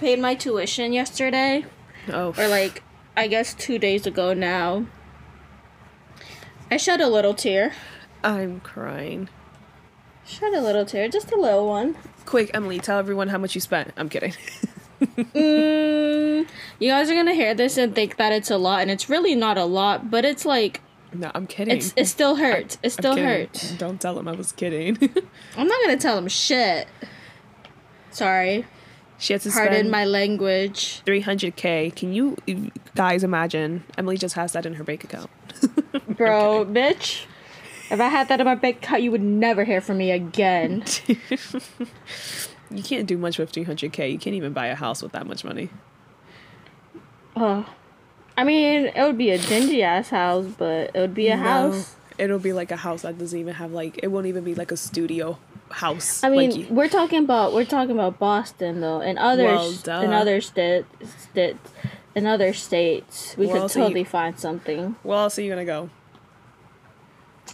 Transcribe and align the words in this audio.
paid 0.00 0.18
my 0.18 0.34
tuition 0.34 0.92
yesterday, 0.92 1.64
Oh, 2.08 2.34
or 2.38 2.48
like 2.48 2.82
I 3.16 3.26
guess 3.26 3.54
two 3.54 3.78
days 3.78 4.06
ago 4.06 4.32
now. 4.34 4.86
I 6.70 6.76
shed 6.76 7.00
a 7.00 7.08
little 7.08 7.34
tear. 7.34 7.72
I'm 8.22 8.60
crying. 8.60 9.28
Shed 10.26 10.52
a 10.52 10.60
little 10.60 10.84
tear, 10.84 11.08
just 11.08 11.32
a 11.32 11.36
little 11.36 11.66
one. 11.66 11.96
Quick, 12.26 12.50
Emily, 12.52 12.78
tell 12.78 12.98
everyone 12.98 13.28
how 13.28 13.38
much 13.38 13.54
you 13.54 13.60
spent. 13.60 13.92
I'm 13.96 14.08
kidding. 14.08 14.34
Mm, 15.00 16.48
you 16.80 16.88
guys 16.90 17.08
are 17.08 17.14
gonna 17.14 17.32
hear 17.32 17.54
this 17.54 17.76
and 17.76 17.94
think 17.94 18.16
that 18.16 18.32
it's 18.32 18.50
a 18.50 18.56
lot, 18.58 18.82
and 18.82 18.90
it's 18.90 19.08
really 19.08 19.36
not 19.36 19.56
a 19.56 19.64
lot, 19.64 20.10
but 20.10 20.24
it's 20.24 20.44
like 20.44 20.80
no, 21.12 21.30
I'm 21.36 21.46
kidding. 21.46 21.76
it's 21.76 21.94
it 21.96 22.06
still 22.06 22.34
hurts. 22.34 22.74
It 22.82 22.86
I'm 22.86 22.90
still 22.90 23.16
hurts. 23.16 23.70
Don't 23.72 24.00
tell 24.00 24.18
him 24.18 24.26
I 24.26 24.32
was 24.32 24.50
kidding. 24.50 24.96
I'm 25.56 25.68
not 25.68 25.80
gonna 25.84 25.98
tell 25.98 26.16
them 26.16 26.26
shit. 26.26 26.88
Sorry, 28.10 28.66
she 29.18 29.32
had 29.34 29.42
to 29.42 29.50
pardon 29.50 29.90
my 29.90 30.04
language. 30.04 31.02
300k. 31.06 31.94
Can 31.94 32.12
you 32.12 32.36
guys 32.94 33.24
imagine? 33.24 33.84
Emily 33.96 34.16
just 34.16 34.34
has 34.36 34.52
that 34.52 34.64
in 34.66 34.74
her 34.74 34.84
bank 34.84 35.04
account. 35.04 35.30
Bro, 36.16 36.66
bitch. 36.66 37.24
If 37.90 38.00
I 38.00 38.08
had 38.08 38.28
that 38.28 38.38
in 38.40 38.44
my 38.46 38.54
bank 38.54 38.76
account, 38.78 39.02
you 39.02 39.10
would 39.10 39.22
never 39.22 39.64
hear 39.64 39.80
from 39.80 39.98
me 39.98 40.10
again. 40.10 40.84
You 42.70 42.82
can't 42.82 43.06
do 43.06 43.16
much 43.16 43.38
with 43.38 43.50
300k. 43.50 44.12
You 44.12 44.18
can't 44.18 44.36
even 44.36 44.52
buy 44.52 44.66
a 44.66 44.74
house 44.74 45.02
with 45.02 45.12
that 45.12 45.26
much 45.26 45.42
money. 45.42 45.70
Oh. 47.34 47.66
I 48.36 48.44
mean, 48.44 48.86
it 48.94 49.02
would 49.02 49.16
be 49.16 49.30
a 49.30 49.38
dingy 49.38 49.82
ass 49.82 50.10
house, 50.10 50.44
but 50.58 50.90
it 50.94 51.00
would 51.00 51.14
be 51.14 51.28
a 51.28 51.36
No. 51.36 51.42
house. 51.42 51.96
It'll 52.18 52.38
be 52.38 52.52
like 52.52 52.70
a 52.72 52.76
house 52.76 53.02
that 53.02 53.16
doesn't 53.18 53.38
even 53.38 53.54
have 53.54 53.72
like 53.72 54.00
it 54.02 54.08
won't 54.08 54.26
even 54.26 54.44
be 54.44 54.54
like 54.54 54.72
a 54.72 54.76
studio 54.76 55.38
house. 55.70 56.22
I 56.24 56.30
mean, 56.30 56.50
like 56.62 56.70
we're 56.70 56.88
talking 56.88 57.22
about 57.24 57.52
we're 57.54 57.64
talking 57.64 57.92
about 57.92 58.18
Boston 58.18 58.80
though, 58.80 59.00
and 59.00 59.18
other 59.18 59.44
Well, 59.44 59.70
in 60.02 60.12
other 60.12 60.40
states, 60.40 60.86
states, 61.30 61.70
in 62.14 62.26
other 62.26 62.52
states, 62.52 63.36
we 63.38 63.46
Well, 63.46 63.62
could 63.62 63.70
so 63.70 63.78
you- 63.78 63.84
totally 63.84 64.04
find 64.04 64.38
something. 64.38 64.78
Well, 64.78 64.96
where 65.02 65.18
else 65.18 65.38
are 65.38 65.42
you 65.42 65.50
gonna 65.50 65.64
go? 65.64 65.90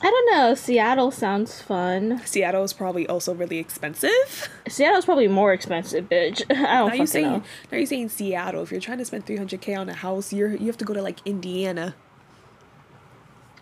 I 0.02 0.10
don't 0.10 0.32
know. 0.36 0.54
Seattle 0.54 1.10
sounds 1.12 1.62
fun. 1.62 2.20
Seattle 2.24 2.64
is 2.64 2.72
probably 2.72 3.06
also 3.06 3.32
really 3.32 3.58
expensive. 3.58 4.48
Seattle's 4.68 5.04
probably 5.04 5.28
more 5.28 5.52
expensive, 5.52 6.08
bitch. 6.08 6.42
I 6.50 6.54
don't 6.54 6.58
Now 6.58 6.84
you 6.84 6.90
fucking 6.90 7.06
saying 7.06 7.26
know. 7.26 7.42
now 7.70 7.78
you're 7.78 7.86
saying 7.86 8.08
Seattle. 8.08 8.62
If 8.64 8.72
you're 8.72 8.80
trying 8.80 8.98
to 8.98 9.04
spend 9.04 9.24
300k 9.24 9.78
on 9.78 9.88
a 9.88 9.94
house, 9.94 10.32
you're 10.32 10.50
you 10.56 10.66
have 10.66 10.76
to 10.78 10.84
go 10.84 10.94
to 10.94 11.02
like 11.02 11.20
Indiana. 11.24 11.94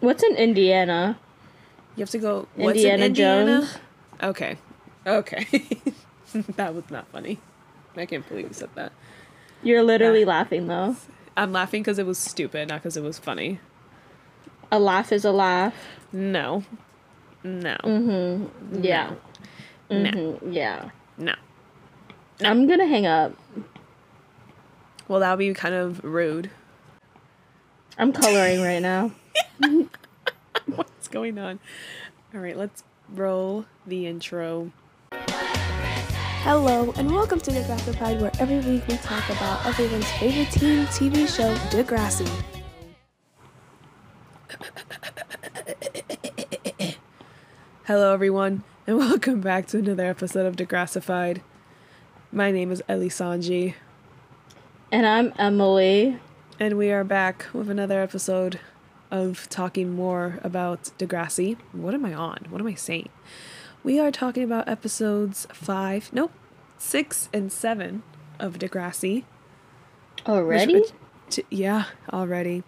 What's 0.03 0.25
in 0.25 0.35
Indiana? 0.35 1.17
You 1.95 2.03
have 2.03 2.11
to 2.11 2.19
go. 2.19 2.49
What's 2.57 2.83
in 2.83 3.01
Indiana 3.01 3.05
Indiana? 3.05 3.61
Jones. 3.61 3.79
Okay, 4.23 4.57
okay. 5.07 5.47
that 6.57 6.75
was 6.75 6.91
not 6.91 7.07
funny. 7.13 7.39
I 7.97 8.07
can't 8.07 8.29
believe 8.29 8.49
you 8.49 8.53
said 8.53 8.71
that. 8.75 8.93
You're 9.63 9.85
literally 9.85 10.21
Yeah. 10.21 10.27
laughing 10.27 10.67
though. 10.67 10.97
I'm 11.37 11.53
laughing 11.53 11.83
because 11.83 12.01
it 12.01 12.07
was 12.07 12.19
stupid, 12.19 12.69
not 12.69 12.81
because 12.83 12.97
it 12.97 13.03
was 13.05 13.21
funny. 13.21 13.61
A 14.73 14.81
laugh 14.81 15.13
is 15.13 15.25
a 15.25 15.31
laugh. 15.31 15.75
No, 16.13 16.65
no, 17.45 17.77
Mm-hmm. 17.85 18.83
Yeah. 18.85 19.15
no, 19.89 20.11
Mhm. 20.11 20.53
Yeah. 20.53 20.91
no. 21.17 21.35
I'm 22.45 22.67
gonna 22.67 22.87
hang 22.89 23.07
up. 23.07 23.35
Well, 25.07 25.21
that 25.21 25.31
would 25.31 25.39
be 25.39 25.55
kind 25.55 25.75
of 25.77 26.03
rude. 26.03 26.51
I'm 27.99 28.13
coloring 28.13 28.63
right 28.63 28.83
now. 28.83 29.13
What's 30.67 31.09
going 31.09 31.39
on? 31.39 31.59
All 32.35 32.41
right, 32.41 32.57
let's 32.57 32.85
roll 33.15 33.67
the 33.87 34.07
intro. 34.07 34.73
Hello, 36.45 36.93
and 36.97 37.11
welcome 37.15 37.41
to 37.41 37.51
Degrassified, 37.51 38.21
where 38.21 38.33
every 38.41 38.59
week 38.59 38.87
we 38.89 38.97
talk 38.99 39.29
about 39.31 39.65
everyone's 39.67 40.11
favorite 40.13 40.51
teen 40.51 40.87
TV 40.87 41.29
show, 41.29 41.55
Degrassi. 41.71 42.29
Hello, 47.85 48.13
everyone, 48.13 48.65
and 48.87 48.99
welcome 48.99 49.41
back 49.41 49.67
to 49.69 49.79
another 49.79 50.07
episode 50.07 50.47
of 50.47 50.57
Degrassified. 50.57 51.43
My 52.33 52.51
name 52.51 52.73
is 52.73 52.83
Elizangi, 52.89 53.75
And 54.91 55.07
I'm 55.07 55.33
Emily. 55.39 56.19
and 56.59 56.77
we 56.79 56.91
are 56.91 57.05
back 57.05 57.47
with 57.53 57.71
another 57.71 58.01
episode 58.03 58.59
of 59.13 59.49
talking 59.51 59.93
more 59.93 60.41
about 60.43 60.91
Degrassi. 60.99 61.57
What 61.71 61.95
am 61.95 62.05
I 62.05 62.13
on? 62.15 62.47
What 62.51 62.61
am 62.61 62.67
I 62.67 62.75
saying? 62.75 63.11
We 63.85 64.01
are 64.01 64.11
talking 64.11 64.43
about 64.43 64.69
episodes 64.69 65.47
five, 65.53 66.11
nope, 66.13 66.33
six 66.79 67.29
and 67.33 67.53
seven 67.53 68.03
of 68.41 68.59
Degrassi. 68.59 69.23
Already? 70.27 70.83
t- 71.31 71.45
yeah, 71.51 71.85
already. 72.13 72.65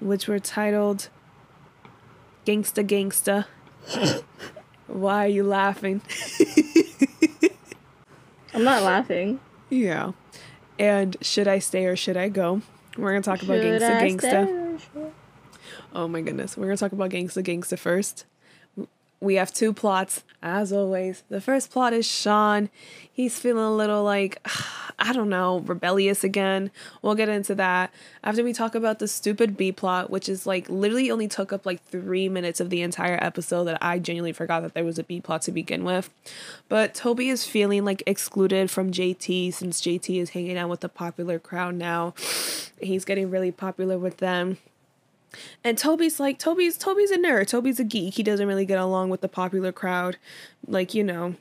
Which 0.00 0.28
were 0.28 0.38
titled 0.38 1.08
Gangsta 2.46 2.84
Gangsta. 2.86 3.46
Why 4.88 5.24
are 5.24 5.28
you 5.28 5.44
laughing? 5.44 6.02
I'm 8.54 8.64
not 8.64 8.82
laughing. 8.82 9.40
yeah. 9.70 10.12
And 10.78 11.16
Should 11.22 11.48
I 11.48 11.58
Stay 11.60 11.86
or 11.86 11.96
Should 11.96 12.16
I 12.16 12.28
Go? 12.28 12.60
We're 12.98 13.12
going 13.12 13.22
to 13.22 13.30
talk 13.30 13.42
about 13.42 13.62
Should 13.62 13.80
Gangsta 13.80 13.96
I 13.96 14.02
Gangsta. 14.08 14.18
stay? 14.18 14.61
Oh 15.94 16.08
my 16.08 16.22
goodness. 16.22 16.56
We're 16.56 16.66
going 16.66 16.76
to 16.76 16.80
talk 16.80 16.92
about 16.92 17.10
Gangsta 17.10 17.42
Gangsta 17.42 17.78
first. 17.78 18.24
We 19.20 19.34
have 19.36 19.52
two 19.52 19.72
plots, 19.72 20.24
as 20.42 20.72
always. 20.72 21.22
The 21.28 21.40
first 21.40 21.70
plot 21.70 21.92
is 21.92 22.06
Sean. 22.06 22.70
He's 23.12 23.38
feeling 23.38 23.62
a 23.62 23.72
little 23.72 24.02
like, 24.02 24.44
I 24.98 25.12
don't 25.12 25.28
know, 25.28 25.60
rebellious 25.60 26.24
again. 26.24 26.70
We'll 27.02 27.14
get 27.14 27.28
into 27.28 27.54
that 27.56 27.92
after 28.24 28.42
we 28.42 28.52
talk 28.52 28.74
about 28.74 28.98
the 28.98 29.06
stupid 29.06 29.56
B 29.56 29.70
plot, 29.70 30.10
which 30.10 30.28
is 30.28 30.46
like 30.46 30.68
literally 30.68 31.10
only 31.10 31.28
took 31.28 31.52
up 31.52 31.66
like 31.66 31.84
three 31.84 32.28
minutes 32.28 32.58
of 32.58 32.70
the 32.70 32.82
entire 32.82 33.22
episode 33.22 33.64
that 33.64 33.78
I 33.80 33.98
genuinely 33.98 34.32
forgot 34.32 34.62
that 34.62 34.74
there 34.74 34.84
was 34.84 34.98
a 34.98 35.04
B 35.04 35.20
plot 35.20 35.42
to 35.42 35.52
begin 35.52 35.84
with. 35.84 36.10
But 36.68 36.94
Toby 36.94 37.28
is 37.28 37.44
feeling 37.44 37.84
like 37.84 38.02
excluded 38.06 38.70
from 38.70 38.90
JT 38.90 39.52
since 39.52 39.82
JT 39.82 40.20
is 40.20 40.30
hanging 40.30 40.56
out 40.56 40.70
with 40.70 40.80
the 40.80 40.88
popular 40.88 41.38
crowd 41.38 41.74
now. 41.74 42.14
He's 42.80 43.04
getting 43.04 43.30
really 43.30 43.52
popular 43.52 43.98
with 43.98 44.16
them. 44.16 44.58
And 45.64 45.78
Toby's 45.78 46.20
like 46.20 46.38
Toby's 46.38 46.76
Toby's 46.76 47.10
a 47.10 47.18
nerd. 47.18 47.46
Toby's 47.46 47.80
a 47.80 47.84
geek. 47.84 48.14
He 48.14 48.22
doesn't 48.22 48.46
really 48.46 48.66
get 48.66 48.78
along 48.78 49.10
with 49.10 49.20
the 49.20 49.28
popular 49.28 49.72
crowd. 49.72 50.16
Like, 50.66 50.94
you 50.94 51.04
know, 51.04 51.34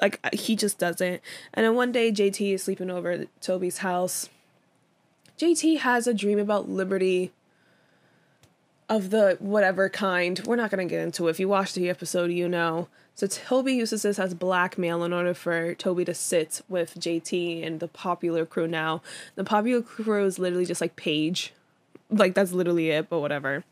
like 0.00 0.18
he 0.34 0.56
just 0.56 0.78
doesn't. 0.78 1.20
And 1.54 1.66
then 1.66 1.74
one 1.74 1.92
day 1.92 2.12
JT 2.12 2.54
is 2.54 2.62
sleeping 2.62 2.90
over 2.90 3.10
at 3.10 3.40
Toby's 3.40 3.78
house. 3.78 4.28
JT 5.38 5.78
has 5.78 6.06
a 6.06 6.14
dream 6.14 6.38
about 6.38 6.68
liberty 6.68 7.32
of 8.90 9.10
the 9.10 9.36
whatever 9.38 9.88
kind. 9.88 10.40
We're 10.44 10.56
not 10.56 10.70
going 10.70 10.86
to 10.86 10.92
get 10.92 11.02
into 11.02 11.28
it. 11.28 11.30
If 11.30 11.40
you 11.40 11.48
watched 11.48 11.76
the 11.76 11.88
episode, 11.88 12.30
you 12.32 12.48
know. 12.48 12.88
So 13.14 13.26
Toby 13.26 13.74
uses 13.74 14.02
this 14.02 14.18
as 14.18 14.34
blackmail 14.34 15.04
in 15.04 15.12
order 15.12 15.34
for 15.34 15.74
Toby 15.74 16.04
to 16.06 16.14
sit 16.14 16.62
with 16.68 16.98
JT 16.98 17.64
and 17.64 17.78
the 17.78 17.88
popular 17.88 18.44
crew 18.44 18.66
now. 18.66 19.02
The 19.34 19.44
popular 19.44 19.82
crew 19.82 20.24
is 20.24 20.38
literally 20.38 20.66
just 20.66 20.80
like 20.80 20.96
Paige. 20.96 21.52
Like 22.10 22.34
that's 22.34 22.52
literally 22.52 22.90
it, 22.90 23.08
but 23.08 23.20
whatever. 23.20 23.64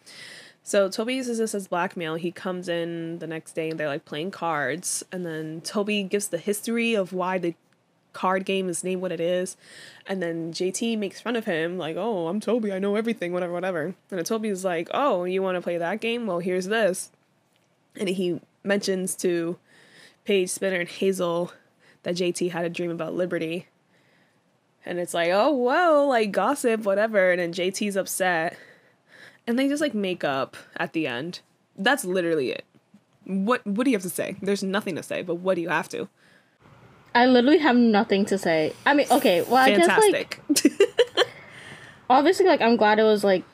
So 0.62 0.88
Toby 0.88 1.14
uses 1.14 1.38
this 1.38 1.54
as 1.54 1.66
blackmail. 1.66 2.16
He 2.16 2.30
comes 2.30 2.68
in 2.68 3.20
the 3.20 3.26
next 3.26 3.52
day 3.52 3.70
and 3.70 3.80
they're 3.80 3.88
like 3.88 4.04
playing 4.04 4.30
cards. 4.30 5.02
And 5.10 5.24
then 5.24 5.62
Toby 5.62 6.02
gives 6.02 6.28
the 6.28 6.38
history 6.38 6.94
of 6.94 7.12
why 7.12 7.38
the 7.38 7.54
card 8.12 8.44
game 8.44 8.68
is 8.68 8.84
named 8.84 9.00
what 9.00 9.12
it 9.12 9.20
is. 9.20 9.56
And 10.06 10.22
then 10.22 10.52
JT 10.52 10.98
makes 10.98 11.20
fun 11.20 11.36
of 11.36 11.44
him, 11.44 11.78
like, 11.78 11.96
oh, 11.96 12.28
I'm 12.28 12.40
Toby, 12.40 12.72
I 12.72 12.78
know 12.78 12.96
everything, 12.96 13.32
whatever, 13.32 13.52
whatever. 13.52 13.94
And 14.10 14.26
Toby's 14.26 14.64
like, 14.64 14.88
oh, 14.92 15.24
you 15.24 15.42
want 15.42 15.56
to 15.56 15.62
play 15.62 15.78
that 15.78 16.00
game? 16.00 16.26
Well, 16.26 16.40
here's 16.40 16.66
this. 16.66 17.10
And 17.96 18.08
he 18.08 18.40
mentions 18.64 19.14
to 19.16 19.58
Paige, 20.24 20.50
Spinner, 20.50 20.80
and 20.80 20.88
Hazel 20.88 21.52
that 22.02 22.16
JT 22.16 22.50
had 22.50 22.64
a 22.64 22.70
dream 22.70 22.90
about 22.90 23.14
liberty. 23.14 23.68
And 24.88 24.98
it's 24.98 25.12
like, 25.12 25.28
oh, 25.30 25.54
well, 25.54 26.08
like 26.08 26.32
gossip, 26.32 26.84
whatever. 26.84 27.30
And 27.30 27.38
then 27.40 27.52
JT's 27.52 27.94
upset. 27.94 28.56
And 29.46 29.58
they 29.58 29.68
just 29.68 29.82
like 29.82 29.94
make 29.94 30.24
up 30.24 30.56
at 30.76 30.94
the 30.94 31.06
end. 31.06 31.40
That's 31.76 32.04
literally 32.04 32.50
it. 32.50 32.64
What 33.24 33.64
what 33.66 33.84
do 33.84 33.90
you 33.90 33.96
have 33.96 34.02
to 34.02 34.10
say? 34.10 34.36
There's 34.40 34.62
nothing 34.62 34.96
to 34.96 35.02
say, 35.02 35.22
but 35.22 35.36
what 35.36 35.54
do 35.56 35.60
you 35.60 35.68
have 35.68 35.88
to? 35.90 36.08
I 37.14 37.26
literally 37.26 37.58
have 37.58 37.76
nothing 37.76 38.24
to 38.26 38.38
say. 38.38 38.72
I 38.86 38.94
mean, 38.94 39.06
okay, 39.10 39.42
well, 39.42 39.56
I 39.56 39.76
guess 39.76 40.12
like 40.12 40.40
obviously, 42.10 42.46
like 42.46 42.60
I'm 42.62 42.76
glad 42.76 42.98
it 42.98 43.02
was 43.04 43.24
like 43.24 43.44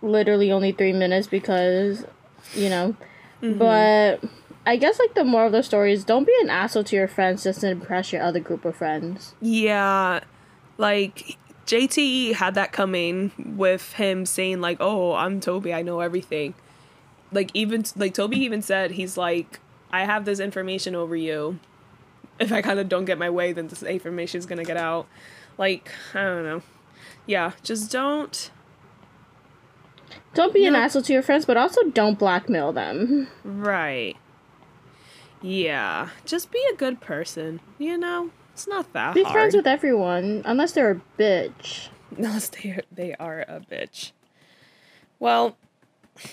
literally 0.00 0.50
only 0.50 0.72
three 0.72 0.92
minutes 0.92 1.26
because 1.26 2.04
you 2.54 2.70
know, 2.70 2.96
Mm-hmm. 3.42 3.58
but 3.58 4.20
I 4.66 4.76
guess 4.76 4.98
like 4.98 5.14
the 5.14 5.24
moral 5.24 5.46
of 5.46 5.52
the 5.52 5.62
story 5.62 5.92
is 5.92 6.04
don't 6.04 6.26
be 6.26 6.34
an 6.42 6.50
asshole 6.50 6.82
to 6.84 6.96
your 6.96 7.06
friends 7.06 7.44
just 7.44 7.60
to 7.60 7.70
impress 7.70 8.12
your 8.12 8.22
other 8.22 8.40
group 8.40 8.64
of 8.64 8.74
friends. 8.74 9.34
Yeah, 9.40 10.20
like 10.78 11.36
JTE 11.66 12.32
had 12.34 12.54
that 12.54 12.72
coming 12.72 13.54
with 13.56 13.92
him 13.92 14.24
saying 14.24 14.60
like, 14.62 14.78
"Oh, 14.80 15.12
I'm 15.14 15.40
Toby. 15.40 15.74
I 15.74 15.82
know 15.82 16.00
everything." 16.00 16.54
Like 17.30 17.50
even 17.52 17.84
like 17.96 18.14
Toby 18.14 18.38
even 18.38 18.62
said 18.62 18.92
he's 18.92 19.18
like, 19.18 19.60
"I 19.92 20.04
have 20.04 20.24
this 20.24 20.40
information 20.40 20.94
over 20.94 21.14
you." 21.14 21.58
if 22.38 22.52
I 22.52 22.62
kind 22.62 22.78
of 22.78 22.88
don't 22.88 23.04
get 23.04 23.18
my 23.18 23.30
way, 23.30 23.52
then 23.52 23.68
this 23.68 23.82
information 23.82 24.38
is 24.38 24.46
gonna 24.46 24.64
get 24.64 24.76
out. 24.76 25.06
Like 25.56 25.90
I 26.14 26.22
don't 26.22 26.44
know. 26.44 26.62
Yeah, 27.26 27.52
just 27.62 27.90
don't. 27.90 28.50
Don't 30.34 30.54
be 30.54 30.66
an 30.66 30.74
asshole 30.74 31.02
to 31.02 31.12
your 31.12 31.22
friends, 31.22 31.44
but 31.46 31.56
also 31.56 31.82
don't 31.90 32.18
blackmail 32.18 32.72
them. 32.72 33.28
Right. 33.44 34.16
Yeah, 35.42 36.10
just 36.24 36.50
be 36.50 36.62
a 36.72 36.76
good 36.76 37.00
person. 37.00 37.60
You 37.78 37.98
know, 37.98 38.30
it's 38.58 38.66
not 38.66 38.92
that 38.92 39.14
Be 39.14 39.22
hard. 39.22 39.32
friends 39.32 39.54
with 39.54 39.68
everyone, 39.68 40.42
unless 40.44 40.72
they're 40.72 40.90
a 40.90 41.00
bitch. 41.16 41.90
Unless 42.16 42.48
they 42.48 42.70
are, 42.70 42.82
they 42.90 43.14
are 43.20 43.42
a 43.42 43.60
bitch. 43.60 44.10
Well, 45.20 45.56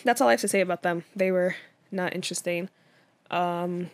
that's 0.04 0.22
all 0.22 0.30
I 0.30 0.32
have 0.32 0.42
to 0.42 0.48
say 0.48 0.62
about 0.62 0.82
them. 0.82 1.04
They 1.16 1.32
were 1.32 1.56
not 1.92 2.16
interesting. 2.16 2.70
Um, 3.30 3.92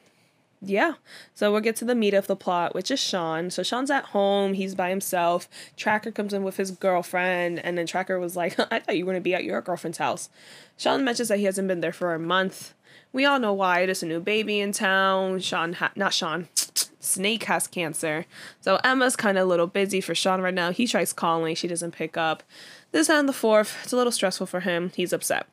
yeah. 0.61 0.93
So 1.33 1.51
we'll 1.51 1.59
get 1.59 1.75
to 1.77 1.85
the 1.85 1.95
meat 1.95 2.13
of 2.13 2.27
the 2.27 2.35
plot, 2.37 2.73
which 2.75 2.91
is 2.91 2.99
Sean. 3.01 3.49
So 3.49 3.63
Sean's 3.63 3.89
at 3.91 4.05
home. 4.05 4.53
He's 4.53 4.75
by 4.75 4.89
himself. 4.89 5.49
Tracker 5.75 6.11
comes 6.11 6.33
in 6.33 6.43
with 6.43 6.55
his 6.57 6.71
girlfriend, 6.71 7.59
and 7.59 7.77
then 7.77 7.87
Tracker 7.87 8.19
was 8.19 8.37
like, 8.37 8.57
"I 8.71 8.79
thought 8.79 8.95
you 8.95 9.05
were 9.05 9.11
gonna 9.11 9.21
be 9.21 9.35
at 9.35 9.43
your 9.43 9.59
girlfriend's 9.61 9.97
house." 9.97 10.29
Sean 10.77 11.03
mentions 11.03 11.27
that 11.29 11.39
he 11.39 11.45
hasn't 11.45 11.67
been 11.67 11.81
there 11.81 11.91
for 11.91 12.13
a 12.13 12.19
month. 12.19 12.73
We 13.13 13.25
all 13.25 13.39
know 13.39 13.53
why. 13.53 13.85
There's 13.85 14.03
a 14.03 14.07
new 14.07 14.19
baby 14.19 14.59
in 14.59 14.71
town. 14.71 15.39
Sean, 15.39 15.73
ha- 15.73 15.91
not 15.95 16.13
Sean. 16.13 16.47
Snake 16.99 17.43
has 17.45 17.67
cancer. 17.67 18.25
So 18.61 18.79
Emma's 18.83 19.15
kind 19.15 19.37
of 19.37 19.45
a 19.45 19.49
little 19.49 19.67
busy 19.67 20.01
for 20.01 20.15
Sean 20.15 20.41
right 20.41 20.53
now. 20.53 20.71
He 20.71 20.87
tries 20.87 21.13
calling, 21.13 21.55
she 21.55 21.67
doesn't 21.67 21.91
pick 21.91 22.15
up. 22.15 22.43
This 22.91 23.09
and 23.09 23.27
the 23.27 23.33
fourth, 23.33 23.77
it's 23.83 23.93
a 23.93 23.97
little 23.97 24.11
stressful 24.11 24.47
for 24.47 24.61
him. 24.61 24.91
He's 24.95 25.11
upset. 25.11 25.47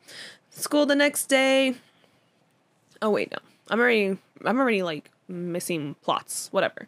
School 0.51 0.85
the 0.85 0.95
next 0.95 1.25
day. 1.25 1.75
Oh 3.01 3.09
wait, 3.09 3.31
no. 3.31 3.37
I'm 3.69 3.79
already 3.79 4.17
I'm 4.45 4.59
already 4.59 4.83
like 4.83 5.09
missing 5.27 5.95
plots. 6.01 6.49
Whatever. 6.51 6.87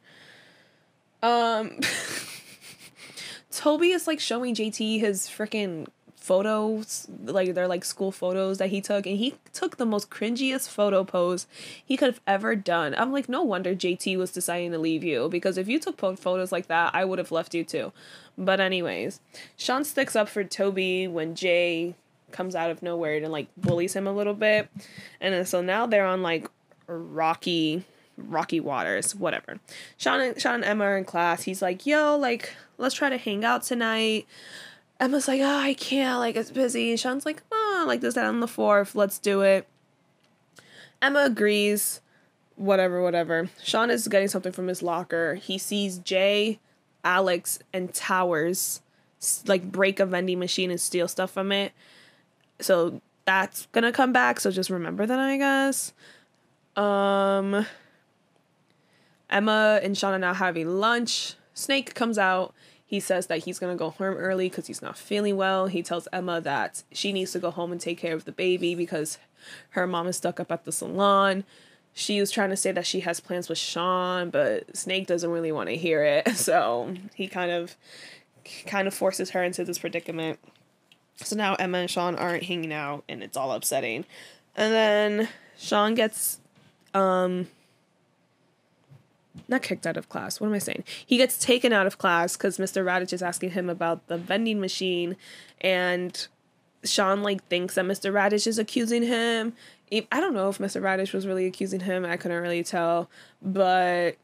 Um 1.23 1.79
Toby 3.51 3.91
is 3.91 4.07
like 4.07 4.19
showing 4.19 4.56
JT 4.56 5.00
his 5.00 5.27
freaking 5.27 5.88
photos, 6.21 7.07
like 7.23 7.56
they're 7.56 7.68
like 7.68 7.83
school 7.83 8.12
photos 8.12 8.59
that 8.59 8.69
he 8.69 8.79
took, 8.79 9.06
and 9.06 9.18
he 9.18 9.33
took 9.53 9.77
the 9.77 9.85
most 9.85 10.09
cringiest 10.09 10.69
photo 10.69 11.03
pose 11.03 11.47
he 11.83 11.97
could 11.97 12.07
have 12.07 12.21
ever 12.27 12.56
done. 12.56 12.95
I'm 12.95 13.12
like, 13.12 13.27
no 13.27 13.41
wonder 13.41 13.75
JT 13.75 14.18
was 14.18 14.31
deciding 14.31 14.71
to 14.71 14.77
leave 14.77 15.03
you 15.03 15.27
because 15.29 15.57
if 15.57 15.68
you 15.68 15.79
took 15.79 16.00
photos 16.00 16.51
like 16.51 16.68
that, 16.68 16.94
I 16.94 17.03
would 17.03 17.19
have 17.19 17.31
left 17.31 17.56
you 17.56 17.63
too. 17.63 17.91
But 18.38 18.59
anyways, 18.59 19.19
Sean 19.57 19.83
sticks 19.83 20.15
up 20.15 20.29
for 20.29 20.44
Toby 20.44 21.07
when 21.07 21.35
Jay 21.35 21.95
comes 22.31 22.56
out 22.56 22.69
of 22.69 22.81
nowhere 22.81 23.18
and 23.18 23.31
like 23.31 23.47
bullies 23.57 23.95
him 23.95 24.07
a 24.07 24.13
little 24.13 24.35
bit, 24.35 24.69
and 25.19 25.47
so 25.47 25.62
now 25.62 25.88
they're 25.88 26.06
on 26.06 26.21
like 26.21 26.47
rocky 26.88 27.83
rocky 28.18 28.59
waters 28.59 29.15
whatever 29.15 29.57
sean 29.97 30.19
and 30.19 30.39
sean 30.39 30.56
and 30.56 30.65
emma 30.65 30.83
are 30.83 30.97
in 30.97 31.06
class 31.06 31.44
he's 31.44 31.62
like 31.62 31.88
yo 31.88 32.15
like 32.15 32.53
let's 32.77 32.94
try 32.94 33.09
to 33.09 33.18
hang 33.18 33.44
out 33.44 33.63
tonight 33.63 34.27
emma's 35.01 35.27
like 35.27 35.42
oh 35.42 35.57
i 35.57 35.74
can't 35.74 36.19
like 36.19 36.36
it's 36.36 36.51
busy. 36.51 36.92
And 36.92 37.00
sean's 37.00 37.25
like 37.25 37.44
oh 37.51 37.83
like 37.88 38.00
this 38.00 38.13
that 38.13 38.25
on 38.25 38.39
the 38.39 38.48
fourth 38.48 38.95
let's 38.95 39.19
do 39.19 39.42
it. 39.42 39.68
Emma 41.01 41.21
agrees 41.25 42.00
whatever 42.56 43.01
whatever. 43.01 43.50
Sean 43.63 43.89
is 43.89 44.07
getting 44.07 44.27
something 44.27 44.51
from 44.51 44.68
his 44.68 44.83
locker. 44.83 45.36
He 45.36 45.57
sees 45.57 45.98
jay 45.98 46.59
alex 47.03 47.59
and 47.74 47.92
Towerz 47.92 48.81
like 49.48 49.71
break 49.71 50.00
a 50.00 50.06
vending 50.06 50.39
machine 50.39 50.69
and 50.69 50.80
steal 50.80 51.07
stuff 51.07 51.31
from 51.31 51.51
it. 51.51 51.74
So 52.59 53.01
that's 53.25 53.68
gonna 53.71 53.92
come 53.92 54.13
back 54.13 54.39
so 54.39 54.51
just 54.51 54.69
remember 54.69 55.06
that 55.06 55.19
i 55.19 55.38
guess. 55.38 55.94
Um 56.75 57.65
Emma 59.31 59.80
and 59.81 59.97
Sean 59.97 60.13
are 60.13 60.19
now 60.19 60.33
having 60.33 60.68
lunch. 60.68 61.36
Snake 61.54 61.94
comes 61.95 62.18
out. 62.18 62.54
He 62.92 63.00
says 63.00 63.28
that 63.28 63.46
he's 63.46 63.58
gonna 63.58 63.78
go 63.78 63.92
home 63.92 64.18
early 64.18 64.50
because 64.50 64.68
he's 64.68 64.82
not 64.82 64.98
feeling 64.98 65.38
well. 65.38 65.68
He 65.68 65.82
tells 65.82 66.10
Emma 66.12 66.42
that 66.42 66.84
she 66.92 67.14
needs 67.14 67.32
to 67.32 67.40
go 67.40 67.50
home 67.50 67.72
and 67.72 67.80
take 67.80 67.98
care 67.98 68.14
of 68.14 68.26
the 68.26 68.34
baby 68.34 68.76
because 68.76 69.18
her 69.70 69.88
mom 69.88 70.08
is 70.08 70.18
stuck 70.18 70.42
up 70.42 70.52
at 70.52 70.66
the 70.66 70.74
salon. 70.74 71.46
She 71.94 72.20
was 72.20 72.32
trying 72.32 72.50
to 72.50 72.58
say 72.58 72.74
that 72.74 72.86
she 72.86 73.00
has 73.00 73.22
plans 73.22 73.48
with 73.48 73.58
Sean, 73.58 74.30
but 74.30 74.76
Snake 74.76 75.08
doesn't 75.08 75.32
really 75.32 75.54
want 75.54 75.70
to 75.70 75.78
hear 75.78 76.04
it. 76.04 76.28
So 76.36 76.94
he 77.16 77.30
kind 77.30 77.50
of 77.50 77.78
kind 78.66 78.90
of 78.90 78.94
forces 78.94 79.30
her 79.30 79.42
into 79.42 79.64
this 79.64 79.80
predicament. 79.80 80.38
So 81.16 81.38
now 81.38 81.56
Emma 81.56 81.78
and 81.78 81.90
Sean 81.90 82.16
aren't 82.16 82.44
hanging 82.44 82.74
out 82.74 83.06
and 83.08 83.24
it's 83.24 83.38
all 83.38 83.54
upsetting. 83.54 84.04
And 84.58 84.74
then 84.74 85.30
Sean 85.58 85.96
gets 85.96 86.42
um 86.94 87.48
not 89.48 89.62
kicked 89.62 89.88
out 89.88 89.98
of 89.98 90.10
class. 90.10 90.39
What 90.39 90.48
am 90.48 90.54
I 90.54 90.60
saying? 90.60 90.83
He 91.06 91.18
gets 91.18 91.38
taken 91.38 91.74
out 91.74 91.88
of 91.88 91.98
class 91.98 92.36
because 92.36 92.57
Mr. 92.57 92.83
Raditch 92.83 93.13
is 93.13 93.22
asking 93.22 93.51
him 93.51 93.69
about 93.69 94.07
the 94.07 94.18
vending 94.18 94.60
machine, 94.60 95.16
and 95.62 96.28
Sean 96.83 97.24
like 97.24 97.45
thinks 97.48 97.75
that 97.75 97.86
Mr. 97.86 98.12
Raditch 98.12 98.48
is 98.48 98.60
accusing 98.60 99.04
him. 99.04 99.54
I 99.92 100.22
don't 100.22 100.33
know 100.33 100.50
if 100.50 100.57
Mr. 100.57 100.81
Raditch 100.81 101.13
was 101.13 101.28
really 101.28 101.45
accusing 101.45 101.81
him. 101.81 102.06
I 102.06 102.16
couldn't 102.16 102.42
really 102.42 102.63
tell, 102.63 103.10
but 103.42 104.16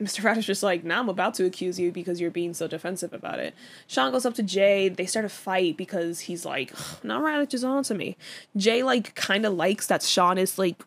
Mr. 0.00 0.20
Raditch 0.24 0.48
was 0.48 0.62
like, 0.62 0.82
"Now 0.82 1.00
I'm 1.00 1.08
about 1.08 1.34
to 1.34 1.44
accuse 1.44 1.78
you 1.78 1.92
because 1.92 2.20
you're 2.20 2.30
being 2.30 2.54
so 2.54 2.66
defensive 2.66 3.12
about 3.12 3.38
it." 3.38 3.54
Sean 3.86 4.12
goes 4.12 4.24
up 4.24 4.34
to 4.34 4.42
Jay. 4.42 4.88
They 4.88 5.06
start 5.06 5.24
a 5.24 5.28
fight 5.28 5.76
because 5.76 6.20
he's 6.20 6.44
like, 6.44 6.72
"Now 7.04 7.20
Raditch 7.20 7.54
is 7.54 7.64
on 7.64 7.82
to 7.84 7.94
me." 7.94 8.16
Jay 8.56 8.82
like 8.82 9.14
kind 9.14 9.44
of 9.44 9.54
likes 9.54 9.86
that 9.88 10.02
Sean 10.02 10.38
is 10.38 10.58
like 10.58 10.82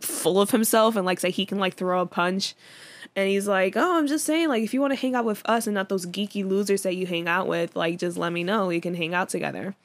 full 0.00 0.40
of 0.40 0.50
himself 0.50 0.96
and 0.96 1.06
like 1.06 1.20
say 1.20 1.30
he 1.30 1.46
can 1.46 1.58
like 1.58 1.74
throw 1.74 2.00
a 2.00 2.06
punch. 2.06 2.54
And 3.16 3.28
he's 3.28 3.46
like, 3.46 3.76
"Oh, 3.76 3.96
I'm 3.96 4.08
just 4.08 4.24
saying, 4.24 4.48
like, 4.48 4.64
if 4.64 4.74
you 4.74 4.80
want 4.80 4.92
to 4.92 4.98
hang 4.98 5.14
out 5.14 5.24
with 5.24 5.40
us 5.44 5.68
and 5.68 5.74
not 5.74 5.88
those 5.88 6.04
geeky 6.04 6.44
losers 6.44 6.82
that 6.82 6.96
you 6.96 7.06
hang 7.06 7.28
out 7.28 7.46
with, 7.46 7.76
like, 7.76 7.98
just 7.98 8.16
let 8.16 8.32
me 8.32 8.42
know. 8.42 8.66
We 8.66 8.80
can 8.80 8.94
hang 8.94 9.14
out 9.14 9.28
together." 9.28 9.76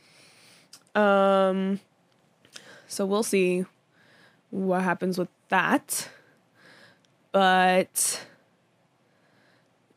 Um. 0.95 1.79
So 2.88 3.06
we'll 3.06 3.21
see 3.21 3.65
what 4.50 4.81
happens 4.81 5.19
with 5.19 5.29
that. 5.50 6.09
But 7.31 8.25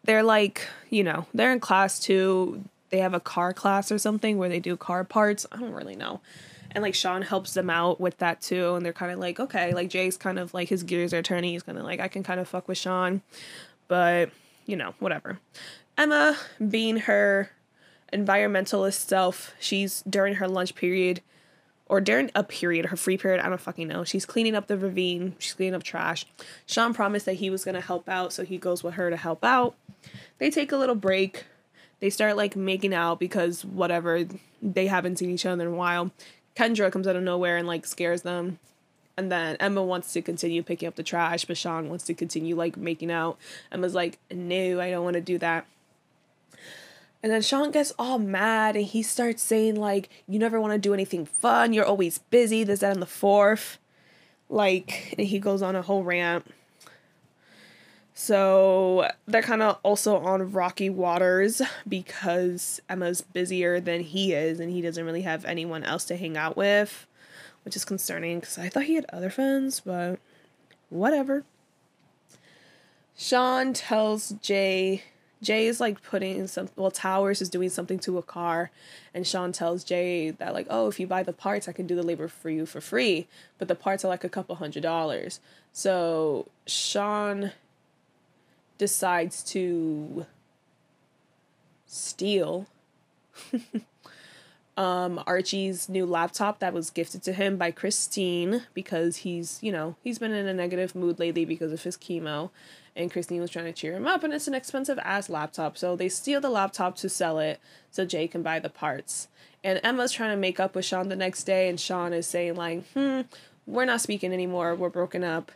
they're 0.05 0.23
like, 0.23 0.69
you 0.91 1.03
know, 1.03 1.27
they're 1.33 1.53
in 1.53 1.61
class 1.61 1.99
too. 1.99 2.63
They 2.91 2.99
have 2.99 3.15
a 3.15 3.21
car 3.21 3.55
class 3.55 3.91
or 3.91 3.97
something 3.97 4.37
where 4.37 4.51
they 4.51 4.61
do 4.61 4.77
car 4.77 5.05
parts. 5.05 5.47
I 5.51 5.57
don't 5.57 5.73
really 5.73 5.97
know. 5.97 6.21
And 6.75 6.83
like 6.83 6.95
Sean 6.95 7.23
helps 7.23 7.55
them 7.55 7.71
out 7.71 8.01
with 8.01 8.19
that 8.19 8.41
too. 8.41 8.75
And 8.75 8.85
they're 8.85 8.93
kind 8.93 9.13
of 9.13 9.19
like, 9.19 9.39
okay, 9.39 9.73
like 9.75 9.89
Jay's 9.89 10.17
kind 10.17 10.39
of 10.39 10.53
like 10.55 10.69
his 10.69 10.83
gears 10.83 11.13
are 11.13 11.23
turning. 11.23 11.53
He's 11.53 11.63
kind 11.63 11.79
of 11.79 11.85
like, 11.85 12.01
I 12.01 12.09
can 12.09 12.23
kind 12.23 12.41
of 12.41 12.49
fuck 12.49 12.69
with 12.69 12.79
Sean. 12.79 13.23
But, 13.89 14.31
you 14.67 14.77
know, 14.77 14.95
whatever. 14.99 15.39
Emma, 15.99 16.37
being 16.71 16.99
her 16.99 17.51
environmentalist 18.13 19.07
self, 19.07 19.55
she's 19.61 20.03
during 20.09 20.35
her 20.35 20.49
lunch 20.49 20.75
period 20.75 21.21
or 21.87 22.01
during 22.01 22.31
a 22.35 22.43
period, 22.43 22.87
her 22.87 22.97
free 22.97 23.19
period, 23.19 23.45
I 23.45 23.51
don't 23.51 23.61
fucking 23.61 23.87
know. 23.87 24.03
She's 24.03 24.25
cleaning 24.25 24.55
up 24.55 24.67
the 24.67 24.79
ravine, 24.79 25.35
she's 25.39 25.53
cleaning 25.53 25.75
up 25.75 25.83
trash. 25.83 26.25
Sean 26.65 26.95
promised 26.95 27.27
that 27.27 27.35
he 27.35 27.51
was 27.51 27.67
gonna 27.67 27.83
help 27.83 28.09
out, 28.09 28.33
so 28.33 28.45
he 28.45 28.57
goes 28.57 28.83
with 28.83 28.95
her 28.95 29.11
to 29.11 29.17
help 29.17 29.45
out. 29.45 29.75
They 30.39 30.51
take 30.51 30.73
a 30.73 30.79
little 30.79 30.95
break. 30.95 31.45
They 32.01 32.09
start 32.09 32.37
like 32.37 32.57
making 32.57 32.95
out 32.95 33.21
because 33.21 33.65
whatever, 33.65 34.25
they 34.63 34.87
haven't 34.87 35.19
seen 35.19 35.31
each 35.31 35.45
other 35.45 35.65
in 35.67 35.75
a 35.75 35.77
while. 35.77 36.11
Kendra 36.57 36.93
comes 36.93 37.07
out 37.07 37.17
of 37.17 37.23
nowhere 37.23 37.57
and 37.57 37.67
like 37.67 37.87
scares 37.87 38.23
them. 38.23 38.59
And 39.17 39.31
then 39.31 39.57
Emma 39.61 39.83
wants 39.83 40.13
to 40.15 40.23
continue 40.23 40.63
picking 40.63 40.89
up 40.89 40.95
the 40.95 41.03
trash, 41.03 41.45
but 41.45 41.57
Sean 41.57 41.89
wants 41.89 42.05
to 42.05 42.15
continue 42.15 42.57
like 42.57 42.77
making 42.77 43.11
out. 43.11 43.39
Emma's 43.71 43.95
like, 43.95 44.19
no, 44.31 44.81
I 44.81 44.91
don't 44.91 45.05
want 45.05 45.15
to 45.15 45.21
do 45.21 45.39
that. 45.39 45.67
And 47.23 47.31
then 47.31 47.43
Sean 47.43 47.71
gets 47.71 47.93
all 47.99 48.19
mad 48.19 48.75
and 48.75 48.85
he 48.85 49.03
starts 49.03 49.43
saying, 49.43 49.77
like, 49.77 50.09
you 50.27 50.39
never 50.39 50.61
want 50.61 50.73
to 50.73 50.79
do 50.79 50.93
anything 50.93 51.25
fun. 51.25 51.73
You're 51.73 51.85
always 51.85 52.19
busy. 52.19 52.65
This, 52.65 52.81
that, 52.81 52.93
and 52.93 53.03
the 53.03 53.07
fourth. 53.07 53.79
Like, 54.49 55.15
and 55.17 55.27
he 55.27 55.39
goes 55.39 55.63
on 55.63 55.77
a 55.77 55.83
whole 55.83 56.03
rant. 56.03 56.47
So 58.15 59.09
they're 59.27 59.43
kind 59.43 59.63
of 59.63 59.79
also 59.83 60.19
on 60.19 60.53
rocky 60.53 60.91
waters 60.91 61.63
because 61.89 62.81
Emma's 62.89 63.23
busier 63.23 63.81
than 63.81 64.01
he 64.01 64.33
is 64.33 64.61
and 64.61 64.71
he 64.71 64.83
doesn't 64.83 65.05
really 65.05 65.23
have 65.23 65.45
anyone 65.45 65.83
else 65.83 66.05
to 66.07 66.17
hang 66.17 66.37
out 66.37 66.57
with, 66.57 67.07
which 67.65 67.75
is 67.75 67.85
concerning 67.85 68.41
because 68.41 68.59
I 68.59 68.69
thought 68.69 68.85
he 68.85 68.95
had 68.97 69.07
other 69.13 69.31
friends, 69.31 69.81
but 69.81 70.19
whatever. 70.91 71.45
Sean 73.17 73.73
tells 73.73 74.31
Jay 74.43 75.03
Jay 75.41 75.67
is 75.67 75.81
like 75.81 76.03
putting 76.03 76.47
some 76.47 76.69
well 76.77 76.91
Towerz 76.91 77.43
is 77.43 77.49
doing 77.49 77.69
something 77.69 77.99
to 78.01 78.17
a 78.17 78.23
car 78.23 78.71
and 79.13 79.27
Sean 79.27 79.53
tells 79.53 79.85
Jay 79.85 80.31
that 80.31 80.55
like 80.55 80.67
oh 80.71 80.89
if 80.89 81.01
you 81.01 81.07
buy 81.07 81.23
the 81.23 81.33
parts 81.33 81.69
I 81.69 81.73
can 81.73 81.87
do 81.87 81.95
the 81.95 82.03
labor 82.03 82.29
for 82.29 82.49
you 82.49 82.65
for 82.65 82.81
free 82.81 83.27
but 83.59 83.69
the 83.69 83.75
parts 83.75 84.05
are 84.05 84.09
like 84.09 84.25
a 84.25 84.29
couple 84.29 84.55
hundred 84.57 84.83
dollars. 84.83 85.41
So 85.73 86.47
Sean 86.67 87.53
decides 88.83 89.45
to 89.45 90.27
steal 91.87 92.67
um 94.77 95.23
Archie's 95.25 95.89
new 95.89 96.05
laptop 96.05 96.59
that 96.59 96.75
was 96.75 96.91
gifted 96.91 97.23
to 97.23 97.33
him 97.33 97.57
by 97.57 97.71
Christine 97.71 98.65
because 98.75 99.19
he's, 99.19 99.61
you 99.63 99.71
know, 99.71 99.95
he's 100.03 100.19
been 100.19 100.33
in 100.33 100.49
a 100.49 100.53
negative 100.53 100.97
mood 100.97 101.21
lately 101.21 101.45
because 101.45 101.71
of 101.71 101.85
his 101.85 101.97
chemo 101.97 102.51
and 102.97 103.09
Christine 103.09 103.41
was 103.41 103.51
trying 103.51 103.67
to 103.67 103.73
cheer 103.73 103.95
him 103.95 104.09
up, 104.09 104.25
and 104.25 104.35
it's 104.35 104.49
an 104.49 104.55
expensive 104.55 104.99
ass 105.05 105.31
laptop. 105.31 105.79
So 105.79 105.95
they 105.95 106.09
steal 106.09 106.41
the 106.41 106.51
laptop 106.51 106.97
to 106.97 107.09
sell 107.09 107.39
it 107.39 107.61
so 107.93 108.05
Jay 108.05 108.27
can 108.27 108.43
buy 108.43 108.59
the 108.59 108.69
parts. 108.69 109.29
And 109.63 109.81
Emma's 109.85 110.11
trying 110.11 110.33
to 110.33 110.37
make 110.37 110.59
up 110.59 110.75
with 110.75 110.85
Sean 110.85 111.09
the 111.09 111.15
next 111.15 111.45
day, 111.45 111.69
and 111.69 111.79
Sean 111.79 112.13
is 112.13 112.27
saying, 112.27 112.57
like, 112.57 112.85
hmm, 112.95 113.21
we're 113.65 113.85
not 113.85 114.01
speaking 114.01 114.33
anymore, 114.33 114.75
we're 114.75 114.91
broken 114.91 115.23
up. 115.23 115.53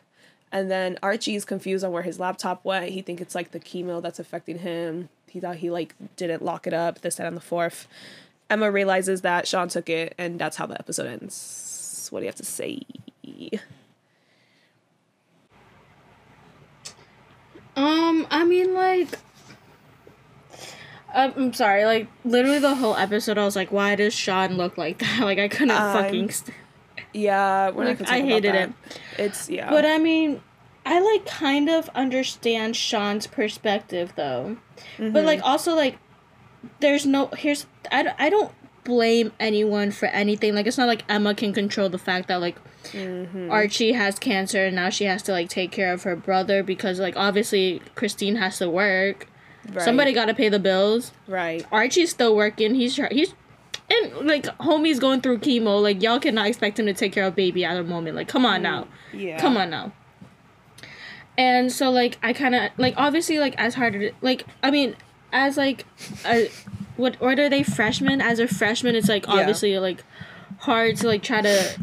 And 0.56 0.70
then 0.70 0.98
Archie 1.02 1.34
is 1.36 1.44
confused 1.44 1.84
on 1.84 1.92
where 1.92 2.02
his 2.02 2.18
laptop 2.18 2.64
went. 2.64 2.88
He 2.88 3.02
think 3.02 3.20
it's 3.20 3.34
like 3.34 3.50
the 3.50 3.60
chemo 3.60 4.00
that's 4.00 4.18
affecting 4.18 4.60
him. 4.60 5.10
He 5.28 5.38
thought 5.38 5.56
he 5.56 5.68
like 5.70 5.94
didn't 6.16 6.42
lock 6.42 6.66
it 6.66 6.72
up, 6.72 7.02
this, 7.02 7.16
that, 7.16 7.26
and 7.26 7.36
the 7.36 7.42
fourth. 7.42 7.86
Emma 8.48 8.70
realizes 8.70 9.20
that 9.20 9.46
Sean 9.46 9.68
took 9.68 9.90
it, 9.90 10.14
and 10.16 10.38
that's 10.38 10.56
how 10.56 10.64
the 10.64 10.78
episode 10.78 11.06
ends. 11.08 12.08
What 12.10 12.20
do 12.20 12.24
you 12.24 12.28
have 12.28 12.36
to 12.36 12.44
say? 12.44 12.80
Um, 17.76 18.26
I 18.30 18.44
mean, 18.44 18.72
like, 18.72 19.18
um, 21.12 21.32
I'm 21.36 21.52
sorry, 21.52 21.84
like, 21.84 22.08
literally 22.24 22.58
the 22.60 22.74
whole 22.74 22.96
episode, 22.96 23.36
I 23.36 23.44
was 23.44 23.56
like, 23.56 23.70
why 23.70 23.94
does 23.96 24.14
Sean 24.14 24.54
look 24.56 24.78
like 24.78 24.98
that? 25.00 25.20
Like, 25.24 25.38
I 25.38 25.48
couldn't 25.48 25.72
Um, 25.72 25.92
fucking. 25.92 26.30
St- 26.30 26.56
Yeah, 27.12 27.70
we're 27.70 27.84
Like, 27.86 28.00
not 28.00 28.10
I 28.10 28.20
hated 28.22 28.54
that. 28.54 28.72
It's 29.18 29.50
yeah, 29.50 29.68
but 29.70 29.84
I 29.84 29.98
mean, 29.98 30.40
I 30.86 31.00
like 31.00 31.26
kind 31.26 31.68
of 31.68 31.90
understand 31.96 32.76
Sean's 32.76 33.26
perspective 33.26 34.12
though, 34.14 34.56
but 34.96 35.04
mm-hmm. 35.04 35.26
like 35.26 35.40
also 35.42 35.74
like, 35.74 35.98
there's 36.80 37.04
no 37.04 37.26
here's 37.36 37.66
I, 37.90 38.04
don't- 38.04 38.16
I 38.20 38.30
don't 38.30 38.52
blame 38.84 39.32
anyone 39.40 39.90
for 39.90 40.06
anything. 40.06 40.54
Like, 40.54 40.66
it's 40.66 40.78
not 40.78 40.86
like 40.86 41.04
Emma 41.08 41.34
can 41.34 41.52
control 41.52 41.88
the 41.88 41.98
fact 41.98 42.28
that 42.28 42.40
like 42.40 42.56
mm-hmm. 42.84 43.50
Archie 43.50 43.92
has 43.92 44.18
cancer 44.18 44.66
and 44.66 44.76
now 44.76 44.88
she 44.88 45.04
has 45.04 45.22
to 45.24 45.32
like 45.32 45.48
take 45.48 45.72
care 45.72 45.92
of 45.92 46.04
her 46.04 46.16
brother 46.16 46.62
because 46.62 47.00
like 47.00 47.16
obviously 47.16 47.82
Christine 47.96 48.36
has 48.36 48.58
to 48.58 48.70
work. 48.70 49.28
right, 49.68 49.82
Somebody 49.82 50.12
got 50.12 50.26
to 50.26 50.34
pay 50.34 50.48
the 50.48 50.60
bills. 50.60 51.12
right. 51.26 51.66
Archie's 51.72 52.10
still 52.10 52.34
working. 52.34 52.76
He's 52.76 52.96
he's 53.10 53.34
and 53.90 54.26
like 54.26 54.44
homie's 54.58 54.98
going 55.00 55.20
through 55.20 55.38
chemo. 55.38 55.82
Like 55.82 56.02
y'all 56.02 56.20
cannot 56.20 56.46
expect 56.46 56.78
him 56.78 56.86
to 56.86 56.94
take 56.94 57.12
care 57.12 57.24
of 57.24 57.34
baby 57.34 57.64
at 57.64 57.74
the 57.74 57.82
moment. 57.82 58.14
Like 58.16 58.28
come 58.28 58.46
on 58.46 58.62
now. 58.62 58.84
Mm, 59.12 59.20
yeah, 59.20 59.40
Come 59.40 59.56
on 59.56 59.70
now. 59.70 59.92
And 61.38 61.70
so 61.70 61.90
like 61.90 62.18
I 62.22 62.32
kind 62.32 62.54
of 62.54 62.70
like 62.78 62.94
obviously 62.96 63.38
like 63.38 63.54
as 63.58 63.74
hard 63.74 64.14
like 64.22 64.46
I 64.62 64.70
mean 64.70 64.96
as 65.32 65.56
like 65.56 65.84
a 66.24 66.50
what 66.96 67.20
what 67.20 67.38
are 67.38 67.48
they 67.50 67.62
freshmen 67.62 68.20
as 68.20 68.38
a 68.38 68.48
freshman 68.48 68.94
it's 68.94 69.08
like 69.08 69.26
Yeah. 69.26 69.34
obviously 69.34 69.78
like 69.78 70.02
hard 70.58 70.96
to 70.96 71.06
like 71.06 71.22
try 71.22 71.42
to 71.42 71.78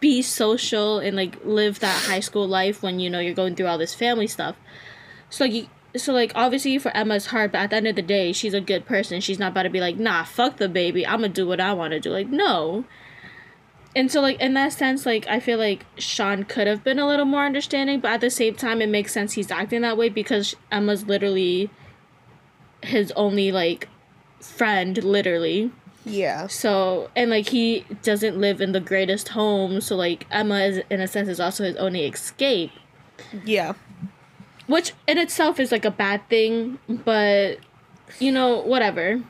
be 0.00 0.22
social 0.22 0.98
and 0.98 1.16
like 1.16 1.36
live 1.44 1.78
that 1.80 2.04
high 2.06 2.20
school 2.20 2.48
life 2.48 2.82
when 2.82 2.98
you 2.98 3.08
know 3.10 3.20
you're 3.20 3.34
going 3.34 3.54
through 3.54 3.66
all 3.66 3.78
this 3.78 3.94
family 3.94 4.26
stuff. 4.26 4.56
So 5.28 5.44
like 5.44 5.52
you, 5.52 5.66
so 5.96 6.12
like 6.12 6.32
obviously 6.34 6.78
for 6.78 6.90
Emma's 6.96 7.26
hard, 7.26 7.52
but 7.52 7.58
at 7.58 7.70
the 7.70 7.76
end 7.76 7.86
of 7.86 7.96
the 7.96 8.02
day, 8.02 8.32
she's 8.32 8.54
a 8.54 8.60
good 8.60 8.86
person. 8.86 9.20
She's 9.20 9.38
not 9.38 9.52
about 9.52 9.64
to 9.64 9.70
be 9.70 9.80
like, 9.80 9.96
nah, 9.96 10.24
fuck 10.24 10.56
the 10.56 10.68
baby. 10.68 11.06
I'm 11.06 11.20
gonna 11.20 11.28
do 11.28 11.46
what 11.46 11.60
I 11.60 11.72
want 11.74 11.92
to 11.92 12.00
do. 12.00 12.10
Like 12.10 12.28
no. 12.28 12.84
And 13.94 14.10
so 14.10 14.20
like 14.20 14.40
in 14.40 14.54
that 14.54 14.72
sense, 14.72 15.04
like 15.04 15.26
I 15.26 15.40
feel 15.40 15.58
like 15.58 15.84
Sean 15.98 16.44
could 16.44 16.66
have 16.66 16.84
been 16.84 16.98
a 16.98 17.06
little 17.06 17.24
more 17.24 17.44
understanding, 17.44 18.00
but 18.00 18.12
at 18.12 18.20
the 18.20 18.30
same 18.30 18.54
time, 18.54 18.80
it 18.80 18.88
makes 18.88 19.12
sense 19.12 19.32
he's 19.32 19.50
acting 19.50 19.80
that 19.82 19.96
way 19.96 20.08
because 20.08 20.54
Emma's 20.70 21.04
literally 21.06 21.70
his 22.82 23.12
only 23.12 23.50
like 23.50 23.88
friend, 24.40 25.02
literally. 25.02 25.72
Yeah, 26.04 26.46
So 26.46 27.10
and 27.14 27.30
like 27.30 27.50
he 27.50 27.84
doesn't 28.02 28.38
live 28.38 28.60
in 28.62 28.72
the 28.72 28.80
greatest 28.80 29.28
home, 29.28 29.80
so 29.82 29.96
like 29.96 30.26
Emma 30.30 30.60
is 30.60 30.80
in 30.88 31.00
a 31.00 31.06
sense 31.06 31.28
is 31.28 31.38
also 31.38 31.62
his 31.64 31.76
only 31.76 32.06
escape, 32.06 32.70
yeah, 33.44 33.74
which 34.66 34.94
in 35.06 35.18
itself 35.18 35.60
is 35.60 35.70
like 35.70 35.84
a 35.84 35.90
bad 35.90 36.26
thing, 36.30 36.78
but 36.88 37.58
you 38.18 38.32
know 38.32 38.60
whatever. 38.62 39.22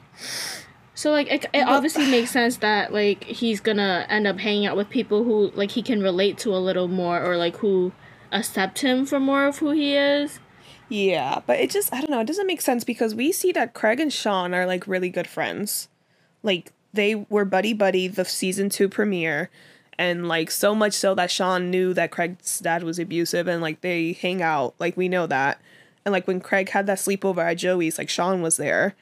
So 1.00 1.12
like 1.12 1.33
it, 1.33 1.47
it 1.54 1.66
obviously 1.66 2.11
makes 2.11 2.30
sense 2.30 2.59
that 2.59 2.92
like 2.92 3.25
he's 3.25 3.59
gonna 3.59 4.04
end 4.11 4.26
up 4.26 4.37
hanging 4.38 4.66
out 4.66 4.76
with 4.76 4.90
people 4.90 5.25
who 5.25 5.50
like 5.54 5.71
he 5.71 5.80
can 5.80 6.02
relate 6.02 6.37
to 6.40 6.54
a 6.54 6.61
little 6.61 6.88
more 6.88 7.25
or 7.25 7.38
like 7.38 7.57
who 7.57 7.92
accept 8.30 8.80
him 8.80 9.07
for 9.07 9.19
more 9.19 9.47
of 9.47 9.61
who 9.61 9.71
he 9.71 9.97
is. 9.97 10.40
yeah. 10.90 11.40
But 11.47 11.59
it 11.59 11.71
just 11.71 11.90
I 11.90 12.02
don't 12.02 12.11
know. 12.11 12.21
It 12.21 12.26
doesn't 12.26 12.47
make 12.47 12.61
sense 12.61 12.85
because 12.85 13.14
we 13.14 13.33
see 13.33 13.50
that 13.52 13.73
Craig 13.73 13.99
and 13.99 14.12
Sean 14.12 14.52
are 14.52 14.66
like 14.66 14.87
really 14.87 15.09
good 15.09 15.26
friends. 15.26 15.88
Like 16.42 16.71
they 16.92 17.14
were 17.14 17.47
buddy 17.47 17.73
buddy 17.73 18.07
the 18.07 18.26
season 18.26 18.69
two 18.69 18.90
premiere, 18.90 19.49
and 19.99 20.28
like 20.28 20.50
so 20.50 20.75
much 20.75 20.92
so 20.92 21.14
that 21.14 21.30
Sean 21.30 21.71
knew 21.71 21.95
that 21.95 22.11
Craig's 22.11 22.59
dad 22.59 22.83
was 22.83 22.99
abusive, 22.99 23.49
and 23.49 23.62
like 23.62 23.80
they 23.80 24.12
hang 24.12 24.42
out. 24.42 24.75
Like 24.78 24.99
we 24.99 25.09
know 25.09 25.26
that, 25.28 25.62
and 26.04 26.12
like 26.12 26.26
when 26.26 26.42
Craig 26.42 26.69
had 26.69 26.87
that 26.88 26.99
sleepover 26.99 27.42
at 27.42 27.57
Joey's, 27.57 27.97
like 27.97 28.11
Sean 28.11 28.42
was 28.42 28.59
there. 28.59 28.95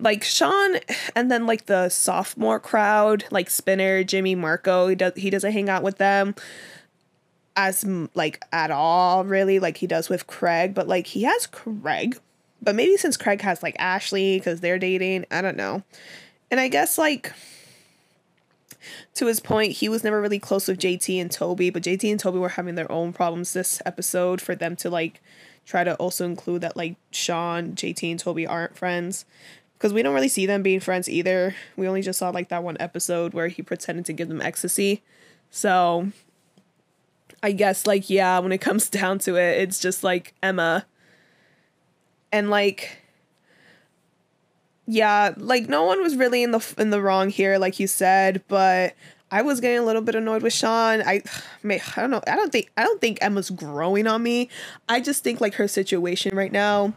Like 0.00 0.24
Sean 0.24 0.76
and 1.14 1.30
then 1.30 1.46
like 1.46 1.66
the 1.66 1.88
sophomore 1.88 2.60
crowd, 2.60 3.24
like 3.30 3.50
Spinner, 3.50 4.04
Jimmy, 4.04 4.34
Marco, 4.34 4.88
he 4.88 4.94
does 4.94 5.12
he 5.16 5.30
doesn't 5.30 5.52
hang 5.52 5.68
out 5.68 5.82
with 5.82 5.98
them 5.98 6.34
as 7.56 7.84
like 8.14 8.42
at 8.52 8.70
all 8.70 9.24
really 9.24 9.58
like 9.58 9.78
he 9.78 9.86
does 9.86 10.08
with 10.08 10.26
Craig, 10.26 10.74
but 10.74 10.88
like 10.88 11.08
he 11.08 11.22
has 11.24 11.46
Craig. 11.46 12.18
But 12.62 12.74
maybe 12.74 12.96
since 12.96 13.16
Craig 13.16 13.40
has 13.42 13.62
like 13.62 13.76
Ashley 13.78 14.40
cuz 14.40 14.60
they're 14.60 14.78
dating, 14.78 15.26
I 15.30 15.42
don't 15.42 15.56
know. 15.56 15.82
And 16.50 16.60
I 16.60 16.68
guess 16.68 16.98
like 16.98 17.32
to 19.14 19.26
his 19.26 19.40
point, 19.40 19.72
he 19.72 19.88
was 19.88 20.04
never 20.04 20.20
really 20.20 20.38
close 20.38 20.68
with 20.68 20.78
JT 20.78 21.20
and 21.20 21.30
Toby, 21.30 21.70
but 21.70 21.82
JT 21.82 22.10
and 22.10 22.18
Toby 22.18 22.38
were 22.38 22.50
having 22.50 22.74
their 22.74 22.90
own 22.90 23.12
problems 23.12 23.52
this 23.52 23.82
episode 23.84 24.40
for 24.40 24.54
them 24.54 24.76
to 24.76 24.90
like 24.90 25.20
try 25.66 25.84
to 25.84 25.94
also 25.96 26.24
include 26.24 26.62
that 26.62 26.76
like 26.76 26.96
Sean, 27.10 27.72
JT, 27.72 28.10
and 28.10 28.20
Toby 28.20 28.46
aren't 28.46 28.76
friends. 28.76 29.24
Because 29.80 29.94
we 29.94 30.02
don't 30.02 30.12
really 30.12 30.28
see 30.28 30.44
them 30.44 30.62
being 30.62 30.78
friends 30.78 31.08
either. 31.08 31.56
We 31.74 31.88
only 31.88 32.02
just 32.02 32.18
saw 32.18 32.28
like 32.28 32.50
that 32.50 32.62
one 32.62 32.76
episode 32.78 33.32
where 33.32 33.48
he 33.48 33.62
pretended 33.62 34.04
to 34.04 34.12
give 34.12 34.28
them 34.28 34.42
ecstasy. 34.42 35.02
So 35.50 36.12
I 37.42 37.52
guess 37.52 37.86
like 37.86 38.10
yeah, 38.10 38.38
when 38.40 38.52
it 38.52 38.58
comes 38.60 38.90
down 38.90 39.20
to 39.20 39.36
it, 39.36 39.58
it's 39.62 39.80
just 39.80 40.04
like 40.04 40.34
Emma. 40.42 40.84
And 42.30 42.50
like 42.50 42.98
yeah, 44.86 45.32
like 45.38 45.66
no 45.66 45.84
one 45.84 46.02
was 46.02 46.14
really 46.14 46.42
in 46.42 46.50
the 46.50 46.74
in 46.76 46.90
the 46.90 47.00
wrong 47.00 47.30
here, 47.30 47.56
like 47.56 47.80
you 47.80 47.86
said, 47.86 48.42
but 48.48 48.94
I 49.30 49.40
was 49.40 49.60
getting 49.60 49.78
a 49.78 49.84
little 49.84 50.02
bit 50.02 50.14
annoyed 50.14 50.42
with 50.42 50.52
Sean. 50.52 51.00
I, 51.00 51.22
I 51.64 51.80
don't 51.96 52.10
know. 52.10 52.20
I 52.26 52.36
don't 52.36 52.52
think 52.52 52.70
I 52.76 52.84
don't 52.84 53.00
think 53.00 53.16
Emma's 53.22 53.48
growing 53.48 54.06
on 54.06 54.22
me. 54.22 54.50
I 54.90 55.00
just 55.00 55.24
think 55.24 55.40
like 55.40 55.54
her 55.54 55.68
situation 55.68 56.36
right 56.36 56.52
now. 56.52 56.92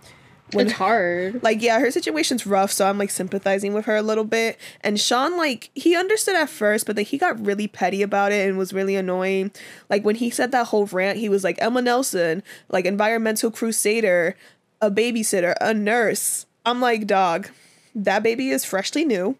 When 0.53 0.67
it's 0.67 0.75
hard. 0.75 1.43
like 1.43 1.61
yeah 1.61 1.79
her 1.79 1.91
situation's 1.91 2.45
rough 2.45 2.71
so 2.71 2.87
i'm 2.87 2.97
like 2.97 3.09
sympathizing 3.09 3.73
with 3.73 3.85
her 3.85 3.95
a 3.95 4.01
little 4.01 4.23
bit. 4.23 4.59
And 4.81 4.99
sean 4.99 5.37
like 5.37 5.69
he 5.73 5.95
understood 5.95 6.35
at 6.35 6.49
first 6.49 6.85
but 6.85 6.95
then 6.95 7.05
he 7.05 7.17
got 7.17 7.43
really 7.45 7.67
petty 7.67 8.01
about 8.01 8.31
it 8.31 8.47
and 8.47 8.57
was 8.57 8.73
really 8.73 8.95
annoying. 8.95 9.51
Like 9.89 10.03
when 10.03 10.15
he 10.15 10.29
said 10.29 10.51
that 10.51 10.67
whole 10.67 10.85
rant 10.85 11.19
he 11.19 11.29
was 11.29 11.43
like 11.43 11.61
emma 11.61 11.81
nelson 11.81 12.43
like 12.69 12.85
environmental 12.85 13.51
crusader 13.51 14.35
a 14.81 14.91
babysitter 14.91 15.55
a 15.61 15.73
nurse. 15.73 16.45
I'm 16.65 16.81
like 16.81 17.07
dog 17.07 17.49
that 17.95 18.23
baby 18.23 18.49
is 18.49 18.65
freshly 18.65 19.05
new 19.05 19.37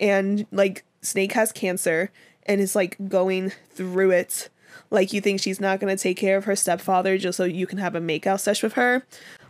and 0.00 0.46
like 0.50 0.84
snake 1.00 1.32
has 1.32 1.52
cancer 1.52 2.10
and 2.46 2.60
is 2.60 2.74
like 2.74 2.96
going 3.08 3.50
through 3.74 4.10
it. 4.10 4.48
Like 4.90 5.12
you 5.12 5.20
think 5.20 5.40
she's 5.40 5.60
not 5.60 5.80
going 5.80 5.94
to 5.96 6.00
take 6.00 6.16
care 6.16 6.36
of 6.36 6.44
her 6.44 6.56
stepfather 6.56 7.16
just 7.18 7.36
so 7.36 7.44
you 7.44 7.66
can 7.66 7.78
have 7.78 7.94
a 7.94 8.00
makeout 8.00 8.40
sesh 8.40 8.62
with 8.62 8.74
her 8.74 9.04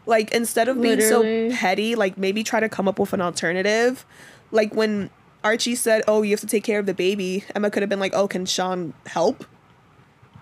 like 0.07 0.33
instead 0.33 0.69
of 0.69 0.81
being 0.81 0.99
Literally. 0.99 1.51
so 1.51 1.57
petty 1.57 1.95
like 1.95 2.19
maybe 2.19 2.45
try 2.45 2.61
to 2.61 2.69
come 2.69 2.89
up 2.89 2.99
with 2.99 3.13
an 3.13 3.21
alternative. 3.21 4.05
Like 4.51 4.75
when 4.75 5.11
archie 5.43 5.75
said 5.75 6.03
oh 6.09 6.23
you 6.23 6.31
have 6.31 6.41
to 6.41 6.47
take 6.47 6.65
care 6.65 6.79
of 6.79 6.87
the 6.87 6.95
baby 6.95 7.45
emma 7.55 7.71
could 7.71 7.83
have 7.83 7.91
been 7.91 8.01
like 8.01 8.15
oh 8.15 8.27
can 8.29 8.47
sean 8.47 8.95
help? 9.07 9.45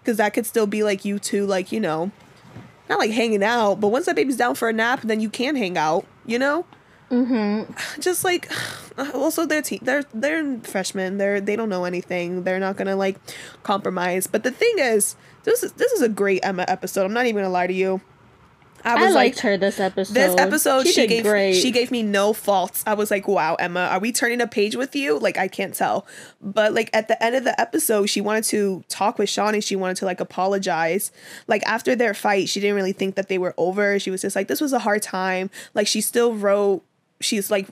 Because 0.00 0.16
that 0.18 0.34
could 0.34 0.46
still 0.46 0.66
be 0.66 0.82
like 0.82 1.04
you 1.04 1.18
two 1.18 1.46
like 1.46 1.72
you 1.72 1.80
know 1.80 2.10
not 2.88 2.98
like 2.98 3.10
hanging 3.10 3.42
out 3.42 3.80
but 3.80 3.88
once 3.88 4.06
that 4.06 4.16
baby's 4.16 4.36
down 4.36 4.54
for 4.54 4.68
a 4.68 4.72
nap 4.72 5.00
then 5.02 5.20
you 5.20 5.30
can 5.30 5.56
hang 5.56 5.76
out 5.78 6.06
you 6.26 6.38
know? 6.38 6.64
Mhm 7.10 7.66
just 8.00 8.24
like 8.24 8.50
also 9.14 9.44
they're 9.46 9.62
te- 9.62 9.80
they're 9.82 10.04
they're 10.14 10.58
freshmen. 10.60 11.18
They're 11.18 11.40
they 11.40 11.56
don't 11.56 11.68
know 11.68 11.84
anything. 11.84 12.44
They're 12.44 12.60
not 12.60 12.76
gonna 12.76 12.96
like 12.96 13.16
compromise. 13.62 14.26
But 14.26 14.42
the 14.44 14.50
thing 14.50 14.74
is 14.78 15.16
this 15.44 15.62
is 15.62 15.72
this 15.72 15.92
is 15.92 16.02
a 16.02 16.08
great 16.08 16.40
emma 16.44 16.64
episode. 16.68 17.04
I'm 17.04 17.12
not 17.12 17.26
even 17.26 17.42
gonna 17.42 17.52
lie 17.52 17.66
to 17.66 17.72
you 17.72 18.00
i 18.84 18.94
I 18.94 19.10
liked 19.10 19.36
like 19.36 19.38
her 19.40 19.56
this 19.56 19.80
episode. 19.80 20.14
this 20.14 20.36
episode. 20.38 20.86
she, 20.86 21.02
did 21.02 21.08
gave 21.08 21.24
great. 21.24 21.54
she 21.54 21.70
gave 21.70 21.90
me 21.90 22.02
no 22.02 22.32
faults. 22.32 22.82
I 22.86 22.94
was 22.94 23.10
like 23.10 23.28
wow 23.28 23.54
emma 23.56 23.88
are 23.92 23.98
we 23.98 24.12
turning 24.12 24.40
a 24.40 24.46
page 24.46 24.76
with 24.76 24.94
you? 24.94 25.18
Like 25.18 25.38
i 25.38 25.48
can't 25.48 25.74
tell. 25.74 26.06
But 26.40 26.72
like 26.72 26.90
at 26.92 27.08
the 27.08 27.22
end 27.22 27.36
of 27.36 27.44
the 27.44 27.58
episode 27.60 28.06
she 28.06 28.20
wanted 28.20 28.44
to 28.44 28.84
talk 28.88 29.18
with 29.18 29.28
sean 29.28 29.54
and 29.54 29.64
she 29.64 29.76
wanted 29.76 29.96
to 29.98 30.04
like 30.04 30.20
apologize. 30.20 31.12
Like 31.46 31.62
after 31.66 31.94
their 31.96 32.14
fight 32.14 32.48
she 32.48 32.60
didn't 32.60 32.76
really 32.76 32.92
think 32.92 33.14
that 33.16 33.28
they 33.28 33.38
were 33.38 33.54
over. 33.56 33.98
She 33.98 34.10
was 34.10 34.22
just 34.22 34.36
like 34.36 34.48
this 34.48 34.60
was 34.60 34.72
a 34.72 34.78
hard 34.80 35.02
time. 35.02 35.50
Like 35.74 35.86
she 35.86 36.00
still 36.00 36.34
wrote 36.34 36.84
she's 37.22 37.50
like 37.50 37.68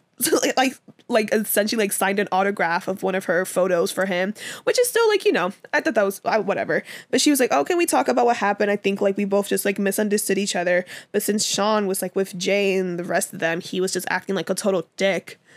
like 0.57 0.75
like 1.09 1.33
essentially 1.33 1.85
like 1.85 1.93
signed 1.93 2.19
an 2.19 2.29
autograph 2.31 2.89
of 2.89 3.03
one 3.03 3.15
of 3.15 3.25
her 3.27 3.45
photos 3.45 3.91
for 3.91 4.07
him, 4.07 4.35
which 4.65 4.79
is 4.79 4.89
still 4.89 5.07
like 5.09 5.25
you 5.25 5.33
know 5.33 5.53
I 5.73 5.81
thought 5.81 5.95
that 5.95 6.05
was 6.05 6.21
uh, 6.25 6.41
whatever. 6.41 6.83
But 7.11 7.21
she 7.21 7.31
was 7.31 7.41
like, 7.41 7.53
"Oh, 7.53 7.65
can 7.65 7.77
we 7.77 7.87
talk 7.87 8.09
about 8.09 8.27
what 8.27 8.37
happened?" 8.37 8.71
I 8.71 8.77
think 8.77 9.01
like 9.01 9.17
we 9.17 9.25
both 9.25 9.49
just 9.49 9.65
like 9.65 9.79
misunderstood 9.79 10.39
each 10.39 10.57
other. 10.57 10.85
But 11.13 11.23
since 11.23 11.45
Sean 11.45 11.87
was 11.87 12.01
like 12.01 12.15
with 12.17 12.37
Jay 12.39 12.77
and 12.77 12.99
the 12.99 13.05
rest 13.05 13.33
of 13.33 13.41
them, 13.41 13.61
he 13.61 13.81
was 13.81 13.93
just 13.93 14.07
acting 14.09 14.35
like 14.35 14.51
a 14.51 14.55
total 14.55 14.89
dick. 14.97 15.39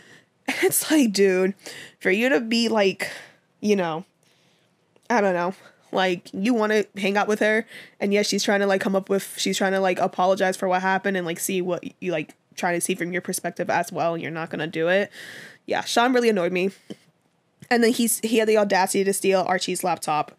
And 0.45 0.57
it's 0.63 0.91
like, 0.91 1.13
dude, 1.13 1.53
for 2.01 2.11
you 2.11 2.27
to 2.27 2.41
be 2.41 2.67
like, 2.67 3.09
you 3.61 3.77
know, 3.77 4.03
I 5.09 5.21
don't 5.21 5.33
know, 5.33 5.53
like 5.93 6.29
you 6.33 6.53
want 6.53 6.73
to 6.73 6.85
hang 6.97 7.15
out 7.15 7.29
with 7.29 7.39
her, 7.39 7.65
and 8.01 8.13
yes, 8.13 8.27
she's 8.27 8.43
trying 8.43 8.59
to 8.59 8.67
like 8.67 8.81
come 8.81 8.93
up 8.93 9.09
with, 9.09 9.37
she's 9.37 9.57
trying 9.57 9.71
to 9.71 9.79
like 9.79 9.99
apologize 9.99 10.57
for 10.57 10.67
what 10.67 10.81
happened 10.81 11.15
and 11.15 11.25
like 11.25 11.39
see 11.39 11.61
what 11.61 11.81
you 12.01 12.11
like 12.11 12.35
trying 12.55 12.75
to 12.75 12.81
see 12.81 12.95
from 12.95 13.11
your 13.11 13.21
perspective 13.21 13.69
as 13.69 13.91
well, 13.91 14.17
you're 14.17 14.31
not 14.31 14.49
gonna 14.49 14.67
do 14.67 14.87
it. 14.87 15.11
Yeah, 15.65 15.81
Sean 15.81 16.13
really 16.13 16.29
annoyed 16.29 16.51
me. 16.51 16.71
And 17.69 17.83
then 17.83 17.91
he's 17.91 18.19
he 18.19 18.37
had 18.37 18.47
the 18.47 18.57
audacity 18.57 19.03
to 19.03 19.13
steal 19.13 19.41
Archie's 19.47 19.83
laptop. 19.83 20.37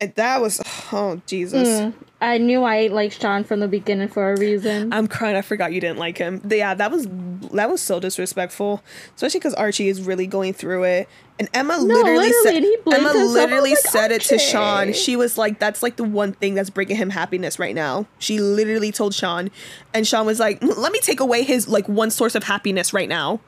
And 0.00 0.14
that 0.14 0.40
was 0.40 0.60
oh 0.92 1.20
Jesus. 1.26 1.94
Hmm. 1.94 2.04
I 2.20 2.38
knew 2.38 2.64
I 2.64 2.88
liked 2.88 3.20
Sean 3.20 3.44
from 3.44 3.60
the 3.60 3.68
beginning 3.68 4.08
for 4.08 4.32
a 4.32 4.36
reason. 4.36 4.92
I'm 4.92 5.06
crying. 5.06 5.36
I 5.36 5.42
forgot 5.42 5.72
you 5.72 5.80
didn't 5.80 5.98
like 5.98 6.18
him. 6.18 6.42
Yeah, 6.50 6.74
that 6.74 6.90
was 6.90 7.06
that 7.52 7.70
was 7.70 7.80
so 7.80 8.00
disrespectful, 8.00 8.82
especially 9.14 9.38
because 9.38 9.54
Archie 9.54 9.88
is 9.88 10.02
really 10.02 10.26
going 10.26 10.52
through 10.52 10.82
it. 10.84 11.08
And 11.38 11.48
Emma 11.54 11.78
literally, 11.78 12.28
literally, 12.28 12.32
said 12.42 12.54
and 12.56 12.64
he 12.64 12.76
blamed 12.84 13.00
Emma 13.00 13.08
himself. 13.10 13.20
I 13.20 13.22
was 13.22 13.32
literally 13.34 13.70
like, 13.70 13.78
said 13.78 14.10
it 14.10 14.22
to 14.22 14.38
Sean. 14.38 14.92
She 14.92 15.14
was 15.14 15.38
like, 15.38 15.60
"That's 15.60 15.80
like 15.80 15.94
the 15.94 16.02
one 16.02 16.32
thing 16.32 16.54
that's 16.54 16.70
bringing 16.70 16.96
him 16.96 17.10
happiness 17.10 17.60
right 17.60 17.74
now." 17.74 18.06
She 18.18 18.40
literally 18.40 18.90
told 18.90 19.14
Sean, 19.14 19.50
and 19.94 20.04
Sean 20.04 20.26
was 20.26 20.40
like, 20.40 20.60
"Let 20.60 20.90
me 20.90 20.98
take 20.98 21.20
away 21.20 21.44
his 21.44 21.68
like 21.68 21.88
one 21.88 22.10
source 22.10 22.34
of 22.34 22.42
happiness 22.42 22.92
right 22.92 23.08
now." 23.08 23.40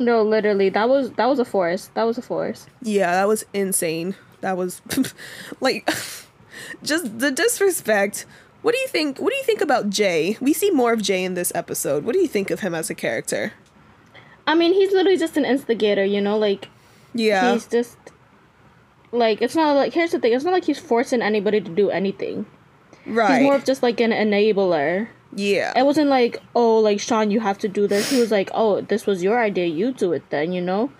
No, 0.00 0.22
literally, 0.22 0.70
that 0.70 0.88
was 0.88 1.12
that 1.12 1.26
was 1.26 1.38
a 1.38 1.44
force. 1.44 1.90
That 1.94 2.02
was 2.02 2.18
a 2.18 2.22
force. 2.22 2.66
Yeah, 2.82 3.12
that 3.12 3.28
was 3.28 3.44
insane. 3.54 4.16
That 4.40 4.56
was 4.56 4.82
like 5.60 5.88
just 6.82 7.18
the 7.18 7.30
disrespect. 7.30 8.26
What 8.62 8.72
do 8.74 8.78
you 8.78 8.88
think? 8.88 9.18
What 9.18 9.30
do 9.30 9.36
you 9.36 9.42
think 9.44 9.60
about 9.60 9.88
Jay? 9.90 10.36
We 10.40 10.52
see 10.52 10.70
more 10.70 10.92
of 10.92 11.00
Jay 11.02 11.24
in 11.24 11.34
this 11.34 11.50
episode. 11.54 12.04
What 12.04 12.12
do 12.14 12.18
you 12.20 12.28
think 12.28 12.50
of 12.50 12.60
him 12.60 12.74
as 12.74 12.90
a 12.90 12.94
character? 12.94 13.52
I 14.46 14.54
mean, 14.54 14.72
he's 14.72 14.92
literally 14.92 15.16
just 15.18 15.36
an 15.36 15.44
instigator, 15.44 16.04
you 16.04 16.20
know, 16.20 16.36
like 16.36 16.68
Yeah. 17.14 17.52
he's 17.54 17.66
just 17.66 17.96
like 19.12 19.42
it's 19.42 19.54
not 19.56 19.74
like 19.76 19.92
here's 19.92 20.12
the 20.12 20.18
thing, 20.18 20.32
it's 20.32 20.44
not 20.44 20.52
like 20.52 20.64
he's 20.64 20.78
forcing 20.78 21.22
anybody 21.22 21.60
to 21.60 21.70
do 21.70 21.90
anything. 21.90 22.46
right. 23.06 23.38
He's 23.38 23.42
more 23.44 23.54
of 23.56 23.64
just 23.64 23.82
like 23.82 24.00
an 24.00 24.10
enabler. 24.12 25.08
yeah. 25.34 25.72
It 25.76 25.84
wasn't 25.84 26.10
like, 26.10 26.38
oh, 26.54 26.78
like 26.78 27.00
Sean, 27.00 27.30
you 27.30 27.40
have 27.40 27.58
to 27.58 27.68
do 27.68 27.86
this. 27.86 28.10
He 28.10 28.20
was 28.20 28.30
like, 28.30 28.50
oh, 28.54 28.80
this 28.82 29.06
was 29.06 29.22
your 29.22 29.40
idea, 29.40 29.66
you 29.66 29.92
do 29.92 30.12
it 30.12 30.22
then, 30.30 30.52
you 30.52 30.60
know. 30.60 30.90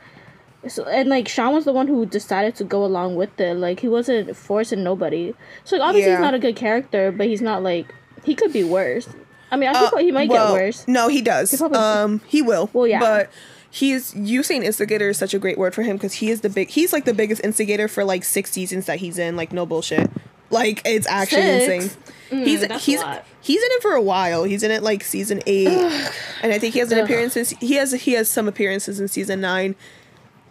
So 0.69 0.85
and 0.85 1.09
like 1.09 1.27
Sean 1.29 1.55
was 1.55 1.65
the 1.65 1.73
one 1.73 1.87
who 1.89 2.05
decided 2.05 2.55
to 2.57 2.65
go 2.65 2.85
along 2.85 3.15
with 3.17 3.41
it. 3.41 3.57
Like 3.57 3.81
he 3.81 3.89
wasn't 3.89 4.37
forcing 4.37 4.83
nobody. 4.85 5.35
So 5.65 5.77
like 5.77 5.87
obviously 5.89 6.11
Yeah. 6.11 6.19
he's 6.19 6.23
not 6.25 6.35
a 6.35 6.39
good 6.39 6.57
character, 6.57 7.11
but 7.13 7.27
he's 7.29 7.41
not 7.41 7.63
like 7.63 7.95
he 8.25 8.35
could 8.35 8.53
be 8.53 8.63
worse. 8.65 9.09
I 9.51 9.57
mean, 9.57 9.71
I 9.71 9.89
think 9.89 10.01
he 10.03 10.13
might 10.13 10.29
Uh, 10.31 10.35
Well, 10.35 10.55
get 10.55 10.63
worse. 10.63 10.85
No, 10.87 11.09
he 11.09 11.23
does. 11.23 11.57
probably- 11.57 11.79
um, 11.79 12.21
he 12.27 12.43
will. 12.43 12.69
Well, 12.73 12.87
yeah. 12.87 13.01
But 13.01 13.31
he's 13.71 14.15
you 14.15 14.43
saying 14.43 14.63
instigator 14.65 15.09
is 15.09 15.17
such 15.19 15.33
a 15.35 15.39
great 15.39 15.57
word 15.59 15.75
for 15.75 15.83
him 15.83 15.97
because 15.97 16.15
he 16.15 16.31
is 16.31 16.43
the 16.43 16.49
big. 16.51 16.69
He's 16.69 16.93
like 16.93 17.05
the 17.07 17.15
biggest 17.15 17.43
instigator 17.43 17.89
for 17.89 18.05
like 18.05 18.23
six 18.23 18.51
seasons 18.51 18.85
that 18.87 18.99
he's 18.99 19.19
in. 19.19 19.37
Like 19.37 19.53
no 19.53 19.65
bullshit. 19.65 20.11
Like 20.51 20.83
it's 20.85 21.07
actually 21.07 21.43
Six? 21.43 21.85
insane. 21.85 22.45
he's 22.45 22.61
Mm, 22.63 22.71
a 22.71 22.79
he's 22.79 23.03
he's 23.41 23.63
in 23.63 23.69
it 23.73 23.83
for 23.83 23.93
a 23.93 24.03
while. 24.03 24.45
He's 24.45 24.63
in 24.63 24.71
it 24.73 24.83
like 24.83 25.05
season 25.05 25.41
eight, 25.47 25.69
and 26.43 26.53
I 26.53 26.59
think 26.59 26.75
he 26.75 26.81
has 26.81 26.91
an 26.93 26.99
appearance. 26.99 27.35
He 27.61 27.75
has 27.77 27.93
he 27.93 28.13
has 28.13 28.29
some 28.29 28.47
appearances 28.49 29.01
in 29.01 29.09
season 29.09 29.41
nine. 29.41 29.75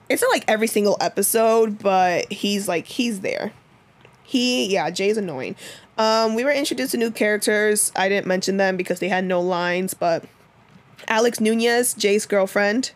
It's 0.10 0.22
not 0.22 0.32
like 0.32 0.46
every 0.48 0.68
single 0.68 0.98
episode, 1.00 1.80
but 1.80 2.32
he's 2.32 2.68
like 2.68 2.88
he's 2.88 3.22
there. 3.22 3.54
He 4.24 4.74
yeah, 4.74 4.90
Jay's 4.90 5.18
annoying. 5.18 5.56
Um, 5.98 6.34
we 6.36 6.44
were 6.44 6.52
introduced 6.52 6.92
to 6.92 6.98
new 6.98 7.12
characters. 7.12 7.92
I 7.96 8.10
didn't 8.10 8.26
mention 8.28 8.58
them 8.58 8.78
because 8.78 9.00
they 9.00 9.10
had 9.10 9.26
no 9.26 9.42
lines, 9.42 9.94
but 9.94 10.24
Alex 11.08 11.40
Nunez, 11.40 11.94
Jay's 11.94 12.26
girlfriend, 12.26 12.92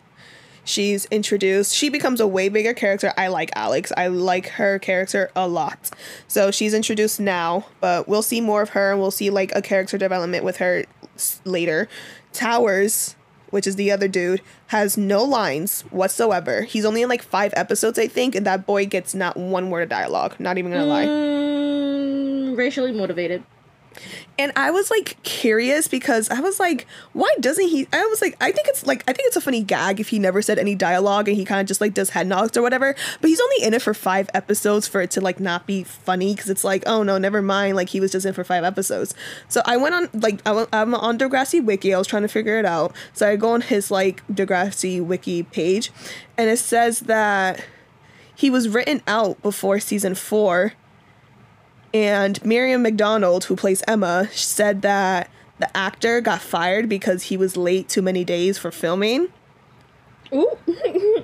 she's 0.64 1.04
introduced. 1.06 1.74
She 1.74 1.88
becomes 1.88 2.20
a 2.20 2.26
way 2.26 2.48
bigger 2.48 2.72
character. 2.72 3.12
I 3.16 3.28
like 3.28 3.50
Alex. 3.54 3.92
I 3.96 4.08
like 4.08 4.48
her 4.50 4.78
character 4.78 5.30
a 5.36 5.46
lot. 5.46 5.90
So 6.28 6.50
she's 6.50 6.74
introduced 6.74 7.20
now, 7.20 7.66
but 7.80 8.08
we'll 8.08 8.22
see 8.22 8.40
more 8.40 8.62
of 8.62 8.70
her 8.70 8.92
and 8.92 9.00
we'll 9.00 9.10
see 9.10 9.30
like 9.30 9.54
a 9.54 9.62
character 9.62 9.98
development 9.98 10.44
with 10.44 10.56
her 10.56 10.84
later. 11.44 11.88
Towerz, 12.32 13.14
which 13.54 13.68
is 13.68 13.76
the 13.76 13.92
other 13.92 14.08
dude, 14.08 14.40
has 14.66 14.98
no 14.98 15.22
lines 15.22 15.82
whatsoever. 15.92 16.62
He's 16.62 16.84
only 16.84 17.02
in 17.02 17.08
like 17.08 17.22
five 17.22 17.54
episodes, 17.56 18.00
I 18.00 18.08
think, 18.08 18.34
and 18.34 18.44
that 18.46 18.66
boy 18.66 18.84
gets 18.84 19.14
not 19.14 19.36
one 19.36 19.70
word 19.70 19.84
of 19.84 19.88
dialogue. 19.90 20.34
Not 20.40 20.58
even 20.58 20.72
gonna 20.72 20.84
lie. 20.84 21.06
Mm, 21.06 22.56
racially 22.56 22.90
motivated. 22.90 23.44
And 24.38 24.52
I 24.56 24.70
was 24.70 24.90
like 24.90 25.22
curious 25.22 25.86
because 25.88 26.28
I 26.30 26.40
was 26.40 26.58
like, 26.58 26.86
why 27.12 27.32
doesn't 27.40 27.68
he? 27.68 27.86
I 27.92 28.04
was 28.06 28.20
like, 28.20 28.36
I 28.40 28.50
think 28.50 28.68
it's 28.68 28.86
like, 28.86 29.02
I 29.08 29.12
think 29.12 29.28
it's 29.28 29.36
a 29.36 29.40
funny 29.40 29.62
gag 29.62 30.00
if 30.00 30.08
he 30.08 30.18
never 30.18 30.42
said 30.42 30.58
any 30.58 30.74
dialogue 30.74 31.28
and 31.28 31.36
he 31.36 31.44
kind 31.44 31.60
of 31.60 31.66
just 31.66 31.80
like 31.80 31.94
does 31.94 32.10
head 32.10 32.26
nods 32.26 32.56
or 32.56 32.62
whatever. 32.62 32.94
But 33.20 33.30
he's 33.30 33.40
only 33.40 33.64
in 33.64 33.74
it 33.74 33.82
for 33.82 33.94
five 33.94 34.28
episodes 34.34 34.88
for 34.88 35.00
it 35.00 35.10
to 35.12 35.20
like 35.20 35.38
not 35.38 35.66
be 35.66 35.84
funny 35.84 36.34
because 36.34 36.50
it's 36.50 36.64
like, 36.64 36.82
oh 36.86 37.02
no, 37.02 37.18
never 37.18 37.42
mind. 37.42 37.76
Like 37.76 37.88
he 37.90 38.00
was 38.00 38.12
just 38.12 38.26
in 38.26 38.34
for 38.34 38.44
five 38.44 38.64
episodes. 38.64 39.14
So 39.48 39.62
I 39.64 39.76
went 39.76 39.94
on, 39.94 40.08
like, 40.20 40.40
I 40.46 40.52
went, 40.52 40.68
I'm 40.72 40.94
on 40.94 41.18
Degrassi 41.18 41.64
Wiki. 41.64 41.94
I 41.94 41.98
was 41.98 42.06
trying 42.06 42.22
to 42.22 42.28
figure 42.28 42.58
it 42.58 42.64
out. 42.64 42.94
So 43.12 43.28
I 43.28 43.36
go 43.36 43.50
on 43.52 43.60
his 43.60 43.90
like 43.90 44.26
Degrassi 44.28 45.04
Wiki 45.04 45.44
page 45.44 45.92
and 46.36 46.50
it 46.50 46.58
says 46.58 47.00
that 47.00 47.64
he 48.34 48.50
was 48.50 48.68
written 48.68 49.00
out 49.06 49.40
before 49.42 49.78
season 49.78 50.14
four 50.14 50.72
and 51.94 52.44
Miriam 52.44 52.82
McDonald, 52.82 53.44
who 53.44 53.54
plays 53.54 53.82
Emma, 53.86 54.28
said 54.32 54.82
that 54.82 55.30
the 55.60 55.74
actor 55.76 56.20
got 56.20 56.42
fired 56.42 56.88
because 56.88 57.24
he 57.24 57.36
was 57.36 57.56
late 57.56 57.88
too 57.88 58.02
many 58.02 58.24
days 58.24 58.58
for 58.58 58.72
filming. 58.72 59.28
Ooh. 60.32 60.58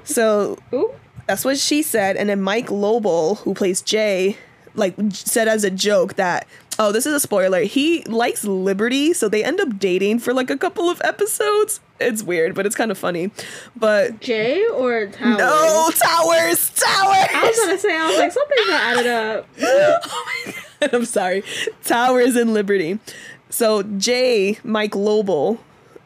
So 0.05 0.59
Ooh. 0.73 0.95
that's 1.27 1.45
what 1.45 1.59
she 1.59 1.83
said. 1.83 2.17
And 2.17 2.29
then 2.29 2.41
Mike 2.41 2.71
Lobel, 2.71 3.39
who 3.39 3.53
plays 3.53 3.83
Jay, 3.83 4.39
like 4.77 4.95
said 5.11 5.49
as 5.49 5.65
a 5.65 5.71
joke 5.71 6.15
that, 6.15 6.47
oh, 6.81 6.93
this 6.93 7.05
is 7.05 7.13
a 7.13 7.21
spoiler. 7.21 7.61
He 7.61 8.03
likes 8.05 8.43
Liberty, 8.43 9.13
so 9.13 9.29
they 9.29 9.45
end 9.45 9.61
up 9.61 9.79
dating 9.79 10.19
for 10.19 10.33
like 10.33 10.51
a 10.51 10.57
couple 10.57 10.89
of 10.89 11.01
episodes. 11.05 11.79
It's 12.01 12.23
weird, 12.23 12.55
but 12.55 12.65
it's 12.65 12.75
kind 12.75 12.91
of 12.91 12.97
funny. 12.97 13.31
But 13.77 14.21
Jay 14.21 14.67
or 14.67 15.07
Towerz? 15.09 15.39
no, 15.39 15.91
Towerz, 15.93 16.75
Towerz. 16.75 17.35
I 17.35 17.45
was 17.47 17.59
gonna 17.61 17.79
say, 17.79 17.97
I 17.97 18.09
was 18.09 18.19
like, 18.19 18.33
something's 18.33 18.67
not 18.67 18.81
added 18.81 19.07
up. 19.07 19.49
oh 19.63 20.43
my 20.47 20.53
god, 20.81 20.95
I'm 20.95 21.05
sorry. 21.05 21.43
Towerz 21.85 22.41
and 22.41 22.55
Liberty. 22.55 22.99
So 23.51 23.83
Jay, 23.83 24.59
Mike 24.65 24.93
Lobel, 24.93 25.59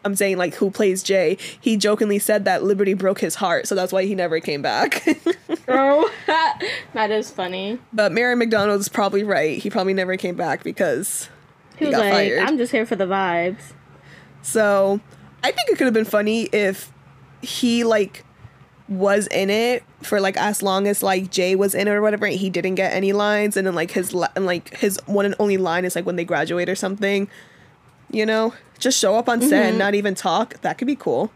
I'm 0.05 0.15
saying 0.17 0.37
like 0.39 0.55
who 0.55 0.71
plays 0.71 1.03
Jay, 1.03 1.39
he 1.61 1.77
jokingly 1.77 2.19
said 2.19 2.45
that 2.45 2.63
Liberty 2.63 2.95
broke 2.95 3.21
his 3.21 3.37
heart, 3.37 3.67
so 3.67 3.75
that's 3.75 3.93
why 3.93 4.05
he 4.05 4.15
never 4.15 4.41
came 4.41 4.63
back. 4.63 5.07
Oh, 5.67 6.11
that 6.27 7.11
is 7.11 7.31
funny. 7.31 7.79
but 7.93 8.13
Mary 8.13 8.37
McDonald 8.37 8.81
is 8.81 8.89
probably 8.91 9.25
right. 9.25 9.57
He 9.59 9.71
probably 9.71 9.95
never 9.95 10.17
came 10.19 10.35
back 10.37 10.63
because 10.63 11.31
He 11.77 11.87
he, 11.87 11.91
was 11.91 11.99
like, 11.99 12.13
fired. 12.13 12.41
I'm 12.41 12.59
just 12.59 12.71
here 12.71 12.85
for 12.85 12.97
the 12.97 13.07
vibes. 13.07 13.73
So 14.43 15.01
I 15.43 15.51
think 15.53 15.71
it 15.71 15.79
could 15.79 15.87
have 15.87 15.95
been 15.95 16.05
funny 16.05 16.43
if 16.53 16.93
he 17.41 17.83
like 17.85 18.25
was 18.89 19.27
in 19.29 19.49
it 19.49 19.83
for 20.03 20.21
like 20.21 20.37
as 20.37 20.63
long 20.63 20.87
as 20.87 21.03
like 21.03 21.31
Jay 21.31 21.55
was 21.57 21.75
in 21.75 21.89
it 21.89 21.93
or 21.93 22.03
whatever. 22.03 22.27
He 22.27 22.51
didn't 22.51 22.75
get 22.75 22.93
any 22.93 23.13
lines, 23.15 23.57
and 23.57 23.67
then 23.67 23.75
like 23.75 23.91
his 23.93 24.13
li- 24.13 24.29
and 24.37 24.45
like 24.45 24.77
his 24.77 24.99
one 25.07 25.25
and 25.25 25.35
only 25.39 25.57
line 25.57 25.87
is 25.87 25.97
like 25.97 26.05
when 26.05 26.17
they 26.17 26.25
graduate 26.27 26.69
or 26.69 26.75
something. 26.75 27.27
You 28.11 28.27
know, 28.27 28.53
just 28.85 28.99
show 28.99 29.17
up 29.17 29.29
on 29.29 29.41
set 29.41 29.67
and 29.67 29.79
not 29.79 29.95
even 29.95 30.15
talk. 30.15 30.61
That 30.61 30.79
could 30.79 30.87
be 30.87 30.95
cool. 30.95 31.33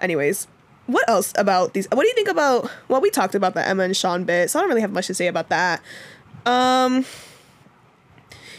Anyways, 0.00 0.46
what 0.86 1.08
else 1.08 1.32
about 1.36 1.72
these? 1.72 1.86
What 1.90 2.02
do 2.02 2.08
you 2.08 2.14
think 2.14 2.28
about? 2.28 2.70
Well, 2.88 3.00
we 3.00 3.08
talked 3.10 3.34
about 3.34 3.54
the 3.54 3.66
Emma 3.66 3.84
and 3.84 3.96
Sean 3.96 4.24
bit, 4.24 4.50
so 4.50 4.58
I 4.58 4.62
don't 4.62 4.68
really 4.68 4.82
have 4.82 4.92
much 4.92 5.06
to 5.06 5.14
say 5.14 5.28
about 5.28 5.48
that. 5.48 5.80
Um. 6.44 7.06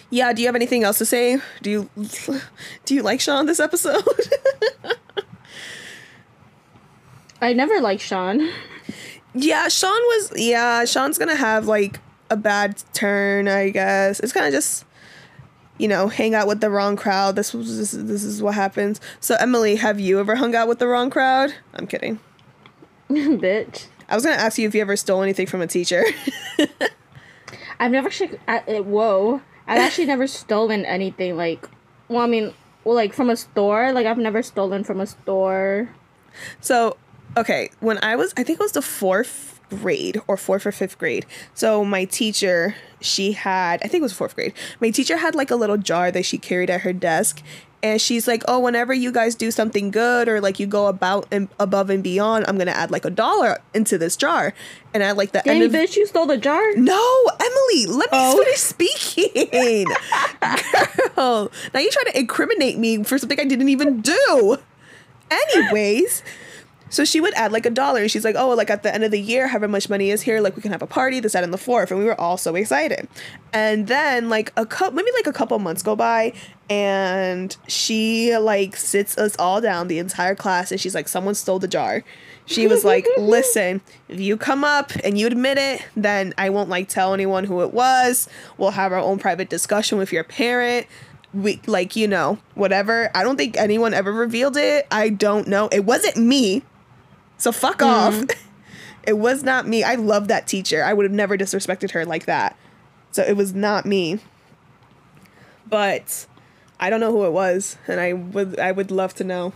Yeah, 0.09 0.33
do 0.33 0.41
you 0.41 0.47
have 0.47 0.55
anything 0.55 0.83
else 0.83 0.97
to 0.97 1.05
say? 1.05 1.39
Do 1.61 1.69
you 1.69 1.89
do 2.85 2.95
you 2.95 3.03
like 3.03 3.21
Sean 3.21 3.45
this 3.45 3.59
episode? 3.59 4.03
I 7.41 7.53
never 7.53 7.79
liked 7.79 8.01
Sean. 8.01 8.49
yeah, 9.33 9.67
Sean 9.67 9.91
was 9.91 10.31
yeah, 10.35 10.85
Sean's 10.85 11.17
gonna 11.17 11.35
have 11.35 11.67
like 11.67 11.99
a 12.29 12.37
bad 12.37 12.81
turn, 12.93 13.47
I 13.47 13.69
guess. 13.69 14.19
It's 14.19 14.33
kind 14.33 14.45
of 14.47 14.53
just 14.53 14.85
you 15.79 15.87
know, 15.87 16.07
hang 16.07 16.35
out 16.35 16.47
with 16.47 16.61
the 16.61 16.69
wrong 16.69 16.95
crowd. 16.95 17.35
This 17.35 17.53
was 17.53 17.77
this, 17.77 17.91
this 17.91 18.23
is 18.23 18.43
what 18.43 18.53
happens. 18.53 19.01
So 19.19 19.35
Emily, 19.39 19.77
have 19.77 19.99
you 19.99 20.19
ever 20.19 20.35
hung 20.35 20.53
out 20.53 20.67
with 20.67 20.77
the 20.77 20.87
wrong 20.87 21.09
crowd? 21.09 21.55
I'm 21.73 21.87
kidding. 21.87 22.19
Bitch. 23.09 23.87
I 24.07 24.15
was 24.15 24.23
gonna 24.23 24.37
ask 24.37 24.57
you 24.57 24.67
if 24.67 24.75
you 24.75 24.81
ever 24.81 24.95
stole 24.95 25.23
anything 25.23 25.47
from 25.47 25.61
a 25.61 25.67
teacher. 25.67 26.03
I've 27.79 27.91
never 27.91 28.07
actually. 28.07 28.37
I, 28.47 28.59
uh, 28.59 28.83
whoa. 28.83 29.41
I've 29.65 29.79
actually 29.79 30.07
never 30.07 30.27
stolen 30.27 30.83
anything. 30.85 31.37
Like, 31.37 31.67
well, 32.07 32.21
I 32.21 32.27
mean, 32.27 32.53
well, 32.83 32.95
like 32.95 33.13
from 33.13 33.29
a 33.29 33.37
store. 33.37 33.93
Like, 33.93 34.05
I've 34.05 34.17
never 34.17 34.43
stolen 34.43 34.83
from 34.83 34.99
a 34.99 35.05
store. 35.05 35.89
so 36.59 36.97
okay, 37.37 37.69
when 37.79 38.03
I 38.03 38.15
was, 38.15 38.33
I 38.35 38.43
think 38.43 38.59
it 38.59 38.63
was 38.63 38.73
the 38.73 38.81
fourth 38.81 39.58
grade 39.69 40.21
or 40.27 40.35
fourth 40.37 40.65
or 40.65 40.71
fifth 40.71 40.97
grade. 40.97 41.25
So 41.53 41.83
my 41.85 42.05
teacher, 42.05 42.75
she 43.01 43.33
had, 43.33 43.81
I 43.83 43.87
think 43.87 44.01
it 44.01 44.03
was 44.03 44.13
fourth 44.13 44.35
grade. 44.35 44.53
My 44.79 44.89
teacher 44.89 45.17
had 45.17 45.35
like 45.35 45.51
a 45.51 45.55
little 45.55 45.77
jar 45.77 46.11
that 46.11 46.25
she 46.25 46.37
carried 46.37 46.69
at 46.69 46.81
her 46.81 46.93
desk. 46.93 47.41
And 47.81 48.01
she's 48.01 48.27
like, 48.27 48.43
oh, 48.45 48.59
whenever 48.59 48.93
you 48.93 49.09
guys 49.09 49.35
do 49.35 49.51
something 49.51 49.89
good 49.89 50.27
or 50.27 50.41
like 50.41 50.59
you 50.59 50.67
go 50.67 50.87
about 50.87 51.25
and 51.31 51.47
above 51.61 51.89
and 51.89 52.03
beyond, 52.03 52.43
I'm 52.45 52.57
gonna 52.57 52.71
add 52.71 52.91
like 52.91 53.05
a 53.05 53.09
dollar 53.09 53.59
into 53.73 53.97
this 53.97 54.17
jar. 54.17 54.53
And 54.93 55.01
at 55.01 55.15
like 55.15 55.31
the 55.31 55.41
Dang, 55.45 55.61
end 55.61 55.63
of 55.63 55.71
bitch, 55.71 55.95
you 55.95 56.05
stole 56.05 56.25
the 56.25 56.37
jar? 56.37 56.61
no, 56.75 57.01
Emily, 57.39 57.85
let 57.85 58.11
me 58.11 58.17
Oh. 58.19 58.37
finish 58.43 58.59
speaking. 58.59 59.85
Girl, 61.15 61.49
now 61.73 61.79
you 61.79 61.89
try 61.89 62.03
to 62.11 62.19
incriminate 62.19 62.77
me 62.77 63.03
for 63.05 63.17
something 63.17 63.39
I 63.39 63.45
didn't 63.45 63.69
even 63.69 64.01
do. 64.01 64.57
Anyways, 65.31 66.23
so 66.89 67.05
she 67.05 67.21
would 67.21 67.33
add 67.35 67.51
like 67.51 67.65
a 67.65 67.69
dollar. 67.69 68.07
She's 68.07 68.25
like, 68.25 68.35
oh, 68.37 68.49
like 68.49 68.69
at 68.69 68.83
the 68.83 68.93
end 68.93 69.03
of 69.03 69.11
the 69.11 69.19
year, 69.19 69.47
however 69.47 69.67
much 69.67 69.89
money 69.89 70.09
is 70.09 70.21
here, 70.21 70.41
like 70.41 70.55
we 70.55 70.61
can 70.61 70.71
have 70.71 70.81
a 70.81 70.87
party, 70.87 71.19
this, 71.19 71.33
that, 71.33 71.43
and 71.43 71.53
the 71.53 71.57
fourth. 71.57 71.91
And 71.91 71.99
we 71.99 72.05
were 72.05 72.19
all 72.19 72.37
so 72.37 72.55
excited. 72.55 73.07
And 73.53 73.87
then 73.87 74.29
like 74.29 74.51
a 74.57 74.65
couple, 74.65 74.95
maybe 74.95 75.11
like 75.15 75.27
a 75.27 75.33
couple 75.33 75.57
months 75.59 75.83
go 75.83 75.95
by, 75.95 76.33
and 76.69 77.55
she 77.67 78.35
like 78.37 78.75
sits 78.75 79.17
us 79.17 79.35
all 79.37 79.61
down, 79.61 79.87
the 79.87 79.99
entire 79.99 80.35
class, 80.35 80.71
and 80.71 80.79
she's 80.79 80.95
like, 80.95 81.07
someone 81.07 81.35
stole 81.35 81.59
the 81.59 81.67
jar. 81.67 82.03
She 82.45 82.67
was 82.67 82.83
like, 82.83 83.05
listen, 83.17 83.81
if 84.07 84.19
you 84.19 84.35
come 84.35 84.63
up 84.63 84.91
and 85.03 85.17
you 85.17 85.27
admit 85.27 85.57
it, 85.57 85.85
then 85.95 86.33
I 86.37 86.49
won't 86.49 86.69
like 86.69 86.89
tell 86.89 87.13
anyone 87.13 87.43
who 87.43 87.61
it 87.61 87.73
was. 87.73 88.27
We'll 88.57 88.71
have 88.71 88.91
our 88.91 88.99
own 88.99 89.19
private 89.19 89.49
discussion 89.49 89.97
with 89.97 90.11
your 90.11 90.23
parent. 90.23 90.87
We 91.31 91.61
like, 91.67 91.95
you 91.95 92.07
know, 92.07 92.39
whatever. 92.55 93.11
I 93.13 93.23
don't 93.23 93.37
think 93.37 93.55
anyone 93.55 93.93
ever 93.93 94.11
revealed 94.11 94.57
it. 94.57 94.87
I 94.89 95.09
don't 95.09 95.47
know. 95.47 95.69
It 95.71 95.85
wasn't 95.85 96.17
me. 96.17 96.63
So 97.39 97.51
fuck 97.51 97.81
off. 97.81 98.13
Mm. 98.13 98.35
it 99.07 99.17
was 99.17 99.43
not 99.43 99.67
me. 99.67 99.83
I 99.83 99.95
love 99.95 100.27
that 100.27 100.45
teacher. 100.45 100.83
I 100.83 100.93
would 100.93 101.05
have 101.05 101.11
never 101.11 101.37
disrespected 101.37 101.91
her 101.91 102.05
like 102.05 102.25
that. 102.25 102.55
So 103.11 103.23
it 103.23 103.35
was 103.35 103.55
not 103.55 103.85
me. 103.85 104.19
But 105.67 106.27
I 106.79 106.89
don't 106.89 106.99
know 106.99 107.11
who 107.11 107.25
it 107.25 107.31
was, 107.31 107.77
and 107.87 107.99
I 107.99 108.13
would 108.13 108.59
I 108.59 108.71
would 108.71 108.91
love 108.91 109.13
to 109.15 109.23
know. 109.23 109.53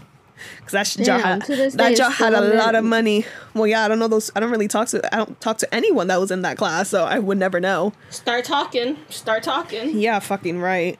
Cause 0.65 0.71
that 0.71 1.05
Damn, 1.05 1.21
had, 1.21 1.41
this 1.43 1.73
day 1.73 1.89
that 1.89 1.97
jar 1.97 2.09
had 2.09 2.33
a 2.33 2.55
lot 2.55 2.75
of 2.75 2.83
money. 2.83 3.25
Well, 3.53 3.67
yeah, 3.67 3.85
I 3.85 3.87
don't 3.87 3.99
know 3.99 4.07
those. 4.07 4.31
I 4.35 4.39
don't 4.39 4.51
really 4.51 4.67
talk 4.67 4.87
to. 4.89 5.13
I 5.13 5.17
don't 5.17 5.39
talk 5.39 5.57
to 5.59 5.73
anyone 5.73 6.07
that 6.07 6.19
was 6.19 6.31
in 6.31 6.41
that 6.41 6.57
class, 6.57 6.89
so 6.89 7.05
I 7.05 7.19
would 7.19 7.37
never 7.37 7.59
know. 7.59 7.93
Start 8.09 8.43
talking. 8.43 8.97
Start 9.09 9.43
talking. 9.43 9.97
Yeah, 9.97 10.19
fucking 10.19 10.59
right. 10.59 10.97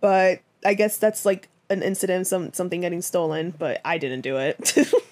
But 0.00 0.40
I 0.64 0.74
guess 0.74 0.98
that's 0.98 1.26
like 1.26 1.48
an 1.68 1.82
incident, 1.82 2.26
some 2.26 2.52
something 2.52 2.80
getting 2.80 3.02
stolen, 3.02 3.54
but 3.58 3.80
I 3.84 3.98
didn't 3.98 4.22
do 4.22 4.36
it. 4.36 4.76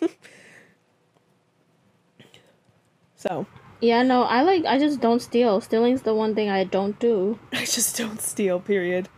so 3.26 3.46
Yeah, 3.80 4.02
no, 4.02 4.22
I 4.22 4.42
like, 4.42 4.64
I 4.64 4.78
just 4.78 5.00
don't 5.00 5.20
steal. 5.20 5.60
Stealing's 5.60 6.02
the 6.02 6.14
one 6.14 6.34
thing 6.34 6.48
I 6.50 6.64
don't 6.64 6.98
do. 6.98 7.38
I 7.52 7.64
just 7.64 7.96
don't 7.96 8.20
steal. 8.20 8.60
Period. 8.60 9.08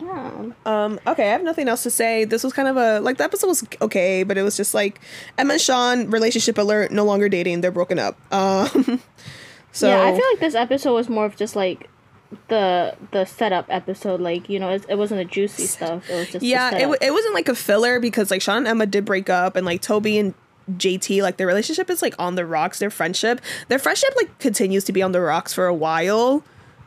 Yeah. 0.00 0.50
Um, 0.66 0.98
okay, 1.06 1.28
I 1.28 1.32
have 1.32 1.42
nothing 1.44 1.68
else 1.68 1.84
to 1.84 1.90
say. 1.90 2.24
This 2.24 2.42
was 2.42 2.52
kind 2.52 2.66
of 2.68 2.76
a 2.76 3.00
like 3.00 3.18
the 3.18 3.24
episode 3.24 3.46
was 3.46 3.64
okay, 3.80 4.24
but 4.24 4.36
it 4.36 4.42
was 4.42 4.56
just 4.56 4.74
like 4.74 5.00
Emma 5.38 5.52
and 5.54 5.62
Sean 5.62 6.10
relationship 6.10 6.58
alert, 6.58 6.90
no 6.90 7.04
longer 7.04 7.28
dating, 7.28 7.60
they're 7.60 7.70
broken 7.70 7.98
up. 7.98 8.18
Um, 8.32 9.00
so 9.70 9.88
yeah, 9.88 10.02
I 10.02 10.10
feel 10.10 10.26
like 10.32 10.40
this 10.40 10.54
episode 10.54 10.92
was 10.92 11.08
more 11.08 11.24
of 11.24 11.36
just 11.36 11.54
like 11.56 11.88
the 12.48 12.96
the 13.12 13.24
setup 13.24 13.66
episode. 13.68 14.20
Like 14.20 14.48
you 14.48 14.58
know, 14.58 14.70
it, 14.70 14.84
it 14.88 14.98
wasn't 14.98 15.20
the 15.20 15.24
juicy 15.24 15.66
stuff. 15.66 16.10
It 16.10 16.14
was 16.14 16.30
just 16.30 16.44
yeah, 16.44 16.74
it, 16.74 16.80
w- 16.80 16.98
it 17.00 17.12
wasn't 17.12 17.34
like 17.34 17.48
a 17.48 17.54
filler 17.54 18.00
because 18.00 18.30
like 18.30 18.42
Sean 18.42 18.58
and 18.58 18.66
Emma 18.68 18.86
did 18.86 19.04
break 19.04 19.30
up, 19.30 19.56
and 19.56 19.64
like 19.64 19.80
Toby 19.80 20.18
and 20.18 20.34
JT, 20.70 21.22
like 21.22 21.36
their 21.36 21.46
relationship 21.46 21.90
is 21.90 22.02
like 22.02 22.14
on 22.18 22.34
the 22.34 22.46
rocks. 22.46 22.78
Their 22.78 22.90
friendship, 22.90 23.40
their 23.68 23.78
friendship 23.78 24.10
like 24.16 24.38
continues 24.38 24.84
to 24.84 24.92
be 24.92 25.02
on 25.02 25.12
the 25.12 25.20
rocks 25.20 25.52
for 25.52 25.66
a 25.66 25.74
while. 25.74 26.44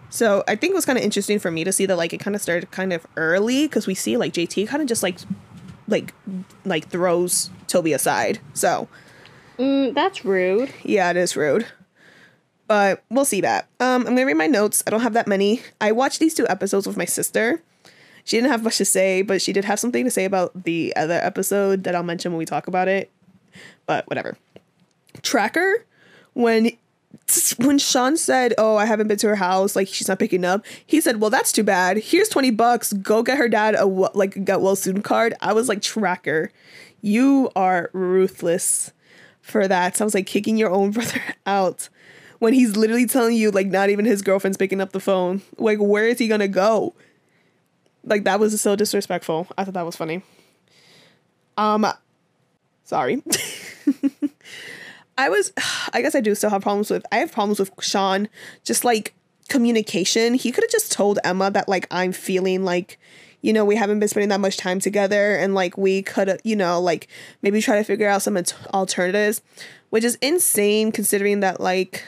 So 0.09 0.43
I 0.47 0.55
think 0.55 0.71
it 0.71 0.75
was 0.75 0.85
kind 0.85 0.97
of 0.97 1.03
interesting 1.03 1.39
for 1.39 1.51
me 1.51 1.63
to 1.63 1.71
see 1.73 1.85
that 1.87 1.97
like 1.97 2.13
it 2.13 2.19
kind 2.19 2.35
of 2.35 2.41
started 2.41 2.71
kind 2.71 2.93
of 2.93 3.05
early 3.17 3.67
because 3.67 3.85
we 3.87 3.95
see 3.95 4.17
like 4.17 4.33
JT 4.33 4.67
kind 4.67 4.81
of 4.81 4.87
just 4.87 5.03
like 5.03 5.19
like 5.87 6.13
like 6.63 6.87
throws 6.89 7.49
Toby 7.67 7.93
aside. 7.93 8.39
So 8.53 8.87
Mm, 9.57 9.93
that's 9.93 10.25
rude. 10.25 10.69
yeah, 10.83 11.09
it 11.11 11.17
is 11.17 11.35
rude. 11.37 11.65
But 12.67 13.03
we'll 13.09 13.25
see 13.25 13.41
that. 13.41 13.67
Um, 13.79 14.01
I'm 14.07 14.15
gonna 14.15 14.25
read 14.25 14.33
my 14.37 14.47
notes. 14.47 14.83
I 14.87 14.89
don't 14.89 15.01
have 15.01 15.13
that 15.13 15.27
many. 15.27 15.61
I 15.79 15.91
watched 15.91 16.19
these 16.19 16.33
two 16.33 16.47
episodes 16.47 16.87
with 16.87 16.97
my 16.97 17.05
sister. 17.05 17.61
She 18.23 18.37
didn't 18.37 18.49
have 18.49 18.63
much 18.63 18.77
to 18.77 18.85
say, 18.85 19.21
but 19.21 19.39
she 19.41 19.53
did 19.53 19.65
have 19.65 19.79
something 19.79 20.03
to 20.03 20.09
say 20.09 20.25
about 20.25 20.63
the 20.63 20.91
other 20.95 21.13
episode 21.21 21.83
that 21.83 21.93
I'll 21.93 22.01
mention 22.03 22.31
when 22.31 22.39
we 22.39 22.45
talk 22.45 22.67
about 22.67 22.87
it. 22.87 23.11
But 23.85 24.07
whatever. 24.07 24.37
Tracker, 25.21 25.85
when 26.33 26.71
when 27.57 27.79
Sean 27.79 28.17
said, 28.17 28.53
"Oh, 28.57 28.75
I 28.75 28.85
haven't 28.85 29.07
been 29.07 29.17
to 29.17 29.27
her 29.29 29.35
house. 29.35 29.75
Like 29.75 29.87
she's 29.87 30.07
not 30.07 30.19
picking 30.19 30.45
up," 30.45 30.65
he 30.85 31.01
said, 31.01 31.19
"Well, 31.19 31.29
that's 31.29 31.51
too 31.51 31.63
bad. 31.63 31.97
Here's 31.97 32.29
twenty 32.29 32.51
bucks. 32.51 32.93
Go 32.93 33.23
get 33.23 33.37
her 33.37 33.49
dad 33.49 33.75
a 33.75 33.85
like 33.85 34.43
get 34.45 34.61
well 34.61 34.75
soon 34.75 35.01
card." 35.01 35.33
I 35.41 35.53
was 35.53 35.69
like, 35.69 35.81
"Tracker, 35.81 36.51
you 37.01 37.49
are 37.55 37.89
ruthless 37.93 38.91
for 39.41 39.67
that." 39.67 39.97
Sounds 39.97 40.13
like 40.13 40.27
kicking 40.27 40.57
your 40.57 40.69
own 40.71 40.91
brother 40.91 41.21
out 41.45 41.89
when 42.39 42.53
he's 42.53 42.75
literally 42.75 43.07
telling 43.07 43.35
you 43.35 43.49
like 43.49 43.67
not 43.67 43.89
even 43.89 44.05
his 44.05 44.21
girlfriend's 44.21 44.57
picking 44.57 44.81
up 44.81 44.91
the 44.91 44.99
phone. 44.99 45.41
Like, 45.57 45.79
where 45.79 46.07
is 46.07 46.19
he 46.19 46.27
gonna 46.27 46.47
go? 46.47 46.93
Like 48.03 48.23
that 48.25 48.39
was 48.39 48.59
so 48.61 48.75
disrespectful. 48.75 49.47
I 49.57 49.63
thought 49.63 49.73
that 49.73 49.85
was 49.85 49.95
funny. 49.95 50.21
Um, 51.57 51.87
sorry. 52.85 53.21
I 55.17 55.29
was, 55.29 55.51
I 55.93 56.01
guess 56.01 56.15
I 56.15 56.21
do 56.21 56.35
still 56.35 56.49
have 56.49 56.61
problems 56.61 56.89
with, 56.89 57.05
I 57.11 57.17
have 57.17 57.31
problems 57.31 57.59
with 57.59 57.71
Sean, 57.81 58.29
just 58.63 58.85
like 58.85 59.13
communication. 59.49 60.33
He 60.33 60.51
could 60.51 60.63
have 60.63 60.71
just 60.71 60.91
told 60.91 61.19
Emma 61.23 61.51
that, 61.51 61.69
like, 61.69 61.87
I'm 61.91 62.11
feeling 62.11 62.63
like, 62.63 62.99
you 63.41 63.53
know, 63.53 63.63
we 63.63 63.75
haven't 63.75 63.99
been 63.99 64.09
spending 64.09 64.29
that 64.29 64.39
much 64.39 64.57
time 64.57 64.79
together 64.79 65.35
and, 65.35 65.53
like, 65.53 65.77
we 65.77 66.01
could 66.01 66.39
you 66.43 66.55
know, 66.55 66.81
like, 66.81 67.07
maybe 67.41 67.61
try 67.61 67.77
to 67.77 67.83
figure 67.83 68.09
out 68.09 68.21
some 68.21 68.37
alternatives, 68.73 69.41
which 69.89 70.03
is 70.03 70.17
insane 70.21 70.91
considering 70.91 71.41
that, 71.41 71.59
like, 71.59 72.03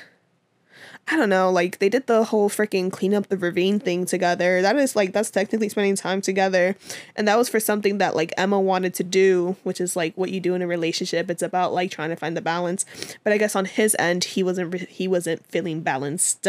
I 1.10 1.16
don't 1.16 1.30
know, 1.30 1.50
like 1.50 1.80
they 1.80 1.88
did 1.88 2.08
the 2.08 2.26
whole 2.26 2.50
freaking 2.50 2.92
clean 2.92 3.14
up 3.14 3.28
the 3.28 3.38
ravine 3.38 3.80
thing 3.80 4.06
together. 4.06 4.62
That 4.62 4.76
is 4.76 4.94
like 4.94 5.14
that's 5.14 5.32
technically 5.32 5.70
spending 5.70 5.96
time 5.96 6.20
together. 6.20 6.76
And 7.16 7.26
that 7.30 7.38
was 7.38 7.48
for 7.48 7.62
something 7.62 8.00
that 8.00 8.14
like 8.14 8.34
Emma 8.38 8.60
wanted 8.60 8.94
to 8.96 9.06
do, 9.06 9.56
which 9.64 9.80
is 9.80 9.96
like 9.96 10.18
what 10.18 10.32
you 10.32 10.42
do 10.42 10.54
in 10.54 10.62
a 10.62 10.68
relationship. 10.68 11.30
It's 11.30 11.42
about 11.42 11.74
like 11.74 11.92
trying 11.92 12.10
to 12.10 12.18
find 12.18 12.36
the 12.36 12.42
balance. 12.42 12.86
But 13.24 13.32
I 13.32 13.38
guess 13.38 13.56
on 13.56 13.64
his 13.64 13.96
end, 13.98 14.26
he 14.26 14.44
wasn't 14.44 14.74
re- 14.74 14.88
he 14.90 15.08
wasn't 15.08 15.46
feeling 15.46 15.80
balanced. 15.80 16.46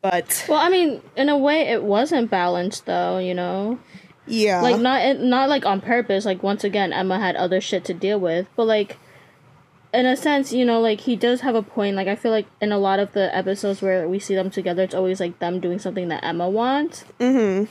But 0.00 0.44
Well, 0.48 0.60
I 0.60 0.68
mean, 0.68 1.02
in 1.16 1.28
a 1.28 1.36
way, 1.36 1.62
it 1.62 1.82
wasn't 1.82 2.30
balanced 2.30 2.86
though. 2.86 3.18
You 3.18 3.34
know, 3.34 3.80
yeah. 4.28 4.60
like 4.60 4.80
not 4.80 5.18
not 5.18 5.48
like 5.48 5.66
on 5.66 5.80
purpose. 5.80 6.24
Like 6.24 6.44
once 6.44 6.62
again, 6.62 6.92
Emma 6.92 7.18
had 7.18 7.34
other 7.34 7.60
shit 7.60 7.84
to 7.86 7.94
deal 7.94 8.20
with, 8.20 8.46
but 8.54 8.66
like. 8.66 8.98
In 9.94 10.06
a 10.06 10.16
sense, 10.16 10.52
you 10.52 10.64
know, 10.64 10.80
like 10.80 11.02
he 11.02 11.14
does 11.14 11.42
have 11.42 11.54
a 11.54 11.62
point. 11.62 11.94
Like 11.96 12.08
I 12.08 12.16
feel 12.16 12.32
like 12.32 12.46
in 12.60 12.72
a 12.72 12.78
lot 12.78 12.98
of 12.98 13.12
the 13.12 13.34
episodes 13.34 13.80
where 13.80 14.08
we 14.08 14.18
see 14.18 14.34
them 14.34 14.50
together, 14.50 14.82
it's 14.82 14.94
always 14.94 15.20
like 15.20 15.38
them 15.38 15.60
doing 15.60 15.78
something 15.78 16.08
that 16.08 16.24
Emma 16.24 16.48
wants. 16.50 17.04
Mhm. 17.20 17.68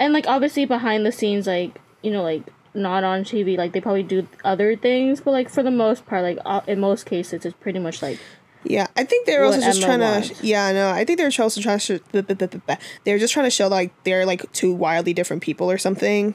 and 0.00 0.12
like 0.12 0.26
obviously 0.26 0.64
behind 0.64 1.06
the 1.06 1.12
scenes 1.12 1.46
like 1.46 1.80
you 2.02 2.10
know 2.10 2.24
like 2.24 2.42
not 2.74 3.04
on 3.04 3.22
tv 3.22 3.56
like 3.56 3.70
they 3.72 3.80
probably 3.80 4.02
do 4.02 4.26
other 4.44 4.74
things 4.74 5.20
but 5.20 5.30
like 5.30 5.48
for 5.48 5.62
the 5.62 5.70
most 5.70 6.04
part 6.06 6.22
like 6.24 6.38
uh, 6.44 6.60
in 6.66 6.80
most 6.80 7.06
cases 7.06 7.44
it's 7.44 7.54
pretty 7.60 7.78
much 7.78 8.02
like 8.02 8.18
Yeah, 8.64 8.86
I 8.96 9.04
think 9.04 9.26
they're 9.26 9.44
also 9.44 9.60
just 9.60 9.78
Emma 9.82 9.86
trying 9.86 9.98
to. 10.00 10.04
wants. 10.28 10.42
Yeah, 10.42 10.72
no, 10.72 10.90
I 10.90 11.04
think 11.04 11.18
they're 11.18 11.30
also 11.38 11.60
trying 11.60 11.78
to. 11.80 12.00
They're 13.04 13.18
just 13.18 13.32
trying 13.32 13.46
to 13.46 13.50
show 13.50 13.68
like 13.68 13.92
they're 14.04 14.24
like 14.26 14.50
two 14.52 14.72
wildly 14.72 15.12
different 15.12 15.42
people 15.42 15.70
or 15.70 15.78
something. 15.78 16.34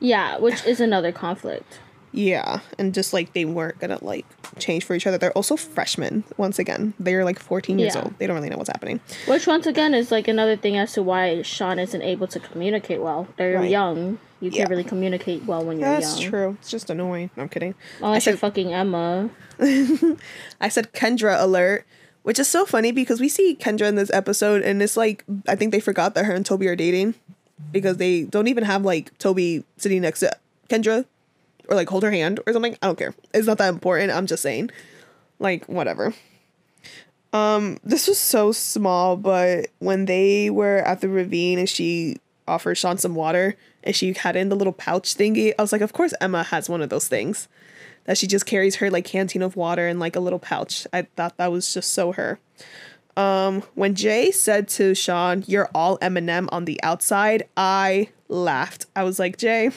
yeah 0.00 0.38
which 0.38 0.64
is 0.66 0.80
another 0.80 1.12
conflict 1.12 1.78
Yeah, 2.14 2.60
and 2.78 2.92
just 2.92 3.12
like 3.12 3.32
they 3.32 3.44
weren't 3.46 3.78
gonna 3.78 3.98
like 4.02 4.26
change 4.58 4.84
for 4.84 4.94
each 4.94 5.06
other. 5.06 5.16
They're 5.16 5.32
also 5.32 5.56
freshmen. 5.56 6.24
Once 6.36 6.58
again, 6.58 6.92
they're 7.00 7.24
like 7.24 7.38
14 7.38 7.78
years 7.78 7.94
Yeah. 7.94 8.02
old. 8.02 8.18
They 8.18 8.26
don't 8.26 8.36
really 8.36 8.50
know 8.50 8.58
what's 8.58 8.68
happening. 8.68 9.00
which 9.26 9.46
once 9.46 9.66
again 9.66 9.94
is 9.94 10.10
like 10.10 10.28
another 10.28 10.56
thing 10.56 10.76
as 10.76 10.92
to 10.92 11.02
why 11.02 11.40
sean 11.42 11.78
isn't 11.78 12.02
able 12.02 12.26
to 12.26 12.38
communicate 12.38 13.00
well 13.00 13.28
they're 13.38 13.58
Right. 13.60 13.70
young 13.70 14.18
you 14.40 14.50
can't 14.50 14.68
really 14.68 14.84
communicate 14.84 15.44
well 15.46 15.64
when 15.64 15.78
you're 15.78 15.88
That's 15.88 16.20
young 16.20 16.30
true. 16.30 16.56
It's 16.60 16.70
just 16.70 16.90
annoying. 16.90 17.30
No, 17.36 17.44
I'm 17.44 17.48
kidding. 17.48 17.74
Oh, 18.02 18.06
unless 18.06 18.26
I 18.26 18.30
you're 18.32 18.36
said- 18.36 18.40
fucking 18.40 18.72
emma 18.74 19.30
I 20.60 20.68
said 20.68 20.92
Kendra 20.92 21.40
alert, 21.40 21.86
which 22.22 22.38
is 22.38 22.48
so 22.48 22.66
funny 22.66 22.92
because 22.92 23.20
we 23.20 23.28
see 23.28 23.56
Kendra 23.58 23.86
in 23.88 23.94
this 23.94 24.10
episode, 24.10 24.62
and 24.62 24.82
it's 24.82 24.96
like 24.96 25.24
I 25.48 25.54
think 25.56 25.72
they 25.72 25.80
forgot 25.80 26.14
that 26.14 26.24
her 26.26 26.34
and 26.34 26.44
Toby 26.44 26.68
are 26.68 26.76
dating 26.76 27.14
because 27.70 27.96
they 27.96 28.22
don't 28.24 28.48
even 28.48 28.64
have 28.64 28.84
like 28.84 29.16
Toby 29.18 29.64
sitting 29.76 30.02
next 30.02 30.20
to 30.20 30.36
Kendra 30.68 31.06
or 31.68 31.76
like 31.76 31.88
hold 31.88 32.02
her 32.02 32.10
hand 32.10 32.40
or 32.46 32.52
something. 32.52 32.76
I 32.82 32.86
don't 32.86 32.98
care. 32.98 33.14
It's 33.34 33.46
not 33.46 33.58
that 33.58 33.68
important. 33.68 34.12
I'm 34.12 34.26
just 34.26 34.42
saying, 34.42 34.70
like 35.38 35.68
whatever. 35.68 36.14
Um, 37.32 37.78
this 37.82 38.08
was 38.08 38.18
so 38.18 38.52
small, 38.52 39.16
but 39.16 39.68
when 39.78 40.04
they 40.04 40.50
were 40.50 40.78
at 40.78 41.00
the 41.00 41.08
ravine 41.08 41.58
and 41.58 41.68
she 41.68 42.18
offered 42.46 42.76
Sean 42.76 42.98
some 42.98 43.14
water 43.14 43.56
and 43.84 43.94
she 43.94 44.12
had 44.12 44.36
in 44.36 44.48
the 44.48 44.56
little 44.56 44.72
pouch 44.72 45.16
thingy. 45.16 45.52
I 45.58 45.62
was 45.62 45.72
like, 45.72 45.80
of 45.80 45.92
course 45.92 46.14
Emma 46.20 46.42
has 46.44 46.68
one 46.68 46.82
of 46.82 46.90
those 46.90 47.08
things. 47.08 47.48
That 48.04 48.18
she 48.18 48.26
just 48.26 48.46
carries 48.46 48.76
her 48.76 48.90
like 48.90 49.04
canteen 49.04 49.42
of 49.42 49.54
water 49.54 49.86
in 49.86 50.00
like 50.00 50.16
a 50.16 50.20
little 50.20 50.40
pouch. 50.40 50.86
I 50.92 51.02
thought 51.16 51.36
that 51.36 51.52
was 51.52 51.72
just 51.72 51.92
so 51.92 52.12
her. 52.12 52.40
Um, 53.16 53.62
when 53.74 53.94
Jay 53.94 54.32
said 54.32 54.66
to 54.70 54.94
Sean, 54.94 55.44
"You're 55.46 55.70
all 55.72 55.98
Eminem 55.98 56.48
on 56.50 56.64
the 56.64 56.82
outside," 56.82 57.46
I 57.56 58.08
laughed. 58.32 58.86
I 58.96 59.04
was 59.04 59.18
like, 59.18 59.36
"Jay, 59.36 59.70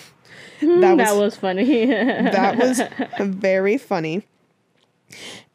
hmm, 0.60 0.80
that 0.82 0.98
was 0.98 1.08
that 1.08 1.16
was 1.18 1.38
funny. 1.38 1.86
that 1.86 2.58
was 2.58 2.82
very 3.20 3.78
funny." 3.78 4.26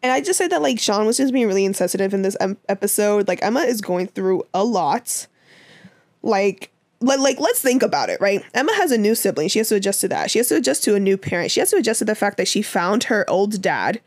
And 0.02 0.12
I 0.12 0.20
just 0.20 0.38
said 0.38 0.50
that 0.50 0.62
like 0.62 0.78
Sean 0.78 1.06
was 1.06 1.16
just 1.16 1.32
being 1.32 1.46
really 1.46 1.64
insensitive 1.64 2.14
in 2.14 2.22
this 2.22 2.36
em- 2.40 2.58
episode. 2.68 3.28
Like 3.28 3.42
Emma 3.42 3.60
is 3.60 3.80
going 3.80 4.06
through 4.06 4.44
a 4.54 4.64
lot. 4.64 5.26
Like 6.22 6.70
like, 7.00 7.18
like 7.18 7.40
let's 7.40 7.60
think 7.60 7.82
about 7.82 8.10
it, 8.10 8.20
right? 8.20 8.44
Emma 8.54 8.74
has 8.74 8.92
a 8.92 8.98
new 8.98 9.14
sibling. 9.14 9.48
She 9.48 9.58
has 9.58 9.68
to 9.70 9.76
adjust 9.76 10.02
to 10.02 10.08
that. 10.08 10.30
She 10.30 10.38
has 10.38 10.48
to 10.48 10.56
adjust 10.56 10.84
to 10.84 10.94
a 10.94 11.00
new 11.00 11.16
parent. 11.16 11.50
She 11.50 11.60
has 11.60 11.70
to 11.70 11.76
adjust 11.76 12.00
to 12.00 12.04
the 12.04 12.14
fact 12.14 12.36
that 12.36 12.48
she 12.48 12.62
found 12.62 13.04
her 13.04 13.28
old 13.28 13.62
dad, 13.62 14.00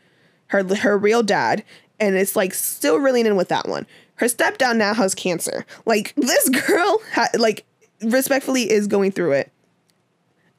her 0.48 0.62
her 0.76 0.96
real 0.96 1.22
dad, 1.22 1.64
and 1.98 2.14
it's 2.16 2.36
like 2.36 2.54
still 2.54 2.98
reeling 2.98 3.26
in 3.26 3.36
with 3.36 3.48
that 3.48 3.68
one. 3.68 3.86
Her 4.16 4.26
stepdad 4.26 4.76
now 4.76 4.94
has 4.94 5.14
cancer. 5.14 5.66
Like 5.86 6.14
this 6.16 6.48
girl, 6.66 7.00
ha- 7.12 7.30
like 7.36 7.64
respectfully, 8.04 8.70
is 8.70 8.86
going 8.86 9.12
through 9.12 9.32
it. 9.32 9.52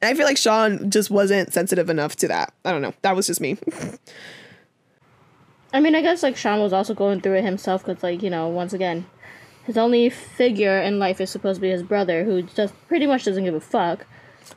And 0.02 0.10
I 0.10 0.14
feel 0.14 0.26
like 0.26 0.36
Sean 0.36 0.90
just 0.90 1.10
wasn't 1.10 1.52
sensitive 1.52 1.88
enough 1.88 2.16
to 2.16 2.28
that. 2.28 2.52
I 2.64 2.72
don't 2.72 2.82
know. 2.82 2.92
That 3.02 3.16
was 3.16 3.26
just 3.26 3.40
me. 3.40 3.56
I 5.72 5.80
mean, 5.80 5.94
I 5.94 6.02
guess 6.02 6.22
like 6.22 6.36
Sean 6.36 6.60
was 6.60 6.72
also 6.72 6.94
going 6.94 7.20
through 7.20 7.34
it 7.34 7.44
himself 7.44 7.84
because, 7.84 8.02
like, 8.02 8.22
you 8.22 8.30
know, 8.30 8.48
once 8.48 8.72
again, 8.72 9.06
his 9.64 9.76
only 9.76 10.08
figure 10.10 10.78
in 10.78 10.98
life 10.98 11.20
is 11.20 11.30
supposed 11.30 11.56
to 11.56 11.60
be 11.60 11.70
his 11.70 11.82
brother, 11.82 12.24
who 12.24 12.42
just 12.42 12.74
pretty 12.88 13.06
much 13.06 13.24
doesn't 13.24 13.44
give 13.44 13.54
a 13.54 13.60
fuck. 13.60 14.06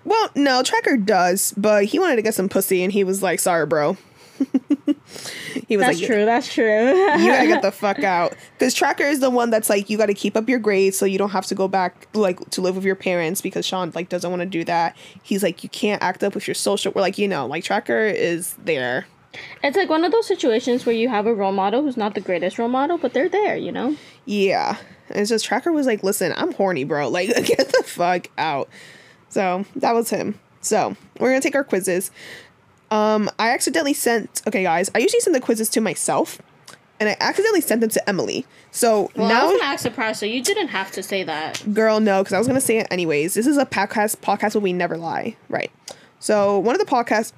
well, 0.06 0.30
no, 0.36 0.62
Tracker 0.62 0.97
does, 0.97 1.54
but 1.58 1.86
he 1.86 1.99
wanted 1.99 2.17
to 2.17 2.21
get 2.21 2.36
some 2.36 2.47
pussy, 2.47 2.84
and 2.84 2.93
he 2.93 3.04
was 3.04 3.23
like, 3.23 3.39
"Sorry, 3.39 3.65
bro." 3.65 3.97
he 5.67 5.78
was 5.78 5.86
That's 5.86 5.99
like, 5.99 6.08
true. 6.08 6.25
That's 6.25 6.54
true. 6.54 6.65
you 6.65 7.28
gotta 7.28 7.47
get 7.47 7.62
the 7.62 7.71
fuck 7.73 8.04
out. 8.04 8.36
Because 8.58 8.73
tracker 8.73 9.04
is 9.04 9.19
the 9.19 9.30
one 9.30 9.49
that's 9.49 9.69
like 9.69 9.89
you 9.89 9.97
gotta 9.97 10.13
keep 10.13 10.36
up 10.36 10.47
your 10.49 10.60
grades 10.60 10.97
so 10.97 11.06
you 11.06 11.17
don't 11.17 11.32
have 11.32 11.45
to 11.47 11.56
go 11.56 11.67
back 11.67 12.08
like 12.13 12.49
to 12.52 12.62
live 12.62 12.75
with 12.75 12.86
your 12.86 12.95
parents 12.95 13.41
because 13.41 13.65
sean 13.65 13.91
like 13.95 14.10
doesn't 14.10 14.30
want 14.30 14.41
to 14.41 14.45
do 14.45 14.63
that. 14.65 14.95
He's 15.23 15.43
like 15.43 15.63
you 15.63 15.69
can't 15.69 16.02
act 16.02 16.23
up 16.23 16.36
with 16.36 16.47
your 16.47 16.56
social 16.56 16.91
we're 16.95 17.02
like 17.02 17.17
you 17.17 17.28
know 17.28 17.45
like 17.45 17.63
tracker 17.63 18.06
is 18.06 18.54
there. 18.56 19.06
It's 19.63 19.78
like 19.78 19.89
one 19.89 20.04
of 20.04 20.12
those 20.12 20.28
situations 20.28 20.86
where 20.86 20.95
you 20.95 21.08
have 21.10 21.28
a 21.28 21.34
role 21.34 21.52
model 21.52 21.84
who's 21.84 21.97
not 21.97 22.15
the 22.15 22.21
greatest 22.21 22.58
role 22.58 22.67
model, 22.67 22.97
but 22.97 23.13
they're 23.13 23.30
there, 23.30 23.56
you 23.56 23.71
know. 23.71 23.95
yeah. 24.25 24.78
And 25.10 25.19
it's 25.19 25.30
just 25.30 25.45
tracker 25.45 25.71
was 25.71 25.88
like 25.88 26.04
listen 26.04 26.34
i'm 26.38 26.52
horny 26.54 26.84
bro. 26.84 27.10
Like 27.12 27.30
get 27.30 27.67
the 27.71 27.84
fuck 27.86 28.28
out. 28.38 28.69
So 29.30 29.65
that 29.75 29.93
was 29.93 30.10
him. 30.10 30.39
So 30.62 30.95
we're 31.19 31.30
gonna 31.30 31.41
take 31.41 31.56
our 31.56 31.63
quizzes 31.63 32.12
um 32.91 33.30
i 33.39 33.49
accidentally 33.52 33.93
sent 33.93 34.41
okay 34.47 34.63
guys 34.63 34.89
i 34.95 34.99
usually 34.99 35.19
send 35.19 35.36
the 35.36 35.39
quizzes 35.39 35.69
to 35.69 35.82
myself 35.82 36.41
and 36.99 37.08
i 37.10 37.15
accidentally 37.19 37.62
sent 37.62 37.82
them 37.82 37.89
to 37.89 38.10
emily 38.10 38.45
so 38.71 39.10
Well, 39.15 39.25
I 39.25 39.30
now 39.30 39.47
was 39.47 39.60
gonna 39.60 39.71
act 39.71 39.82
surprised, 39.82 40.19
so 40.19 40.25
you 40.28 40.43
didn't 40.43 40.67
have 40.67 40.91
to 40.91 41.02
say 41.02 41.23
that. 41.23 41.63
Girl, 41.73 41.99
no, 41.99 42.21
because 42.21 42.34
I 42.34 42.38
was 42.38 42.47
gonna 42.47 42.62
say 42.62 42.78
it 42.78 42.88
anyways. 42.91 43.34
This 43.34 43.47
is 43.47 43.58
a 43.58 43.65
podcast 43.65 44.17
podcast 44.17 44.54
where 44.54 44.62
we 44.62 44.73
never 44.73 44.95
lie, 44.95 45.36
right? 45.49 45.71
So 46.19 46.60
one 46.60 46.75
of 46.75 46.80
the 46.80 46.86
podcasts, 46.86 47.34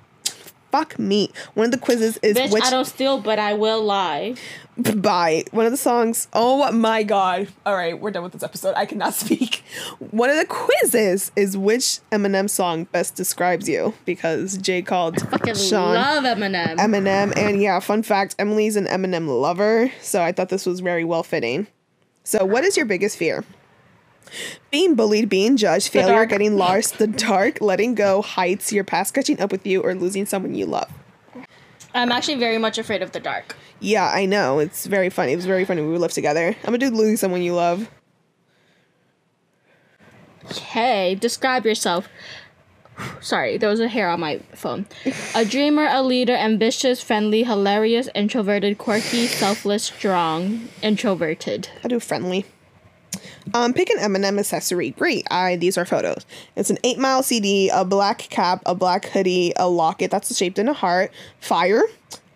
fuck 0.71 0.97
me. 0.97 1.29
One 1.53 1.65
of 1.65 1.71
the 1.71 1.77
quizzes 1.77 2.17
is 2.21 2.37
Bitch, 2.37 2.51
which 2.51 2.63
I 2.63 2.69
don't 2.69 2.85
steal, 2.85 3.19
but 3.19 3.39
I 3.39 3.53
will 3.53 3.83
lie. 3.83 4.35
Bye. 4.77 5.43
one 5.51 5.65
of 5.65 5.71
the 5.71 5.77
songs. 5.77 6.27
Oh 6.33 6.71
my 6.71 7.03
god! 7.03 7.49
All 7.65 7.75
right, 7.75 7.99
we're 7.99 8.11
done 8.11 8.23
with 8.23 8.31
this 8.31 8.43
episode. 8.43 8.73
I 8.75 8.85
cannot 8.85 9.13
speak. 9.13 9.63
One 9.99 10.29
of 10.29 10.37
the 10.37 10.45
quizzes 10.45 11.31
is 11.35 11.57
which 11.57 11.99
Eminem 12.11 12.49
song 12.49 12.85
best 12.85 13.15
describes 13.15 13.67
you 13.67 13.93
because 14.05 14.57
Jay 14.57 14.81
called 14.81 15.21
Fucking 15.29 15.55
Sean 15.55 15.95
love 15.95 16.23
Eminem. 16.23 16.77
Eminem, 16.77 17.37
and 17.37 17.61
yeah, 17.61 17.79
fun 17.79 18.01
fact: 18.03 18.35
Emily's 18.39 18.75
an 18.75 18.85
Eminem 18.85 19.27
lover, 19.27 19.91
so 20.01 20.21
I 20.21 20.31
thought 20.31 20.49
this 20.49 20.65
was 20.65 20.79
very 20.79 21.03
well 21.03 21.23
fitting. 21.23 21.67
So, 22.23 22.45
what 22.45 22.63
is 22.63 22.77
your 22.77 22.85
biggest 22.85 23.17
fear? 23.17 23.43
Being 24.71 24.95
bullied, 24.95 25.29
being 25.29 25.57
judged, 25.57 25.89
failure, 25.89 26.13
dark. 26.13 26.29
getting 26.29 26.57
lost, 26.57 26.97
the 26.97 27.07
dark, 27.07 27.61
letting 27.61 27.95
go, 27.95 28.21
heights, 28.21 28.71
your 28.71 28.83
past 28.83 29.13
catching 29.13 29.39
up 29.39 29.51
with 29.51 29.65
you, 29.65 29.81
or 29.81 29.93
losing 29.93 30.25
someone 30.25 30.55
you 30.55 30.65
love. 30.65 30.91
I'm 31.93 32.11
actually 32.11 32.35
very 32.35 32.57
much 32.57 32.77
afraid 32.77 33.01
of 33.01 33.11
the 33.11 33.19
dark. 33.19 33.55
Yeah, 33.79 34.07
I 34.07 34.25
know. 34.25 34.59
It's 34.59 34.85
very 34.85 35.09
funny. 35.09 35.33
It 35.33 35.35
was 35.35 35.45
very 35.45 35.65
funny. 35.65 35.81
We 35.81 35.97
lived 35.97 36.15
together. 36.15 36.47
I'm 36.47 36.65
gonna 36.65 36.77
do 36.77 36.89
losing 36.89 37.17
someone 37.17 37.41
you 37.41 37.53
love. 37.53 37.89
Okay, 40.45 41.15
describe 41.15 41.65
yourself. 41.65 42.07
Sorry, 43.19 43.57
there 43.57 43.69
was 43.69 43.79
a 43.79 43.87
hair 43.87 44.09
on 44.09 44.19
my 44.19 44.39
phone. 44.53 44.85
A 45.33 45.43
dreamer, 45.45 45.87
a 45.89 46.03
leader, 46.03 46.33
ambitious, 46.35 47.01
friendly, 47.01 47.43
hilarious, 47.43 48.09
introverted, 48.13 48.77
quirky, 48.77 49.27
selfless, 49.27 49.85
strong, 49.85 50.69
introverted. 50.81 51.69
I 51.83 51.87
do 51.87 51.99
friendly. 51.99 52.45
Um, 53.53 53.73
pick 53.73 53.89
an 53.89 53.97
Eminem 53.97 54.39
accessory. 54.39 54.91
Great. 54.91 55.25
I 55.31 55.55
these 55.55 55.77
are 55.77 55.85
photos. 55.85 56.25
It's 56.55 56.69
an 56.69 56.77
eight 56.83 56.99
mile 56.99 57.23
CD, 57.23 57.69
a 57.73 57.83
black 57.83 58.19
cap, 58.19 58.61
a 58.65 58.75
black 58.75 59.05
hoodie, 59.05 59.53
a 59.55 59.67
locket 59.67 60.11
that's 60.11 60.35
shaped 60.35 60.59
in 60.59 60.67
a 60.67 60.73
heart, 60.73 61.11
fire, 61.39 61.81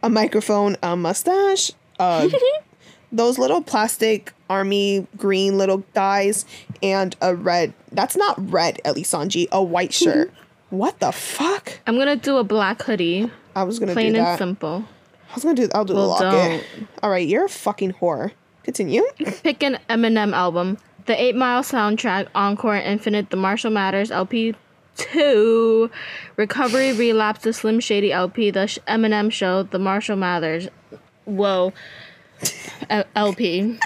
a 0.03 0.09
microphone, 0.09 0.77
a 0.83 0.95
mustache, 0.95 1.71
uh, 1.99 2.27
those 3.11 3.37
little 3.37 3.61
plastic 3.61 4.33
army 4.49 5.07
green 5.17 5.57
little 5.57 5.83
guys, 5.93 6.45
and 6.83 7.15
a 7.21 7.35
red. 7.35 7.73
That's 7.91 8.15
not 8.17 8.51
red, 8.51 8.79
Elizangi. 8.85 9.47
A 9.51 9.63
white 9.63 9.93
shirt. 10.03 10.31
what 10.69 10.99
the 10.99 11.11
fuck? 11.11 11.79
I'm 11.87 11.97
gonna 11.97 12.15
do 12.15 12.37
a 12.37 12.43
black 12.43 12.81
hoodie, 12.81 13.31
I 13.55 13.63
was 13.63 13.79
gonna 13.79 13.91
do 13.91 13.95
plain 13.95 14.13
do 14.13 14.19
and 14.19 14.37
simple. 14.37 14.83
I 15.31 15.33
was 15.35 15.43
gonna 15.43 15.55
do. 15.55 15.69
I'll 15.73 15.85
do 15.85 15.93
Well, 15.95 16.17
the 16.17 16.25
locket. 16.25 16.63
All 17.03 17.09
right, 17.09 17.27
you're 17.27 17.45
a 17.45 17.49
fucking 17.49 17.93
whore. 17.93 18.31
Continue. 18.63 19.03
Pick 19.43 19.61
an 19.63 19.77
Eminem 19.89 20.33
album. 20.33 20.77
The 21.05 21.21
Eight 21.21 21.35
Mile 21.35 21.61
soundtrack, 21.61 22.27
Encore, 22.33 22.75
Infinite, 22.77 23.29
The 23.29 23.37
Marshall 23.37 23.71
Mathers 23.71 24.11
LP. 24.11 24.55
Two, 24.97 25.89
Recovery, 26.37 26.93
Relapse, 26.93 27.41
The 27.43 27.51
Slim 27.53 27.79
Shady 27.81 28.11
LP, 28.13 28.49
The 28.51 28.61
Eminem 28.87 29.31
Show, 29.31 29.63
The 29.63 29.77
Marshall 29.79 30.15
Mathers. 30.15 30.69
Whoa. 31.25 31.73
LP. 33.15 33.59
I'm 33.61 33.77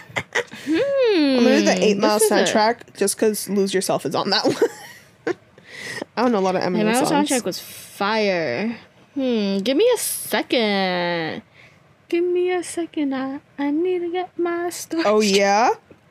gonna 0.67 1.59
do 1.59 1.65
the 1.65 1.77
Eight 1.79 1.97
Mile 1.97 2.17
is 2.17 2.29
a- 2.31 2.35
soundtrack 2.35 2.95
just 2.97 3.15
because 3.15 3.47
"Lose 3.49 3.73
Yourself" 3.73 4.05
is 4.05 4.15
on 4.15 4.29
that 4.31 4.43
one. 4.45 5.35
I 6.17 6.21
don't 6.23 6.31
know 6.31 6.39
a 6.39 6.41
lot 6.41 6.55
of 6.55 6.61
The 6.63 6.67
Eminem 6.67 6.91
Eminem 6.93 7.05
songs. 7.07 7.29
soundtrack 7.29 7.45
was 7.45 7.59
fire. 7.59 8.77
Hmm, 9.13 9.57
give 9.59 9.77
me 9.77 9.89
a 9.93 9.97
second. 9.97 11.41
Give 12.09 12.23
me 12.23 12.51
a 12.51 12.63
second. 12.63 13.13
I, 13.15 13.39
I 13.57 13.71
need 13.71 13.99
to 13.99 14.11
get 14.11 14.37
my 14.37 14.69
story. 14.71 15.03
oh 15.05 15.21
yeah, 15.21 15.69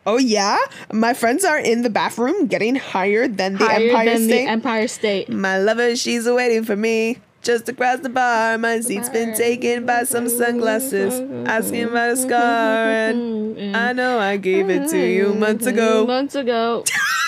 oh 0.08 0.16
yeah. 0.16 0.58
My 0.92 1.12
friends 1.14 1.44
are 1.44 1.58
in 1.58 1.82
the 1.82 1.90
bathroom 1.90 2.46
getting 2.46 2.74
higher 2.74 3.28
than 3.28 3.58
the 3.58 3.66
Higher 3.66 3.88
Empire 3.88 4.04
than 4.06 4.22
State. 4.24 4.44
the 4.44 4.50
Empire 4.50 4.88
State. 4.88 5.28
My 5.28 5.58
lover, 5.58 5.94
she's 5.94 6.26
waiting 6.26 6.64
for 6.64 6.76
me. 6.76 7.18
Just 7.42 7.68
across 7.68 8.00
the 8.00 8.08
bar, 8.08 8.58
my 8.58 8.80
seat's 8.80 9.08
been 9.08 9.34
taken 9.36 9.86
by 9.86 10.02
some 10.02 10.28
sunglasses, 10.28 11.20
asking 11.48 11.84
about 11.84 12.10
a 12.10 12.16
scar, 12.16 12.88
and 12.88 13.76
I 13.76 13.92
know 13.92 14.18
I 14.18 14.36
gave 14.38 14.68
it 14.68 14.88
to 14.90 14.98
you 14.98 15.34
months 15.34 15.64
ago. 15.64 16.04
Months 16.16 16.34
ago. 16.34 16.84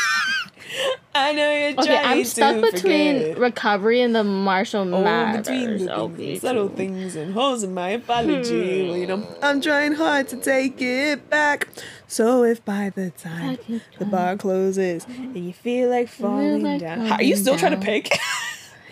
I 1.14 1.32
know 1.32 1.50
you're 1.52 1.70
Okay, 1.72 1.86
trying 1.86 2.06
I'm 2.18 2.24
stuck 2.24 2.54
to 2.56 2.60
between 2.72 3.18
forget. 3.20 3.38
recovery 3.38 4.00
and 4.00 4.14
the 4.14 4.22
Marshall 4.24 4.82
Oh, 4.94 5.02
Mathers. 5.02 5.46
between 5.48 5.86
the 5.86 6.08
things, 6.16 6.42
little 6.42 6.68
things 6.68 7.16
and 7.16 7.34
holes 7.34 7.62
in 7.62 7.74
my 7.74 7.90
apology. 7.90 8.82
Hmm. 8.84 8.88
Well, 8.88 8.96
you 8.98 9.06
know, 9.06 9.26
I'm 9.42 9.60
trying 9.60 9.92
hard 9.94 10.28
to 10.28 10.36
take 10.36 10.80
it 10.80 11.28
back. 11.28 11.68
So 12.06 12.44
if 12.44 12.64
by 12.64 12.90
the 12.94 13.10
time 13.10 13.58
the 13.98 14.04
bar 14.04 14.36
closes 14.36 15.04
and 15.06 15.36
you 15.36 15.52
feel 15.52 15.90
like 15.90 16.08
falling 16.08 16.62
like 16.62 16.80
down, 16.80 17.06
How- 17.06 17.16
are 17.16 17.22
you 17.22 17.34
falling 17.34 17.42
still 17.42 17.56
trying 17.56 17.78
to 17.78 17.84
pick? 17.84 18.16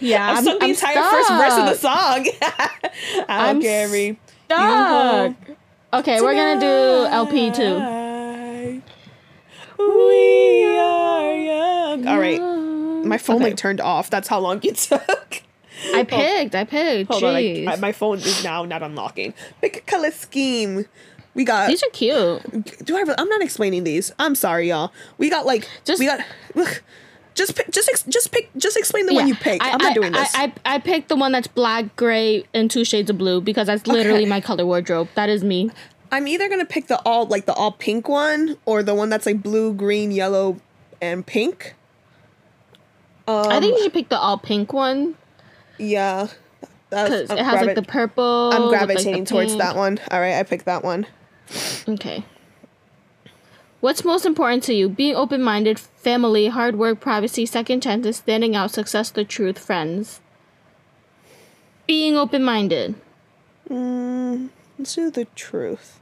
Yeah, 0.01 0.31
I'm, 0.31 0.45
sung 0.45 0.59
the 0.61 0.65
I'm 0.65 0.71
entire 0.71 1.03
first 1.11 1.29
verse 1.29 1.53
of 1.59 1.67
the 1.67 1.75
song. 1.75 2.25
I 3.29 3.51
I'm 3.51 3.59
don't. 3.61 5.37
Stuck. 5.43 5.57
Okay, 5.93 6.21
we're 6.21 6.35
gonna 6.37 6.61
do 6.61 7.07
LP 7.13 7.51
too. 7.51 7.55
too. 7.57 8.83
We 9.77 10.77
are 10.79 10.98
All 12.07 12.19
right, 12.19 12.41
my 13.05 13.19
phone 13.19 13.37
Okay. 13.37 13.45
like 13.47 13.57
turned 13.57 13.81
off. 13.81 14.11
That's 14.11 14.29
how 14.29 14.39
long 14.41 14.61
it 14.63 14.77
took. 14.91 15.43
I 15.95 16.03
picked. 16.05 16.55
I 16.55 16.65
picked. 16.65 17.11
Hold 17.11 17.25
on, 17.25 17.35
I, 17.37 17.67
I- 17.69 17.77
my 17.77 17.93
phone 17.93 18.19
is 18.19 18.43
now 18.45 18.65
not 18.65 18.83
unlocking. 18.83 19.35
Pick 19.61 19.77
a 19.77 19.81
color 19.81 20.11
scheme. 20.11 20.87
We 21.35 21.45
got. 21.45 21.69
These 21.69 21.83
are 21.85 21.91
cute. 21.91 22.85
do 22.85 22.97
I? 22.97 23.05
I'm 23.17 23.29
not 23.29 23.43
explaining 23.43 23.85
these. 23.85 24.13
I'm 24.19 24.35
sorry, 24.35 24.69
y'all. 24.69 24.93
We 25.19 25.31
got 25.31 25.47
like. 25.47 25.69
Just- 25.85 26.01
we 26.01 26.07
got. 26.07 26.21
Look, 26.57 26.83
just 27.35 27.55
pick. 27.55 27.71
Just 27.71 27.89
ex, 27.89 28.03
just 28.05 28.33
pick. 28.33 28.51
Just 28.57 28.77
explain 28.77 29.07
the 29.07 29.15
one 29.15 29.29
you 29.29 29.37
picked. 29.37 29.63
I, 29.63 29.71
I'm 29.71 29.79
not 29.79 29.93
I- 29.93 29.95
doing 29.95 30.13
this. 30.13 30.35
I, 30.35 30.53
I, 30.65 30.75
I 30.75 30.79
picked 30.81 31.09
the 31.11 31.17
one 31.17 31.31
that's 31.31 31.47
black, 31.47 31.95
gray, 31.95 32.45
and 32.53 32.69
two 32.71 32.85
shades 32.85 33.09
of 33.11 33.19
blue 33.19 33.41
because 33.41 33.69
that's 33.69 33.87
literally 33.87 34.21
Okay. 34.23 34.29
my 34.29 34.41
color 34.41 34.67
wardrobe. 34.67 35.09
That 35.15 35.29
is 35.29 35.45
me. 35.45 35.71
I'm 36.11 36.27
either 36.27 36.49
gonna 36.49 36.65
pick 36.67 36.89
the 36.89 36.99
all 37.03 37.27
like 37.27 37.45
the 37.47 37.53
all 37.53 37.71
pink 37.71 38.09
one 38.09 38.57
or 38.65 38.83
the 38.83 38.95
one 38.95 39.09
that's 39.11 39.27
like 39.27 39.43
blue, 39.43 39.73
green, 39.75 40.11
yellow, 40.11 40.57
and 41.01 41.25
pink. 41.25 41.75
Um, 43.29 43.49
I 43.51 43.61
think 43.61 43.77
you 43.77 43.85
should 43.85 43.93
pick 43.93 44.09
the 44.09 44.19
all 44.19 44.39
pink 44.39 44.73
one 44.73 45.15
yeah. 45.79 46.29
That's- 46.91 47.23
because 47.23 47.31
it 47.31 47.45
has 47.45 47.65
like 47.67 47.75
the 47.75 47.83
purple. 47.83 48.51
I'm 48.53 48.63
with, 48.63 48.73
like, 48.73 48.87
gravitating 48.87 49.25
towards 49.25 49.53
pink. 49.53 49.63
that 49.63 49.77
one. 49.77 50.01
All 50.11 50.21
right, 50.21 50.35
I 50.39 50.43
picked 50.43 50.65
that 50.67 50.85
one. 50.85 51.07
Okay. 51.89 52.25
What's 53.81 54.05
most 54.05 54.27
important 54.27 54.65
to 54.65 54.75
you? 54.75 54.89
Being 54.89 55.15
open 55.15 55.43
minded, 55.43 55.79
family, 55.79 56.49
hard 56.49 56.77
work, 56.77 57.01
privacy, 57.01 57.47
second 57.47 57.83
chances, 57.83 58.17
standing 58.17 58.57
out, 58.57 58.71
success, 58.73 59.11
the 59.11 59.25
truth, 59.25 59.59
friends. 59.59 60.21
Being 61.87 62.17
open 62.17 62.43
minded. 62.43 62.97
Mm, 63.71 64.49
let's 64.79 64.95
do 64.95 65.11
the 65.11 65.27
truth. 65.37 66.01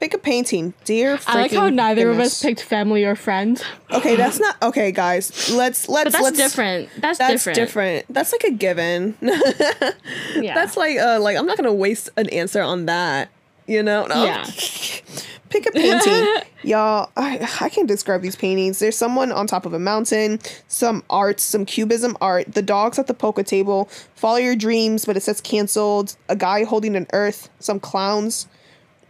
Pick 0.00 0.14
a 0.14 0.18
painting, 0.18 0.74
dear. 0.84 1.18
I 1.26 1.34
like 1.34 1.52
how 1.52 1.68
neither 1.70 2.08
of 2.08 2.20
us 2.20 2.40
picked 2.40 2.62
family 2.62 3.04
or 3.04 3.16
friends. 3.16 3.64
Okay, 3.90 4.14
that's 4.14 4.38
not 4.38 4.54
okay, 4.62 4.92
guys. 4.92 5.50
Let's 5.50 5.88
let's 5.88 6.04
But 6.04 6.12
that's 6.12 6.22
let's. 6.22 6.36
different. 6.36 6.88
That's, 6.98 7.18
different. 7.18 7.18
That's 7.18 7.44
different. 7.44 7.56
That's 7.56 7.58
different. 7.58 8.14
That's 8.14 8.32
like 8.32 8.44
a 8.44 8.50
given. 8.52 9.16
Yeah. 10.40 10.54
That's 10.54 10.76
like 10.76 10.98
uh 10.98 11.18
like 11.20 11.36
I'm 11.36 11.46
not 11.46 11.56
gonna 11.56 11.72
waste 11.72 12.10
an 12.16 12.28
answer 12.28 12.62
on 12.62 12.86
that. 12.86 13.30
You 13.66 13.82
know? 13.82 14.06
No. 14.06 14.24
Yeah. 14.24 14.44
Pick 15.50 15.66
a 15.66 15.72
painting. 15.72 16.42
Y'all, 16.62 17.10
I, 17.16 17.48
I 17.60 17.68
can't 17.68 17.88
describe 17.88 18.22
these 18.22 18.36
paintings. 18.36 18.78
There's 18.78 18.96
someone 18.96 19.32
on 19.32 19.46
top 19.46 19.64
of 19.66 19.72
a 19.72 19.78
mountain, 19.78 20.38
some 20.68 21.02
art, 21.08 21.40
some 21.40 21.64
cubism 21.64 22.16
art, 22.20 22.52
the 22.52 22.62
dogs 22.62 22.98
at 22.98 23.06
the 23.06 23.14
poker 23.14 23.42
table, 23.42 23.88
follow 24.14 24.36
your 24.36 24.56
dreams, 24.56 25.04
but 25.04 25.16
it 25.16 25.22
says 25.22 25.40
canceled, 25.40 26.16
a 26.28 26.36
guy 26.36 26.64
holding 26.64 26.94
an 26.96 27.06
earth, 27.12 27.48
some 27.60 27.80
clowns, 27.80 28.46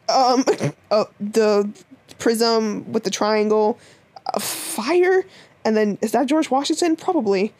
um, 0.08 0.44
uh, 0.90 1.04
the 1.20 1.68
prism 2.18 2.90
with 2.92 3.04
the 3.04 3.10
triangle, 3.10 3.78
fire, 4.38 5.24
and 5.64 5.76
then 5.76 5.98
is 6.00 6.12
that 6.12 6.26
George 6.26 6.50
Washington? 6.50 6.96
Probably. 6.96 7.52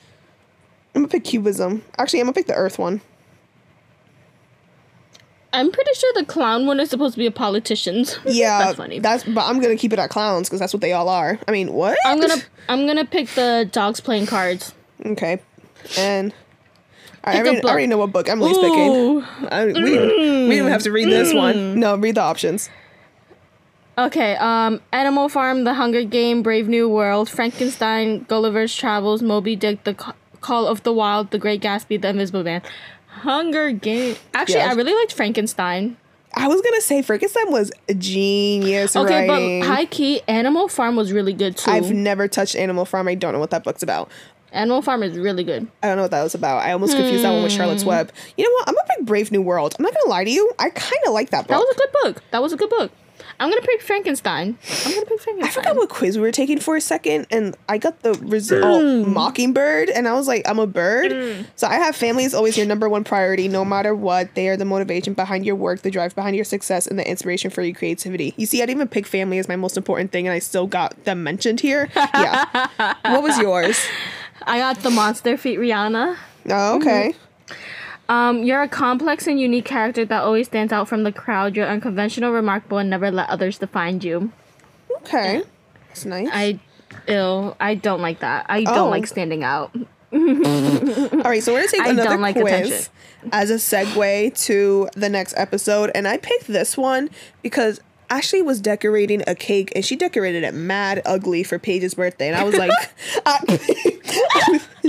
I'm 0.95 1.03
gonna 1.03 1.09
pick 1.09 1.25
cubism. 1.25 1.83
Actually, 1.99 2.21
I'm 2.21 2.27
gonna 2.27 2.35
pick 2.35 2.47
the 2.47 2.55
earth 2.55 2.79
one. 2.79 3.01
I'm 5.53 5.71
pretty 5.73 5.95
sure 5.95 6.13
the 6.15 6.25
clown 6.25 6.67
one 6.67 6.79
is 6.79 6.91
supposed 6.91 7.15
to 7.15 7.19
be 7.19 7.27
a 7.27 7.31
politician's. 7.31 8.19
Yeah, 8.27 8.59
that's 8.59 8.77
funny. 8.77 8.99
That's 8.99 9.25
but 9.25 9.47
I'm 9.47 9.61
gonna 9.61 9.77
keep 9.77 9.93
it 9.93 9.99
at 9.99 10.11
clowns 10.11 10.49
because 10.49 10.61
that's 10.61 10.73
what 10.73 10.81
they 10.81 10.93
all 10.93 11.09
are. 11.09 11.39
I 11.49 11.53
mean, 11.53 11.73
what? 11.73 11.97
I'm 12.05 12.21
gonna 12.21 12.43
I'm 12.69 12.87
gonna 12.87 13.05
pick 13.05 13.29
the 13.31 13.69
dogs 13.71 14.01
playing 14.01 14.27
cards. 14.27 14.75
Okay, 15.05 15.41
and 15.97 16.35
I 17.25 17.39
already, 17.41 17.59
I 17.59 17.71
already 17.71 17.87
know 17.89 17.99
what 17.99 18.13
book 18.13 18.29
Emily's 18.29 18.57
picking. 18.59 19.23
I, 19.51 19.67
we, 19.67 19.73
didn't, 19.73 20.49
we 20.49 20.55
didn't 20.57 20.71
have 20.71 20.83
to 20.85 20.93
read 20.93 21.09
this 21.09 21.35
one. 21.35 21.79
No, 21.79 21.97
read 21.97 22.15
the 22.15 22.21
options. 22.23 22.71
Okay, 23.97 24.37
um, 24.37 24.81
Animal 24.93 25.29
Farm, 25.29 25.65
The 25.65 25.75
Hunger 25.75 26.05
Game, 26.05 26.43
Brave 26.43 26.69
New 26.69 26.89
World, 26.89 27.29
Frankenstein, 27.29 28.25
Gulliver's 28.29 28.75
Travels, 28.75 29.23
Moby 29.23 29.57
Dick, 29.57 29.83
The 29.83 29.95
Call 30.41 30.67
of 30.67 30.85
the 30.85 30.93
Wild, 30.93 31.33
The 31.33 31.39
Great 31.39 31.61
Gatsby, 31.61 32.01
The 32.01 32.09
Invisible 32.11 32.45
Man. 32.45 32.63
Hunger 33.09 33.73
Game. 33.73 34.15
Actually, 34.35 34.57
Yes. 34.61 34.71
I 34.73 34.75
really 34.77 34.95
liked 34.95 35.13
Frankenstein. 35.13 35.97
I 36.35 36.47
was 36.47 36.61
gonna 36.61 36.81
say 36.81 37.03
Frankenstein 37.03 37.51
was 37.51 37.73
a 37.89 37.95
genius 37.95 38.95
Okay, 38.95 39.29
writing. 39.29 39.61
but 39.61 39.67
high 39.67 39.87
key, 39.87 40.21
Animal 40.29 40.69
Farm 40.69 40.95
was 40.95 41.11
really 41.13 41.33
good 41.33 41.57
too. 41.57 41.69
I've 41.71 41.91
never 41.91 42.29
touched 42.29 42.55
Animal 42.55 42.85
Farm. 42.85 43.09
I 43.09 43.17
don't 43.17 43.33
know 43.33 43.41
what 43.41 43.51
that 43.51 43.65
book's 43.65 43.83
about. 43.83 44.09
Animal 44.53 44.83
Farm 44.83 45.03
is 45.03 45.17
really 45.19 45.45
good. 45.45 45.67
I 45.83 45.89
don't 45.89 45.97
know 45.97 46.03
what 46.03 46.11
that 46.13 46.23
was 46.23 46.35
about. 46.35 46.59
I 46.65 46.73
almost 46.73 46.97
confused 46.97 47.25
that 47.25 47.31
one 47.33 47.43
with 47.43 47.53
Hmm. 47.53 47.59
Charlotte's 47.59 47.85
Web. 47.85 48.13
You 48.37 48.45
know 48.45 48.51
what? 48.53 48.69
I'm 48.69 48.75
a 48.77 48.97
big 48.97 49.07
Brave 49.07 49.31
New 49.31 49.43
World. 49.43 49.75
I'm 49.79 49.83
not 49.83 49.93
gonna 49.95 50.11
lie 50.11 50.25
to 50.25 50.31
you. 50.31 50.51
I 50.59 50.71
kind 50.71 51.03
of 51.07 51.13
like 51.13 51.31
that 51.31 51.47
book. 51.47 51.57
That 51.57 51.59
was 51.59 51.71
a 51.71 51.79
good 51.79 51.93
book. 52.03 52.23
That 52.31 52.43
was 52.43 52.53
a 52.53 52.57
good 52.57 52.71
book. 52.71 52.91
I'm 53.41 53.51
gonna 53.51 53.63
pick 53.63 53.83
Frankenstein. 53.83 54.59
I'm 54.85 54.93
gonna 54.95 55.07
pick 55.07 55.21
Frankenstein. 55.21 55.45
I 55.45 55.49
forgot 55.51 55.77
what 55.77 55.89
quiz 55.91 56.17
we 56.17 56.23
were 56.23 56.33
taking 56.33 56.59
for 56.59 56.77
a 56.77 56.81
second, 56.81 57.27
and 57.31 57.57
I 57.69 57.79
got 57.79 58.03
the 58.03 58.15
result 58.15 59.07
Mockingbird, 59.07 59.91
and 59.91 60.09
I 60.09 60.15
was 60.15 60.27
like, 60.27 60.49
I'm 60.49 60.59
a 60.59 60.67
bird. 60.67 61.47
So 61.55 61.67
I 61.69 61.75
have 61.75 61.95
family 61.95 62.25
is 62.25 62.35
always 62.35 62.57
your 62.57 62.67
number 62.67 62.89
one 62.89 63.05
priority, 63.05 63.47
no 63.47 63.65
matter 63.65 63.95
what. 63.95 64.35
They 64.35 64.49
are 64.49 64.57
the 64.57 64.65
motivation 64.65 65.15
behind 65.15 65.47
your 65.47 65.55
work, 65.57 65.83
the 65.83 65.91
drive 65.91 66.15
behind 66.17 66.35
your 66.37 66.45
success, 66.45 66.87
and 66.87 66.99
the 66.99 67.09
inspiration 67.09 67.51
for 67.51 67.63
your 67.63 67.75
creativity. 67.75 68.35
You 68.37 68.47
see, 68.47 68.59
I 68.63 68.67
didn't 68.67 68.79
even 68.79 68.89
pick 68.89 69.07
family 69.07 69.39
as 69.39 69.49
my 69.49 69.57
most 69.57 69.77
important 69.77 70.11
thing, 70.11 70.27
and 70.27 70.35
I 70.35 70.39
still 70.41 70.67
got 70.67 71.05
them 71.05 71.23
mentioned 71.23 71.61
here. 71.61 71.89
Yeah. 71.95 72.67
what 73.03 73.23
was 73.23 73.39
yours? 73.39 73.79
I 74.43 74.59
got 74.59 74.79
the 74.83 74.91
Monster 74.91 75.37
Feet 75.37 75.59
Rihanna. 75.59 76.17
Oh, 76.51 76.77
okay. 76.77 77.15
Um, 78.09 78.43
you're 78.43 78.63
a 78.63 78.69
complex 78.69 79.27
and 79.27 79.39
unique 79.39 79.67
character 79.67 80.05
that 80.07 80.23
always 80.23 80.47
stands 80.47 80.73
out 80.73 80.89
from 80.89 81.03
the 81.03 81.13
crowd. 81.13 81.57
You're 81.57 81.67
unconventional, 81.67 82.33
remarkable, 82.33 82.79
and 82.79 82.89
never 82.89 83.11
let 83.11 83.29
others 83.29 83.59
define 83.59 84.01
you. 84.01 84.33
Okay. 84.99 85.43
That's 85.89 86.05
nice. 86.07 86.29
I, 86.33 86.59
ill. 87.07 87.57
I 87.61 87.75
don't 87.75 88.01
like 88.01 88.21
that. 88.21 88.47
I 88.49 88.61
Oh. 88.67 88.75
don't 88.75 88.91
like 88.91 89.07
standing 89.07 89.45
out. 89.45 89.73
All 90.11 90.19
right, 90.21 91.43
so 91.43 91.53
we're 91.53 91.59
gonna 91.59 91.69
take 91.69 91.83
I 91.83 91.91
another 91.91 92.09
don't 92.11 92.23
like 92.23 92.35
quiz 92.37 92.53
attention. 92.71 92.87
as 93.31 93.51
a 93.51 93.55
segue 93.57 94.43
to 94.47 94.89
the 94.95 95.11
next 95.11 95.35
episode, 95.37 95.91
and 95.95 96.09
I 96.09 96.17
picked 96.17 96.47
this 96.47 96.79
one 96.79 97.11
because 97.43 97.79
Ashley 98.11 98.43
was 98.43 98.61
decorating 98.61 99.23
a 99.27 99.35
cake, 99.35 99.73
and 99.75 99.85
she 99.85 99.97
decorated 99.97 100.45
it 100.45 100.55
mad 100.55 101.03
ugly 101.05 101.43
for 101.43 101.59
Paige's 101.59 101.95
birthday, 101.95 102.29
and 102.29 102.37
I 102.37 102.45
was 102.45 102.57
like, 102.57 102.71
I- 103.27 104.61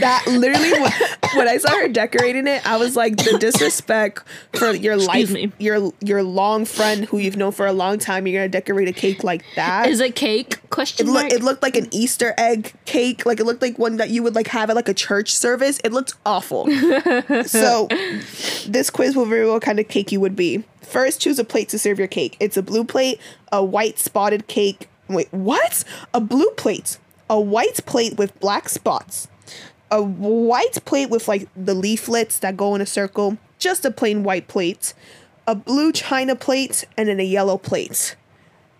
that 0.00 0.24
literally 0.28 0.72
when, 0.72 0.92
when 1.34 1.48
I 1.48 1.56
saw 1.58 1.70
her 1.70 1.88
decorating 1.88 2.46
it, 2.46 2.66
I 2.66 2.76
was 2.76 2.96
like, 2.96 3.16
the 3.16 3.38
disrespect 3.38 4.22
for 4.54 4.72
your 4.72 4.96
life, 4.96 5.30
me. 5.30 5.52
your 5.58 5.92
your 6.00 6.22
long 6.22 6.64
friend 6.64 7.04
who 7.06 7.18
you've 7.18 7.36
known 7.36 7.52
for 7.52 7.66
a 7.66 7.72
long 7.72 7.98
time, 7.98 8.26
you're 8.26 8.40
gonna 8.40 8.48
decorate 8.48 8.88
a 8.88 8.92
cake 8.92 9.24
like 9.24 9.44
that. 9.56 9.88
Is 9.88 10.00
it 10.00 10.14
cake? 10.16 10.58
Question 10.70 11.08
It, 11.08 11.12
mark. 11.12 11.32
it 11.32 11.42
looked 11.42 11.62
like 11.62 11.76
an 11.76 11.88
Easter 11.90 12.34
egg 12.36 12.72
cake. 12.84 13.24
Like 13.26 13.40
it 13.40 13.44
looked 13.44 13.62
like 13.62 13.78
one 13.78 13.96
that 13.96 14.10
you 14.10 14.22
would 14.22 14.34
like 14.34 14.48
have 14.48 14.70
at 14.70 14.76
like 14.76 14.88
a 14.88 14.94
church 14.94 15.34
service. 15.34 15.80
It 15.82 15.92
looked 15.92 16.14
awful. 16.26 16.66
so 17.46 17.88
this 18.66 18.90
quiz 18.90 19.16
will 19.16 19.26
reveal 19.26 19.52
what 19.54 19.62
kind 19.62 19.80
of 19.80 19.88
cake 19.88 20.12
you 20.12 20.20
would 20.20 20.36
be. 20.36 20.64
First, 20.90 21.20
choose 21.20 21.38
a 21.38 21.44
plate 21.44 21.68
to 21.68 21.78
serve 21.78 22.00
your 22.00 22.08
cake. 22.08 22.36
It's 22.40 22.56
a 22.56 22.62
blue 22.62 22.84
plate, 22.84 23.20
a 23.52 23.64
white 23.64 24.00
spotted 24.00 24.48
cake. 24.48 24.88
Wait, 25.08 25.32
what? 25.32 25.84
A 26.12 26.20
blue 26.20 26.50
plate, 26.56 26.98
a 27.28 27.40
white 27.40 27.86
plate 27.86 28.16
with 28.16 28.38
black 28.40 28.68
spots, 28.68 29.28
a 29.92 30.02
white 30.02 30.84
plate 30.84 31.08
with 31.08 31.28
like 31.28 31.48
the 31.56 31.74
leaflets 31.74 32.40
that 32.40 32.56
go 32.56 32.74
in 32.74 32.80
a 32.80 32.86
circle, 32.86 33.38
just 33.60 33.84
a 33.84 33.92
plain 33.92 34.24
white 34.24 34.48
plate, 34.48 34.92
a 35.46 35.54
blue 35.54 35.92
china 35.92 36.34
plate, 36.34 36.84
and 36.96 37.08
then 37.08 37.20
a 37.20 37.24
yellow 37.24 37.56
plate. 37.56 38.16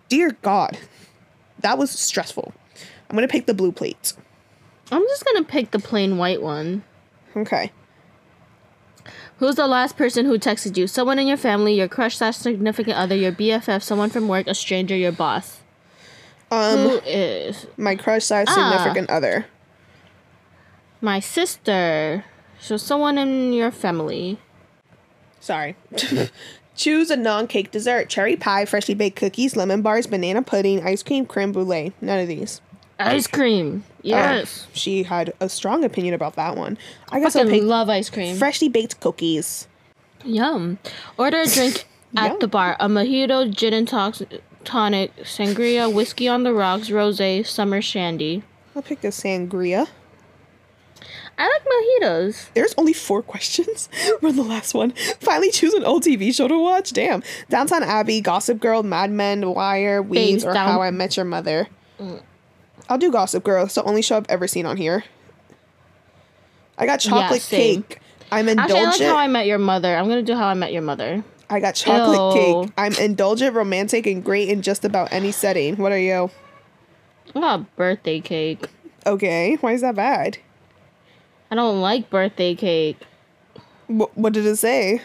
Dear 0.09 0.37
God, 0.41 0.77
that 1.59 1.77
was 1.77 1.91
stressful. 1.91 2.53
I'm 3.09 3.15
gonna 3.15 3.29
pick 3.29 3.45
the 3.45 3.53
blue 3.53 3.71
plate. 3.71 4.13
I'm 4.91 5.03
just 5.03 5.23
gonna 5.23 5.45
pick 5.45 5.71
the 5.71 5.79
plain 5.79 6.17
white 6.17 6.41
one. 6.41 6.83
Okay. 7.37 7.71
Who's 9.41 9.55
the 9.55 9.65
last 9.65 9.97
person 9.97 10.27
who 10.27 10.37
texted 10.37 10.77
you? 10.77 10.85
Someone 10.85 11.17
in 11.17 11.25
your 11.25 11.35
family, 11.35 11.73
your 11.73 11.87
crush 11.87 12.17
slash 12.17 12.37
significant 12.37 12.95
other, 12.95 13.15
your 13.15 13.31
BFF, 13.31 13.81
someone 13.81 14.11
from 14.11 14.27
work, 14.27 14.45
a 14.45 14.53
stranger, 14.53 14.95
your 14.95 15.11
boss. 15.11 15.61
Um, 16.51 16.77
Who 16.77 16.97
is 17.07 17.65
my 17.75 17.95
crush 17.95 18.25
slash 18.25 18.45
Ah. 18.49 18.53
significant 18.53 19.09
other. 19.09 19.47
my 21.01 21.19
sister? 21.19 22.23
So 22.59 22.77
someone 22.77 23.17
in 23.17 23.51
your 23.51 23.71
family. 23.71 24.37
Sorry. 25.39 25.75
Choose 26.75 27.09
a 27.09 27.17
non-cake 27.17 27.71
dessert: 27.71 28.09
cherry 28.09 28.35
pie, 28.35 28.65
freshly 28.65 28.93
baked 28.93 29.15
cookies, 29.17 29.55
lemon 29.55 29.81
bars, 29.81 30.05
banana 30.05 30.43
pudding, 30.43 30.85
ice 30.85 31.01
cream, 31.01 31.25
creme 31.25 31.51
brulee. 31.51 31.93
None 31.99 32.19
of 32.19 32.27
these. 32.27 32.61
Ice 33.07 33.27
cream. 33.27 33.83
Yes. 34.01 34.65
Oh, 34.67 34.71
she 34.73 35.03
had 35.03 35.33
a 35.39 35.47
strong 35.49 35.83
opinion 35.83 36.13
about 36.13 36.35
that 36.35 36.55
one. 36.57 36.77
I 37.11 37.19
guess 37.19 37.33
pick 37.33 37.63
love 37.63 37.89
ice 37.89 38.09
cream. 38.09 38.35
freshly 38.37 38.69
baked 38.69 38.99
cookies. 38.99 39.67
Yum. 40.25 40.79
Order 41.17 41.41
a 41.41 41.47
drink 41.47 41.85
at 42.17 42.31
Yum. 42.31 42.39
the 42.39 42.47
bar. 42.47 42.75
A 42.79 42.87
mojito, 42.87 43.49
gin 43.49 43.73
and 43.73 43.87
tox- 43.87 44.23
tonic, 44.63 45.15
sangria, 45.17 45.91
whiskey 45.93 46.27
on 46.27 46.43
the 46.43 46.53
rocks, 46.53 46.89
rosé, 46.89 47.45
summer 47.45 47.81
shandy. 47.81 48.43
I'll 48.75 48.81
pick 48.81 49.03
a 49.03 49.07
sangria. 49.07 49.87
I 51.37 51.43
like 51.47 51.65
mojitos. 52.09 52.49
There's 52.53 52.75
only 52.77 52.93
four 52.93 53.21
questions. 53.33 53.89
We're 54.21 54.29
on 54.29 54.35
the 54.35 54.43
last 54.43 54.73
one. 54.73 54.91
Finally 55.19 55.51
choose 55.51 55.73
an 55.73 55.83
old 55.83 56.03
TV 56.03 56.33
show 56.35 56.47
to 56.47 56.57
watch. 56.59 56.91
Damn. 56.93 57.23
Downtown 57.49 57.83
Abbey, 57.83 58.21
Gossip 58.21 58.59
Girl, 58.59 58.83
Mad 58.83 59.09
Men, 59.11 59.49
Wire, 59.53 60.01
Weeds, 60.01 60.45
or 60.45 60.53
down- 60.53 60.67
How 60.69 60.81
I 60.81 60.91
Met 60.91 61.17
Your 61.17 61.25
Mother. 61.25 61.67
Mm. 61.99 62.21
I'll 62.91 62.97
do 62.97 63.09
Gossip 63.09 63.45
Girl. 63.45 63.63
It's 63.63 63.75
the 63.75 63.83
only 63.83 64.01
show 64.01 64.17
I've 64.17 64.25
ever 64.27 64.49
seen 64.49 64.65
on 64.65 64.75
here. 64.75 65.05
I 66.77 66.85
got 66.85 66.99
chocolate 66.99 67.41
same. 67.41 67.83
cake. 67.83 67.99
I'm 68.33 68.49
indulgent. 68.49 68.79
Actually, 68.79 69.05
I 69.05 69.09
like 69.09 69.15
How 69.15 69.23
I, 69.23 69.27
Met 69.27 69.45
Your 69.47 69.59
Mother. 69.59 69.95
I'm 69.95 70.09
gonna 70.09 70.21
do 70.21 70.35
How 70.35 70.47
I 70.47 70.55
Met 70.55 70.73
Your 70.73 70.81
Mother. 70.81 71.23
I 71.49 71.61
got 71.61 71.75
chocolate 71.75 72.35
Ew. 72.35 72.63
cake. 72.63 72.73
I'm 72.77 72.93
indulgent, 72.95 73.55
romantic, 73.55 74.05
and 74.07 74.21
great 74.21 74.49
in 74.49 74.61
just 74.61 74.83
about 74.83 75.13
any 75.13 75.31
setting. 75.31 75.77
What 75.77 75.93
are 75.93 75.97
you? 75.99 76.31
I 77.33 77.39
got 77.39 77.75
birthday 77.77 78.19
cake. 78.19 78.67
Okay. 79.05 79.55
Why 79.61 79.71
is 79.71 79.79
that 79.81 79.95
bad? 79.95 80.37
I 81.49 81.55
don't 81.55 81.79
like 81.79 82.09
birthday 82.09 82.55
cake. 82.55 82.99
Wh- 83.87 84.17
what 84.17 84.33
did 84.33 84.45
it 84.45 84.57
say? 84.57 85.01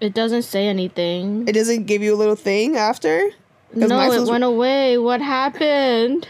It 0.00 0.14
doesn't 0.14 0.42
say 0.42 0.68
anything. 0.68 1.48
It 1.48 1.54
doesn't 1.54 1.86
give 1.86 2.02
you 2.02 2.14
a 2.14 2.16
little 2.16 2.36
thing 2.36 2.76
after? 2.76 3.30
no, 3.74 4.00
it 4.00 4.08
was- 4.08 4.30
went 4.30 4.44
away. 4.44 4.96
What 4.98 5.20
happened? 5.20 6.28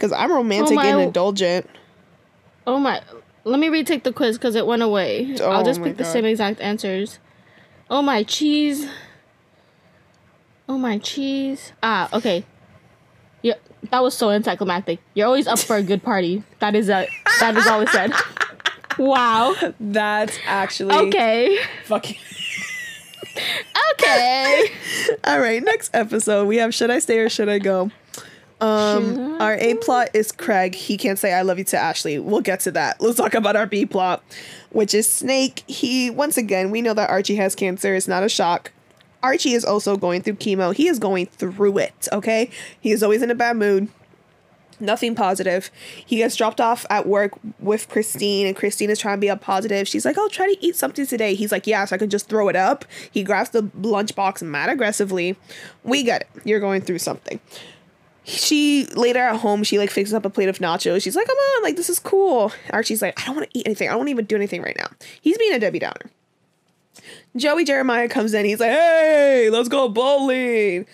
Because 0.00 0.12
I'm 0.12 0.32
romantic 0.32 0.76
my- 0.76 0.86
and 0.86 1.00
indulgent. 1.02 1.68
Oh 2.66 2.78
my. 2.78 3.02
Let 3.44 3.60
me 3.60 3.68
retake 3.68 4.02
the 4.04 4.12
quiz 4.12 4.38
because 4.38 4.54
it 4.54 4.66
went 4.66 4.80
away. 4.82 5.36
Oh 5.40 5.50
I'll 5.50 5.64
just 5.64 5.80
my 5.80 5.88
pick 5.88 5.98
the 5.98 6.04
same 6.04 6.24
exact 6.24 6.60
answers. 6.60 7.18
Oh 7.90 8.00
my 8.00 8.22
cheese. 8.22 8.86
Oh 10.68 10.78
my 10.78 10.98
cheese. 10.98 11.72
Ah, 11.82 12.08
okay. 12.14 12.44
Yeah, 13.42 13.54
that 13.90 14.02
was 14.02 14.14
so 14.16 14.30
anticlimactic. 14.30 15.00
You're 15.14 15.26
always 15.26 15.46
up 15.46 15.58
for 15.58 15.76
a 15.76 15.82
good 15.82 16.02
party. 16.02 16.44
That 16.60 16.74
is 16.74 16.88
a 16.88 17.06
that 17.40 17.56
is 17.56 17.66
all 17.66 17.80
it 17.82 17.88
said. 17.90 18.12
Wow. 18.98 19.54
That's 19.78 20.38
actually 20.46 20.94
Okay. 21.08 21.58
fucking. 21.84 22.16
Okay. 23.92 24.70
All 25.24 25.38
right, 25.40 25.62
next 25.62 25.90
episode 25.94 26.46
we 26.48 26.56
have 26.56 26.74
should 26.74 26.90
I 26.90 26.98
stay 26.98 27.18
or 27.18 27.28
should 27.28 27.48
I 27.48 27.58
go? 27.58 27.90
Um, 28.60 29.40
our 29.40 29.54
A 29.54 29.74
plot 29.74 30.10
is 30.12 30.32
Craig. 30.32 30.74
He 30.74 30.96
can't 30.96 31.18
say 31.18 31.32
I 31.32 31.42
love 31.42 31.58
you 31.58 31.64
to 31.64 31.78
Ashley. 31.78 32.18
We'll 32.18 32.42
get 32.42 32.60
to 32.60 32.70
that. 32.72 33.00
Let's 33.00 33.16
talk 33.16 33.34
about 33.34 33.56
our 33.56 33.66
B 33.66 33.86
plot, 33.86 34.22
which 34.70 34.94
is 34.94 35.08
Snake. 35.08 35.64
He 35.66 36.10
once 36.10 36.36
again 36.36 36.70
we 36.70 36.82
know 36.82 36.94
that 36.94 37.08
Archie 37.08 37.36
has 37.36 37.54
cancer. 37.54 37.94
It's 37.94 38.08
not 38.08 38.22
a 38.22 38.28
shock. 38.28 38.72
Archie 39.22 39.52
is 39.52 39.64
also 39.64 39.96
going 39.96 40.22
through 40.22 40.36
chemo. 40.36 40.74
He 40.74 40.88
is 40.88 40.98
going 40.98 41.26
through 41.26 41.78
it. 41.78 42.08
Okay, 42.12 42.50
he 42.80 42.90
is 42.90 43.02
always 43.02 43.22
in 43.22 43.30
a 43.30 43.34
bad 43.34 43.56
mood. 43.56 43.88
Nothing 44.82 45.14
positive. 45.14 45.70
He 46.06 46.16
gets 46.16 46.36
dropped 46.36 46.58
off 46.58 46.86
at 46.88 47.06
work 47.06 47.32
with 47.58 47.86
Christine, 47.90 48.46
and 48.46 48.56
Christine 48.56 48.88
is 48.88 48.98
trying 48.98 49.18
to 49.18 49.20
be 49.20 49.28
a 49.28 49.36
positive. 49.36 49.86
She's 49.86 50.06
like, 50.06 50.16
"Oh, 50.18 50.28
try 50.28 50.46
to 50.46 50.64
eat 50.64 50.74
something 50.74 51.06
today." 51.06 51.34
He's 51.34 51.52
like, 51.52 51.66
"Yeah," 51.66 51.84
so 51.84 51.96
I 51.96 51.98
can 51.98 52.08
just 52.08 52.28
throw 52.28 52.48
it 52.48 52.56
up. 52.56 52.86
He 53.10 53.22
grabs 53.22 53.50
the 53.50 53.62
lunchbox 53.62 54.42
mad 54.42 54.70
aggressively. 54.70 55.36
We 55.84 56.02
get 56.02 56.22
it. 56.22 56.28
You're 56.44 56.60
going 56.60 56.80
through 56.80 56.98
something. 56.98 57.40
She 58.30 58.86
later 58.94 59.18
at 59.18 59.36
home, 59.36 59.62
she 59.64 59.78
like 59.78 59.90
fixes 59.90 60.14
up 60.14 60.24
a 60.24 60.30
plate 60.30 60.48
of 60.48 60.58
nachos. 60.58 61.02
She's 61.02 61.16
like, 61.16 61.26
"Come 61.26 61.36
on, 61.36 61.62
like 61.62 61.76
this 61.76 61.90
is 61.90 61.98
cool." 61.98 62.52
Archie's 62.70 63.02
like, 63.02 63.20
"I 63.20 63.26
don't 63.26 63.36
want 63.36 63.50
to 63.50 63.58
eat 63.58 63.66
anything. 63.66 63.88
I 63.88 63.92
don't 63.92 64.08
even 64.08 64.24
do 64.24 64.36
anything 64.36 64.62
right 64.62 64.76
now." 64.78 64.88
He's 65.20 65.36
being 65.36 65.54
a 65.54 65.58
Debbie 65.58 65.80
Downer. 65.80 66.10
Joey 67.36 67.64
Jeremiah 67.64 68.08
comes 68.08 68.34
in. 68.34 68.44
He's 68.44 68.60
like, 68.60 68.70
"Hey, 68.70 69.50
let's 69.50 69.68
go 69.68 69.88
bowling." 69.88 70.86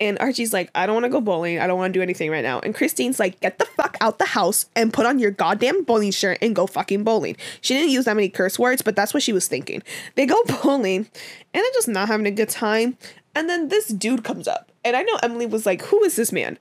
And 0.00 0.18
Archie's 0.18 0.52
like, 0.52 0.70
I 0.74 0.86
don't 0.86 0.94
want 0.94 1.04
to 1.04 1.10
go 1.10 1.20
bowling. 1.20 1.60
I 1.60 1.66
don't 1.66 1.78
want 1.78 1.94
to 1.94 1.98
do 1.98 2.02
anything 2.02 2.30
right 2.30 2.42
now. 2.42 2.58
And 2.60 2.74
Christine's 2.74 3.20
like, 3.20 3.38
get 3.40 3.58
the 3.58 3.64
fuck 3.64 3.96
out 4.00 4.18
the 4.18 4.24
house 4.24 4.66
and 4.74 4.92
put 4.92 5.06
on 5.06 5.18
your 5.20 5.30
goddamn 5.30 5.84
bowling 5.84 6.10
shirt 6.10 6.38
and 6.42 6.54
go 6.54 6.66
fucking 6.66 7.04
bowling. 7.04 7.36
She 7.60 7.74
didn't 7.74 7.90
use 7.90 8.04
that 8.06 8.16
many 8.16 8.28
curse 8.28 8.58
words, 8.58 8.82
but 8.82 8.96
that's 8.96 9.14
what 9.14 9.22
she 9.22 9.32
was 9.32 9.46
thinking. 9.46 9.82
They 10.16 10.26
go 10.26 10.42
bowling 10.62 10.96
and 10.98 11.06
they're 11.54 11.72
just 11.72 11.88
not 11.88 12.08
having 12.08 12.26
a 12.26 12.32
good 12.32 12.48
time. 12.48 12.98
And 13.36 13.48
then 13.48 13.68
this 13.68 13.88
dude 13.88 14.24
comes 14.24 14.48
up. 14.48 14.72
And 14.84 14.96
I 14.96 15.02
know 15.02 15.18
Emily 15.22 15.46
was 15.46 15.64
like, 15.64 15.82
who 15.82 16.02
is 16.04 16.16
this 16.16 16.32
man? 16.32 16.58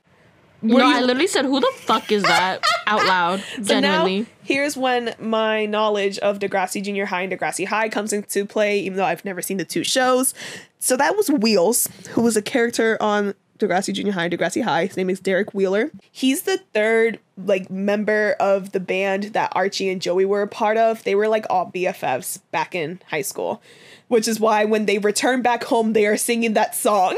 No, 0.63 0.75
Were 0.75 0.81
I 0.81 1.01
literally 1.01 1.27
said, 1.27 1.45
"Who 1.45 1.59
the 1.59 1.71
fuck 1.75 2.11
is 2.11 2.23
that?" 2.23 2.63
out 2.87 3.05
loud. 3.05 3.43
So 3.57 3.63
Genuinely. 3.63 4.21
now, 4.21 4.25
here's 4.43 4.77
when 4.77 5.13
my 5.19 5.65
knowledge 5.65 6.17
of 6.19 6.39
Degrassi 6.39 6.83
Junior 6.83 7.05
High 7.05 7.23
and 7.23 7.33
Degrassi 7.33 7.67
High 7.67 7.89
comes 7.89 8.13
into 8.13 8.45
play, 8.45 8.79
even 8.79 8.97
though 8.97 9.05
I've 9.05 9.25
never 9.25 9.41
seen 9.41 9.57
the 9.57 9.65
two 9.65 9.83
shows. 9.83 10.33
So 10.79 10.97
that 10.97 11.15
was 11.15 11.29
Wheels, 11.29 11.87
who 12.11 12.21
was 12.21 12.35
a 12.35 12.41
character 12.41 12.97
on 13.01 13.35
Degrassi 13.67 13.93
Junior 13.93 14.13
High 14.13 14.29
Degrassi 14.29 14.63
High. 14.63 14.85
His 14.85 14.97
name 14.97 15.09
is 15.09 15.19
Derek 15.19 15.53
Wheeler. 15.53 15.91
He's 16.11 16.43
the 16.43 16.57
third 16.73 17.19
like 17.37 17.69
member 17.71 18.35
of 18.39 18.71
the 18.73 18.79
band 18.79 19.23
that 19.33 19.51
Archie 19.55 19.89
and 19.89 20.01
Joey 20.01 20.25
were 20.25 20.41
a 20.43 20.47
part 20.47 20.77
of. 20.77 21.03
They 21.03 21.15
were 21.15 21.27
like 21.27 21.45
all 21.49 21.71
BFFs 21.71 22.39
back 22.51 22.75
in 22.75 22.99
high 23.09 23.21
school. 23.23 23.61
Which 24.09 24.27
is 24.27 24.39
why 24.39 24.65
when 24.65 24.85
they 24.85 24.99
return 24.99 25.41
back 25.41 25.63
home, 25.63 25.93
they 25.93 26.05
are 26.05 26.17
singing 26.17 26.53
that 26.53 26.75
song 26.75 27.17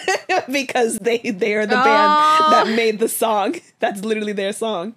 because 0.52 0.98
they 0.98 1.18
they 1.18 1.54
are 1.54 1.66
the 1.66 1.74
band 1.74 1.86
Oh. 1.86 2.48
that 2.50 2.68
made 2.76 2.98
the 2.98 3.08
song. 3.08 3.56
That's 3.80 4.04
literally 4.04 4.32
their 4.32 4.52
song. 4.52 4.94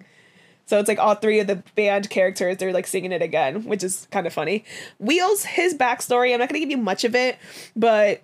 So 0.66 0.78
it's 0.78 0.86
like 0.88 1.00
all 1.00 1.16
three 1.16 1.40
of 1.40 1.48
the 1.48 1.56
band 1.74 2.10
characters, 2.10 2.58
they're 2.58 2.72
like 2.72 2.86
singing 2.86 3.10
it 3.10 3.22
again, 3.22 3.64
which 3.64 3.82
is 3.82 4.06
kind 4.12 4.24
of 4.28 4.32
funny. 4.32 4.64
Wheels, 5.00 5.42
his 5.44 5.74
backstory, 5.74 6.32
I'm 6.32 6.38
not 6.38 6.48
gonna 6.48 6.60
give 6.60 6.70
you 6.70 6.76
much 6.76 7.02
of 7.02 7.16
it, 7.16 7.38
but 7.74 8.22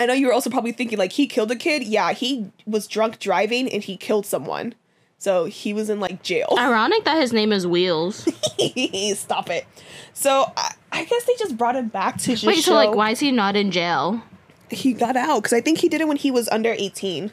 I 0.00 0.06
know 0.06 0.14
you 0.14 0.28
were 0.28 0.32
also 0.32 0.48
probably 0.48 0.72
thinking 0.72 0.98
like 0.98 1.12
he 1.12 1.26
killed 1.26 1.50
a 1.50 1.56
kid. 1.56 1.82
Yeah, 1.84 2.12
he 2.12 2.50
was 2.66 2.86
drunk 2.86 3.18
driving 3.18 3.70
and 3.70 3.84
he 3.84 3.96
killed 3.96 4.24
someone. 4.24 4.74
So 5.18 5.44
he 5.44 5.74
was 5.74 5.90
in 5.90 6.00
like 6.00 6.22
jail. 6.22 6.48
Ironic 6.58 7.04
that 7.04 7.20
his 7.20 7.32
name 7.32 7.52
is 7.52 7.66
Wheels. 7.66 8.16
Stop 9.14 9.50
it. 9.50 9.66
So 10.14 10.50
I, 10.56 10.74
I 10.90 11.04
guess 11.04 11.24
they 11.24 11.34
just 11.38 11.58
brought 11.58 11.76
him 11.76 11.88
back 11.88 12.16
to 12.18 12.30
just 12.30 12.44
Wait, 12.44 12.64
so 12.64 12.74
like, 12.74 12.94
why 12.94 13.10
is 13.10 13.20
he 13.20 13.30
not 13.30 13.56
in 13.56 13.70
jail? 13.70 14.22
he 14.70 14.92
got 14.92 15.16
out 15.16 15.42
because 15.42 15.52
I 15.52 15.60
think 15.60 15.78
he 15.78 15.88
did 15.88 16.00
it 16.00 16.06
when 16.08 16.16
he 16.16 16.30
was 16.30 16.48
under 16.48 16.72
18. 16.72 17.32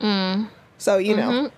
Mm. 0.00 0.48
So 0.78 0.96
you 0.96 1.16
know. 1.16 1.30
Mhm. 1.30 1.52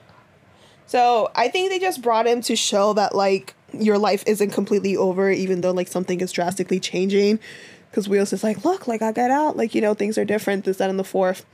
So 0.87 1.31
I 1.35 1.49
think 1.49 1.71
they 1.71 1.79
just 1.79 2.03
brought 2.03 2.27
him 2.27 2.41
to 2.43 2.57
show 2.57 2.93
that 2.95 3.15
like 3.15 3.55
your 3.73 3.99
life 3.99 4.25
isn't 4.27 4.51
completely 4.51 4.97
over, 4.97 5.31
even 5.31 5.61
though 5.61 5.71
like 5.71 5.89
something 5.89 6.21
is 6.21 6.33
drastically 6.33 6.81
changing. 6.81 7.39
Because 7.93 8.09
Wheels 8.09 8.33
is 8.33 8.43
like, 8.43 8.65
look, 8.65 8.89
like 8.89 9.03
I 9.03 9.13
got 9.13 9.31
out, 9.31 9.55
like 9.55 9.75
you 9.75 9.83
know 9.83 9.93
things 9.93 10.17
are 10.17 10.25
different. 10.25 10.65
This, 10.65 10.79
that, 10.79 10.89
and 10.89 10.99
the 10.99 11.05
fourth, 11.05 11.45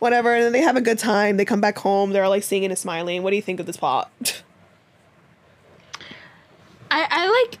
whatever. 0.00 0.34
And 0.34 0.42
then 0.42 0.50
they 0.52 0.60
have 0.60 0.76
a 0.76 0.80
good 0.80 0.98
time. 0.98 1.36
They 1.36 1.44
come 1.44 1.60
back 1.60 1.78
home. 1.78 2.10
They're 2.10 2.24
all 2.24 2.30
like 2.30 2.42
singing 2.42 2.70
and 2.70 2.78
smiling. 2.78 3.22
What 3.22 3.30
do 3.30 3.36
you 3.36 3.42
think 3.42 3.60
of 3.60 3.66
this 3.66 3.76
plot? 3.76 4.10
I 6.90 7.06
I 7.10 7.42
like 7.48 7.58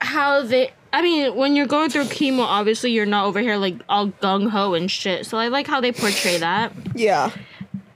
how 0.00 0.42
they. 0.42 0.72
I 0.92 1.02
mean, 1.02 1.34
when 1.34 1.56
you're 1.56 1.66
going 1.66 1.90
through 1.90 2.04
chemo, 2.04 2.40
obviously 2.44 2.92
you're 2.92 3.06
not 3.06 3.24
over 3.26 3.40
here 3.40 3.56
like 3.56 3.76
all 3.88 4.08
gung 4.08 4.50
ho 4.50 4.74
and 4.74 4.90
shit. 4.90 5.26
So 5.26 5.38
I 5.38 5.48
like 5.48 5.66
how 5.66 5.80
they 5.80 5.90
portray 5.90 6.38
that. 6.38 6.72
yeah, 6.94 7.32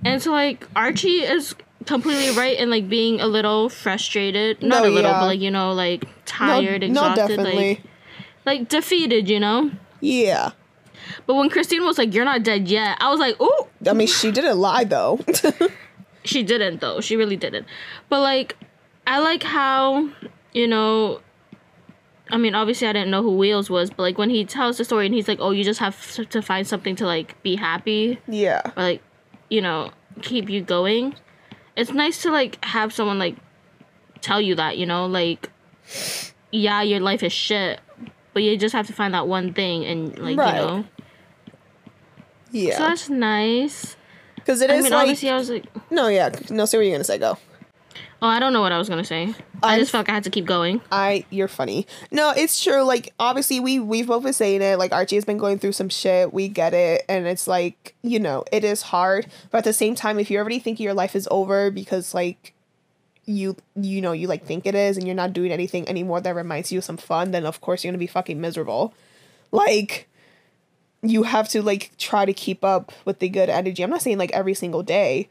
And 0.05 0.21
so 0.21 0.33
like 0.33 0.67
Archie 0.75 1.21
is 1.23 1.55
completely 1.87 2.37
right 2.37 2.59
in 2.59 2.71
like 2.71 2.89
being 2.89 3.21
a 3.21 3.27
little 3.27 3.69
frustrated, 3.69 4.63
not 4.63 4.83
No, 4.83 4.89
a 4.89 4.91
little, 4.91 5.11
yeah. 5.13 5.21
but 5.21 5.27
like 5.27 5.41
you 5.41 5.51
know 5.53 5.73
like 5.75 6.07
tired, 6.25 6.81
no, 6.83 6.87
exhausted, 6.89 7.29
definitely, 7.37 7.69
like 7.69 7.83
like 8.49 8.69
defeated, 8.69 9.29
you 9.29 9.41
know. 9.41 9.71
yeah. 10.01 10.53
But 11.27 11.35
when 11.35 11.49
Christine 11.49 11.85
was 11.85 11.99
like, 11.99 12.15
"You're 12.15 12.25
not 12.25 12.43
dead 12.43 12.69
yet," 12.69 12.99
I 13.01 13.11
was 13.11 13.21
like, 13.21 13.37
"Oh, 13.41 13.69
I 13.87 13.93
mean, 13.93 14.09
she 14.09 14.31
didn't 14.31 14.59
lie 14.59 14.85
though. 14.85 15.21
she 16.25 16.43
didn't 16.43 16.81
though. 16.81 17.01
She 17.01 17.17
really 17.17 17.37
didn't." 17.37 17.67
But 18.09 18.21
like, 18.21 18.57
I 19.07 19.19
like 19.21 19.43
how 19.43 20.11
you 20.53 20.67
know. 20.67 21.21
I 22.31 22.37
mean, 22.37 22.55
obviously, 22.55 22.87
I 22.89 22.93
didn't 22.93 23.11
know 23.11 23.23
who 23.23 23.37
Wheels 23.37 23.71
was, 23.71 23.89
but 23.89 24.03
like 24.03 24.19
when 24.19 24.29
he 24.29 24.45
tells 24.45 24.77
the 24.77 24.85
story 24.85 25.07
and 25.07 25.15
he's 25.15 25.29
like, 25.29 25.39
"Oh, 25.41 25.51
you 25.51 25.65
just 25.65 25.81
have 25.81 25.97
to 26.29 26.43
find 26.43 26.67
something 26.67 26.97
to 26.97 27.07
like 27.07 27.41
be 27.43 27.57
happy." 27.57 28.19
yeah, 28.27 28.63
or 28.77 28.83
like 28.83 29.03
you 29.49 29.63
know 29.63 29.91
keep 30.21 30.51
you 30.51 30.61
going 30.61 31.15
it's 31.79 31.93
nice 31.93 32.23
to 32.23 32.31
like 32.31 32.63
have 32.65 32.93
someone 32.93 33.19
like 33.19 33.37
tell 34.21 34.41
you 34.41 34.55
that 34.57 34.77
you 34.77 34.85
know 34.85 35.07
like 35.07 35.49
yeah 36.51 36.83
your 36.83 36.99
life 37.01 37.23
is 37.23 37.33
shit 37.33 37.81
but 38.39 38.45
you 38.45 38.57
just 38.57 38.73
have 38.73 38.87
to 38.87 38.93
find 38.93 39.13
that 39.15 39.27
one 39.27 39.53
thing 39.53 39.85
and 39.85 40.17
like 40.19 40.37
Right. 40.39 40.55
you 40.55 40.61
know 40.67 40.85
Yeah. 42.53 42.77
so 42.79 42.83
that's 42.85 43.09
nice 43.11 43.97
Because 44.37 44.61
it 44.61 44.71
i 44.71 44.75
is 44.75 44.85
mean 44.85 44.93
like 44.93 45.01
obviously 45.03 45.29
i 45.31 45.37
was 45.37 45.51
like 45.51 45.65
no, 45.91 46.09
yeah. 46.09 46.31
No, 46.51 46.65
say 46.67 46.79
what 46.79 46.85
you're 46.87 46.95
gonna 46.95 47.03
say. 47.05 47.19
Go. 47.19 47.37
oh 48.23 48.27
i 48.29 48.39
don't 48.39 48.53
know 48.53 48.61
what 48.61 48.73
i 48.73 48.79
was 48.79 48.89
gonna 48.89 49.05
say 49.05 49.35
i 49.63 49.71
I'm- 49.73 49.81
just 49.81 49.91
felt 49.91 50.03
like 50.07 50.11
i 50.11 50.15
had 50.15 50.25
to 50.25 50.31
keep 50.31 50.45
going 50.47 50.81
I 50.93 51.25
you're 51.31 51.49
funny. 51.49 51.87
No, 52.13 52.33
it's 52.37 52.63
true. 52.63 52.83
Like 52.83 53.13
obviously 53.19 53.59
we 53.61 53.81
we've 53.81 54.07
both 54.07 54.23
been 54.23 54.33
saying 54.33 54.63
it. 54.63 54.79
Like 54.79 54.93
Archie 54.93 55.17
has 55.17 55.25
been 55.25 55.37
going 55.39 55.59
through 55.59 55.73
some 55.73 55.89
shit. 55.89 56.33
We 56.33 56.47
get 56.49 56.73
it, 56.75 57.05
and 57.09 57.27
it's 57.27 57.47
like 57.49 57.95
you 58.03 58.21
know 58.21 58.45
it 58.53 58.63
is 58.65 58.83
hard. 58.83 59.27
But 59.51 59.59
at 59.59 59.65
the 59.65 59.73
same 59.73 59.95
time, 59.97 60.19
if 60.21 60.31
you 60.31 60.39
already 60.39 60.61
think 60.61 60.79
your 60.79 60.95
life 60.95 61.17
is 61.17 61.27
over 61.31 61.71
because 61.73 62.15
like 62.15 62.55
you 63.29 63.57
you 63.77 64.01
know 64.01 64.13
you 64.13 64.27
like 64.27 64.45
think 64.45 64.67
it 64.67 64.75
is, 64.75 64.97
and 64.97 65.07
you're 65.07 65.15
not 65.15 65.33
doing 65.33 65.53
anything 65.53 65.89
anymore 65.89 66.21
that 66.21 66.35
reminds 66.35 66.73
you 66.73 66.79
of 66.79 66.85
some 66.85 66.97
fun, 66.97 67.31
then 67.31 67.45
of 67.45 67.61
course 67.61 67.85
you're 67.85 67.93
gonna 67.93 67.99
be 67.99 68.07
fucking 68.07 68.41
miserable. 68.41 68.95
Like 69.53 70.09
you 71.03 71.23
have 71.25 71.49
to 71.51 71.63
like 71.63 71.93
try 71.99 72.25
to 72.25 72.33
keep 72.33 72.65
up 72.65 72.93
with 73.05 73.19
the 73.19 73.29
good 73.29 73.51
energy. 73.51 73.83
I'm 73.83 73.91
not 73.91 74.03
saying 74.03 74.19
like 74.19 74.33
every 74.33 74.55
single 74.55 74.83
day, 74.83 75.29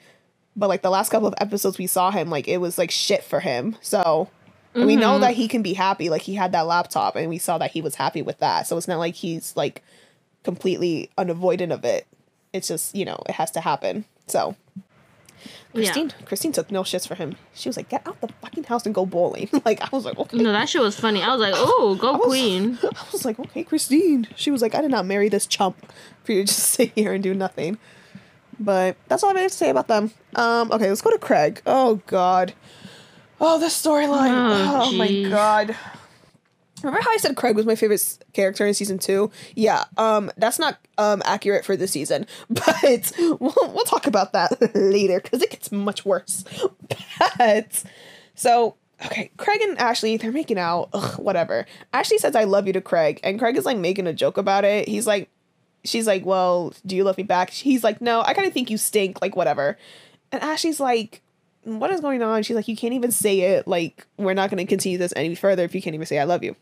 but 0.56 0.70
like 0.70 0.84
the 0.84 0.90
last 0.90 1.10
couple 1.10 1.28
of 1.28 1.34
episodes 1.40 1.78
we 1.78 1.88
saw 1.88 2.12
him 2.12 2.30
like 2.30 2.48
it 2.48 2.60
was 2.60 2.78
like 2.78 2.92
shit 2.92 3.24
for 3.24 3.40
him. 3.40 3.76
So 3.82 4.30
and 4.76 4.86
we 4.86 4.96
know 4.96 5.14
mm-hmm. 5.14 5.22
that 5.22 5.34
he 5.34 5.48
can 5.48 5.64
be 5.64 5.74
happy. 5.74 6.10
Like 6.10 6.22
he 6.22 6.36
had 6.36 6.52
that 6.52 6.68
laptop, 6.68 7.16
and 7.16 7.30
we 7.30 7.40
saw 7.40 7.58
that 7.58 7.72
he 7.72 7.82
was 7.82 7.96
happy 7.96 8.22
with 8.22 8.40
that. 8.40 8.68
So 8.68 8.78
it's 8.78 8.88
not 8.88 9.00
like 9.00 9.16
he's 9.16 9.56
like 9.58 9.84
completely 10.44 11.10
unavoidant 11.18 11.74
of 11.74 11.84
it. 11.84 12.06
It's 12.54 12.68
just 12.68 12.96
you 12.96 13.06
know 13.06 13.22
it 13.28 13.34
has 13.34 13.50
to 13.52 13.62
happen. 13.62 14.06
So 14.28 14.56
Christine, 15.74 16.12
Christine 16.26 16.52
took 16.52 16.72
no 16.72 16.84
shits 16.84 17.08
for 17.08 17.16
him. 17.16 17.36
She 17.54 17.70
was 17.70 17.78
like, 17.78 17.90
"Get 17.90 18.06
out 18.08 18.20
the 18.22 18.30
fucking 18.42 18.66
house 18.66 18.86
and 18.86 18.94
go 18.96 19.06
bowling." 19.06 19.50
like 19.66 19.82
I 19.82 19.90
was 19.96 20.06
like, 20.06 20.18
"Okay." 20.18 20.38
no 20.38 20.52
that 20.52 20.68
shit 20.70 20.82
was 20.82 21.00
funny 21.00 21.22
i 21.22 21.30
was 21.32 21.40
like 21.42 21.54
oh 21.56 21.96
go 22.00 22.14
I 22.14 22.18
was- 22.18 22.28
queen 22.28 22.78
I 22.84 23.06
was 23.12 23.26
like, 23.26 23.40
"Okay, 23.40 23.64
Christine." 23.64 24.28
She 24.36 24.52
was 24.52 24.62
like, 24.62 24.76
"I 24.76 24.82
did 24.82 24.92
not 24.92 25.06
marry 25.06 25.30
this 25.30 25.46
chump 25.48 25.92
for 26.24 26.32
you 26.32 26.42
to 26.44 26.48
just 26.48 26.60
sit 26.78 26.92
here 26.96 27.14
and 27.14 27.24
do 27.24 27.34
nothing." 27.34 27.78
But 28.60 28.98
that's 29.08 29.24
all 29.24 29.36
I 29.38 29.42
have 29.42 29.52
to 29.52 29.58
say 29.58 29.70
about 29.70 29.88
them. 29.88 30.12
Um, 30.36 30.72
okay, 30.72 30.90
let's 30.90 31.02
go 31.02 31.12
to 31.12 31.20
Craig. 31.20 31.62
Oh 31.66 32.02
God. 32.08 32.54
Oh, 33.40 33.60
the 33.60 33.68
storyline. 33.68 34.32
Oh, 34.32 34.88
Oh, 34.88 34.92
my. 34.94 35.30
God. 35.30 35.76
Remember 36.88 37.04
how 37.04 37.14
I 37.14 37.18
said 37.18 37.36
Craig 37.36 37.58
was 37.58 37.66
my 37.66 37.76
favorite 37.76 38.24
character 38.32 38.66
in 38.66 38.74
season 38.74 38.98
two? 38.98 39.30
Yeah. 39.56 39.84
Um, 39.98 40.32
that's 40.38 40.58
not 40.58 40.80
um 40.98 41.22
accurate 41.26 41.66
for 41.66 41.76
this 41.76 41.92
season, 41.92 42.26
but 42.50 43.12
we'll, 43.18 43.38
we'll 43.40 43.84
talk 43.84 44.08
about 44.08 44.32
that 44.32 44.58
later 44.76 45.20
because 45.20 45.42
it 45.44 45.50
gets 45.50 45.72
much 45.72 46.06
worse. 46.06 46.44
But 47.40 47.84
so 48.36 48.76
okay, 49.04 49.32
Craig 49.38 49.60
and 49.62 49.78
Ashley, 49.80 50.18
they're 50.18 50.32
making 50.32 50.60
out. 50.60 50.90
Ugh, 50.94 51.20
whatever. 51.20 51.66
Ashley 51.92 52.20
says 52.20 52.36
I 52.36 52.46
love 52.46 52.68
you 52.68 52.74
to 52.74 52.82
Craig, 52.82 53.20
and 53.24 53.38
Craig 53.40 53.58
is 53.58 53.66
like 53.66 53.78
making 53.78 54.08
a 54.08 54.14
joke 54.14 54.38
about 54.38 54.64
it. 54.64 54.88
He's 54.88 55.08
like, 55.08 55.30
she's 55.84 56.08
like, 56.08 56.26
well, 56.26 56.74
do 56.86 56.96
you 56.96 57.04
love 57.04 57.18
me 57.18 57.24
back? 57.24 57.50
He's 57.50 57.84
like, 57.84 58.02
no, 58.02 58.22
I 58.22 58.34
kind 58.34 58.48
of 58.48 58.54
think 58.54 58.70
you 58.70 58.78
stink. 58.78 59.22
Like 59.22 59.36
whatever. 59.36 59.78
And 60.32 60.42
Ashley's 60.44 60.80
like, 60.80 61.22
what 61.64 61.92
is 61.92 62.02
going 62.02 62.22
on? 62.22 62.44
She's 62.44 62.56
like, 62.56 62.68
you 62.68 62.78
can't 62.78 62.94
even 62.94 63.12
say 63.12 63.40
it. 63.42 63.68
Like 63.68 64.08
we're 64.18 64.34
not 64.34 64.50
going 64.50 64.66
to 64.66 64.70
continue 64.70 64.98
this 64.98 65.14
any 65.16 65.36
further 65.36 65.64
if 65.64 65.76
you 65.76 65.82
can't 65.82 65.96
even 65.96 66.06
say 66.06 66.20
I 66.20 66.24
love 66.24 66.44
you. 66.44 66.56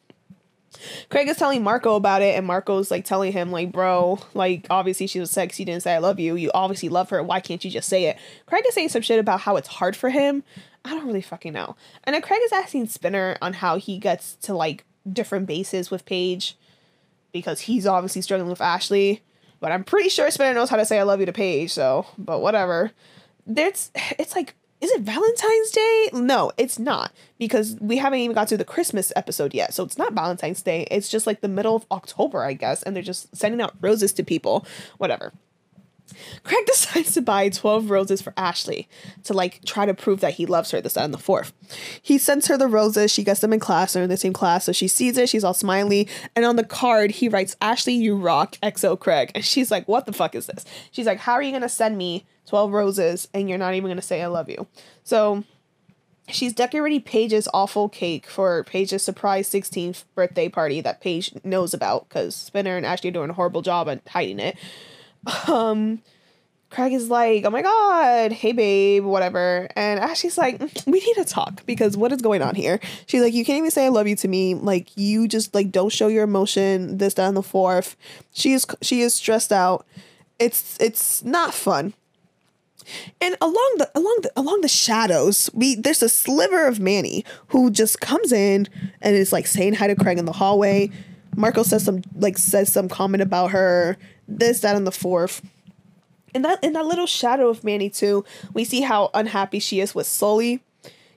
Craig 1.09 1.27
is 1.27 1.37
telling 1.37 1.63
Marco 1.63 1.95
about 1.95 2.21
it, 2.21 2.35
and 2.37 2.45
Marco's 2.45 2.91
like 2.91 3.05
telling 3.05 3.31
him, 3.31 3.51
like, 3.51 3.71
bro, 3.71 4.19
like, 4.33 4.67
obviously 4.69 5.07
she 5.07 5.19
was 5.19 5.31
sexy, 5.31 5.65
didn't 5.65 5.83
say 5.83 5.93
I 5.93 5.99
love 5.99 6.19
you. 6.19 6.35
You 6.35 6.51
obviously 6.53 6.89
love 6.89 7.09
her. 7.09 7.21
Why 7.23 7.39
can't 7.39 7.63
you 7.63 7.71
just 7.71 7.89
say 7.89 8.05
it? 8.05 8.17
Craig 8.45 8.63
is 8.67 8.73
saying 8.73 8.89
some 8.89 9.01
shit 9.01 9.19
about 9.19 9.41
how 9.41 9.55
it's 9.55 9.67
hard 9.67 9.95
for 9.95 10.09
him. 10.09 10.43
I 10.83 10.91
don't 10.91 11.07
really 11.07 11.21
fucking 11.21 11.53
know. 11.53 11.75
And 12.03 12.13
then 12.13 12.21
Craig 12.21 12.41
is 12.43 12.53
asking 12.53 12.87
Spinner 12.87 13.37
on 13.41 13.53
how 13.53 13.77
he 13.77 13.97
gets 13.97 14.35
to 14.43 14.53
like 14.53 14.85
different 15.11 15.47
bases 15.47 15.89
with 15.89 16.05
Paige 16.05 16.55
because 17.31 17.61
he's 17.61 17.87
obviously 17.87 18.21
struggling 18.21 18.49
with 18.49 18.61
Ashley. 18.61 19.23
But 19.59 19.71
I'm 19.71 19.83
pretty 19.83 20.09
sure 20.09 20.29
Spinner 20.29 20.53
knows 20.53 20.69
how 20.69 20.77
to 20.77 20.85
say 20.85 20.99
I 20.99 21.03
love 21.03 21.19
you 21.19 21.25
to 21.25 21.33
Paige, 21.33 21.71
so 21.71 22.05
but 22.17 22.39
whatever. 22.39 22.91
There's 23.47 23.91
it's 24.19 24.35
like 24.35 24.55
is 24.85 24.91
it 24.91 25.01
Valentine's 25.01 25.71
Day? 25.71 26.09
No, 26.13 26.51
it's 26.57 26.77
not 26.77 27.11
because 27.39 27.75
we 27.81 27.97
haven't 27.97 28.19
even 28.19 28.35
got 28.35 28.47
to 28.49 28.57
the 28.57 28.63
Christmas 28.63 29.11
episode 29.15 29.55
yet. 29.55 29.73
So 29.73 29.83
it's 29.83 29.97
not 29.97 30.13
Valentine's 30.13 30.61
Day. 30.61 30.87
It's 30.91 31.09
just 31.09 31.25
like 31.25 31.41
the 31.41 31.47
middle 31.47 31.75
of 31.75 31.87
October, 31.91 32.43
I 32.43 32.53
guess, 32.53 32.83
and 32.83 32.95
they're 32.95 33.01
just 33.01 33.35
sending 33.35 33.61
out 33.61 33.73
roses 33.81 34.13
to 34.13 34.23
people. 34.23 34.65
Whatever. 34.99 35.33
Craig 36.43 36.65
decides 36.67 37.13
to 37.13 37.21
buy 37.21 37.49
12 37.49 37.89
roses 37.89 38.21
for 38.21 38.33
Ashley 38.37 38.87
to 39.23 39.33
like 39.33 39.63
try 39.65 39.85
to 39.85 39.93
prove 39.93 40.21
that 40.21 40.35
he 40.35 40.45
loves 40.45 40.71
her 40.71 40.81
this 40.81 40.97
uh, 40.97 41.01
and 41.01 41.13
the 41.13 41.17
fourth. 41.17 41.53
He 42.01 42.17
sends 42.17 42.47
her 42.47 42.57
the 42.57 42.67
roses, 42.67 43.11
she 43.11 43.23
gets 43.23 43.41
them 43.41 43.53
in 43.53 43.59
class, 43.59 43.93
they're 43.93 44.03
in 44.03 44.09
the 44.09 44.17
same 44.17 44.33
class, 44.33 44.65
so 44.65 44.71
she 44.71 44.87
sees 44.87 45.17
it, 45.17 45.29
she's 45.29 45.43
all 45.43 45.53
smiley, 45.53 46.07
and 46.35 46.45
on 46.45 46.55
the 46.55 46.63
card 46.63 47.11
he 47.11 47.29
writes, 47.29 47.55
Ashley, 47.61 47.93
you 47.93 48.15
rock, 48.15 48.57
XO 48.63 48.99
Craig. 48.99 49.31
And 49.35 49.43
she's 49.43 49.71
like, 49.71 49.87
What 49.87 50.05
the 50.05 50.13
fuck 50.13 50.35
is 50.35 50.47
this? 50.47 50.65
She's 50.91 51.05
like, 51.05 51.19
How 51.19 51.33
are 51.33 51.41
you 51.41 51.51
gonna 51.51 51.69
send 51.69 51.97
me 51.97 52.25
12 52.47 52.71
roses 52.71 53.27
and 53.33 53.49
you're 53.49 53.57
not 53.57 53.73
even 53.73 53.89
gonna 53.89 54.01
say 54.01 54.21
I 54.21 54.27
love 54.27 54.49
you? 54.49 54.67
So 55.03 55.43
she's 56.27 56.53
decorating 56.53 57.01
Paige's 57.01 57.47
awful 57.53 57.89
cake 57.89 58.27
for 58.27 58.63
Paige's 58.63 59.03
surprise 59.03 59.49
16th 59.49 60.03
birthday 60.15 60.49
party 60.49 60.81
that 60.81 61.01
Paige 61.01 61.33
knows 61.43 61.73
about 61.73 62.09
because 62.09 62.35
Spinner 62.35 62.77
and 62.77 62.85
Ashley 62.85 63.09
are 63.09 63.13
doing 63.13 63.29
a 63.29 63.33
horrible 63.33 63.61
job 63.61 63.87
at 63.89 64.01
hiding 64.07 64.39
it 64.39 64.57
um 65.47 66.01
Craig 66.75 66.91
is 66.91 67.09
like, 67.09 67.45
oh 67.45 67.49
my 67.49 67.61
god, 67.61 68.33
hey 68.33 68.51
babe, 68.51 69.05
whatever. 69.05 69.69
And 69.77 69.99
Ashley's 69.99 70.37
like, 70.37 70.59
mm, 70.59 70.85
we 70.85 70.99
need 70.99 71.13
to 71.13 71.23
talk 71.23 71.65
because 71.65 71.95
what 71.95 72.11
is 72.11 72.21
going 72.21 72.41
on 72.41 72.53
here? 72.55 72.81
She's 73.05 73.21
like, 73.21 73.33
you 73.33 73.45
can't 73.45 73.59
even 73.59 73.71
say 73.71 73.85
I 73.85 73.89
love 73.89 74.07
you 74.07 74.15
to 74.17 74.27
me. 74.27 74.55
Like 74.55 74.89
you 74.97 75.27
just 75.27 75.55
like 75.55 75.71
don't 75.71 75.91
show 75.91 76.07
your 76.07 76.23
emotion, 76.23 76.97
this, 76.97 77.13
that, 77.13 77.27
and 77.27 77.37
the 77.37 77.43
fourth. 77.43 77.95
She 78.33 78.51
is 78.53 78.65
she 78.81 79.01
is 79.01 79.13
stressed 79.13 79.53
out. 79.53 79.85
It's 80.37 80.77
it's 80.81 81.23
not 81.23 81.53
fun. 81.53 81.93
And 83.21 83.37
along 83.39 83.75
the 83.77 83.89
along 83.95 84.19
the 84.23 84.31
along 84.35 84.61
the 84.61 84.67
shadows, 84.67 85.49
we 85.53 85.75
there's 85.75 86.03
a 86.03 86.09
sliver 86.09 86.67
of 86.67 86.79
Manny 86.79 87.23
who 87.47 87.71
just 87.71 88.01
comes 88.01 88.31
in 88.31 88.67
and 89.01 89.15
is 89.15 89.31
like 89.31 89.47
saying 89.47 89.75
hi 89.75 89.87
to 89.87 89.95
Craig 89.95 90.17
in 90.17 90.25
the 90.25 90.33
hallway. 90.33 90.89
Marco 91.37 91.63
says 91.63 91.83
some 91.85 92.01
like 92.15 92.37
says 92.37 92.71
some 92.71 92.89
comment 92.89 93.21
about 93.21 93.51
her 93.51 93.97
this, 94.27 94.61
that, 94.61 94.75
and 94.75 94.85
the 94.85 94.91
fourth. 94.91 95.41
In 96.33 96.41
that 96.41 96.61
in 96.63 96.73
that 96.73 96.85
little 96.85 97.05
shadow 97.05 97.47
of 97.49 97.63
Manny 97.63 97.89
too, 97.89 98.25
we 98.53 98.65
see 98.65 98.81
how 98.81 99.09
unhappy 99.13 99.59
she 99.59 99.79
is 99.79 99.95
with 99.95 100.05
Sully, 100.05 100.61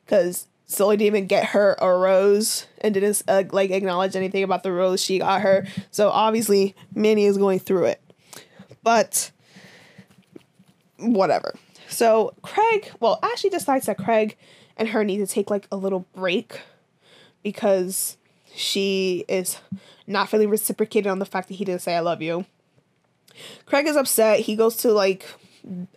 because 0.04 0.46
Sully 0.66 0.96
didn't 0.96 1.06
even 1.06 1.26
get 1.26 1.46
her 1.46 1.76
a 1.80 1.96
rose 1.96 2.66
and 2.82 2.94
didn't 2.94 3.22
uh, 3.26 3.42
like 3.50 3.70
acknowledge 3.70 4.14
anything 4.14 4.44
about 4.44 4.62
the 4.62 4.70
rose 4.70 5.02
she 5.02 5.18
got 5.18 5.40
her. 5.40 5.66
So 5.90 6.11
obviously 6.11 6.76
Manny 6.94 7.24
is 7.24 7.38
going 7.38 7.59
through 7.59 7.86
it, 7.86 8.00
but 8.82 9.32
whatever. 10.98 11.54
So 11.88 12.34
Craig, 12.42 12.90
well, 13.00 13.18
Ashley 13.22 13.50
decides 13.50 13.86
that 13.86 13.98
Craig 13.98 14.36
and 14.76 14.88
her 14.90 15.04
need 15.04 15.18
to 15.18 15.26
take 15.26 15.50
like 15.50 15.66
a 15.72 15.76
little 15.76 16.06
break 16.14 16.61
because 17.42 18.18
she 18.54 19.24
is 19.26 19.59
not 20.06 20.28
feeling 20.28 20.50
reciprocated 20.50 21.11
on 21.11 21.18
the 21.18 21.26
fact 21.26 21.48
that 21.48 21.54
he 21.54 21.64
didn't 21.64 21.80
say 21.82 21.96
I 21.96 22.00
love 22.00 22.22
you. 22.22 22.44
Craig 23.66 23.86
is 23.86 23.97
upset. 23.97 24.41
He 24.41 24.57
goes 24.57 24.76
to 24.78 24.93
like 24.93 25.26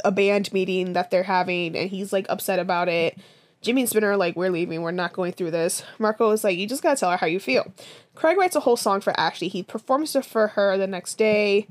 a 0.04 0.12
band 0.12 0.52
meeting 0.54 0.94
that 0.94 1.12
they're 1.12 1.24
having 1.24 1.76
and 1.76 1.89
he's 1.89 2.12
like 2.12 2.26
upset 2.30 2.60
about 2.60 2.89
it. 2.89 3.18
Jimmy 3.62 3.82
and 3.82 3.89
Spinner 3.89 4.12
are 4.12 4.18
like, 4.18 4.36
we're 4.36 4.50
leaving. 4.50 4.82
We're 4.82 4.92
not 4.92 5.14
going 5.14 5.34
through 5.34 5.52
this. 5.52 5.84
Marco 6.00 6.32
is 6.32 6.44
like, 6.44 6.58
you 6.58 6.68
just 6.68 6.82
gotta 6.82 7.00
tell 7.00 7.12
her 7.12 7.18
how 7.18 7.28
you 7.28 7.39
feel. 7.39 7.72
Craig 8.16 8.38
writes 8.38 8.56
a 8.56 8.62
whole 8.62 8.78
song 8.78 9.02
for 9.02 9.18
Ashley. 9.20 9.48
He 9.48 9.62
performs 9.62 10.16
it 10.16 10.26
for 10.26 10.48
her 10.50 10.78
the 10.78 10.88
next 10.88 11.18
day. 11.18 11.68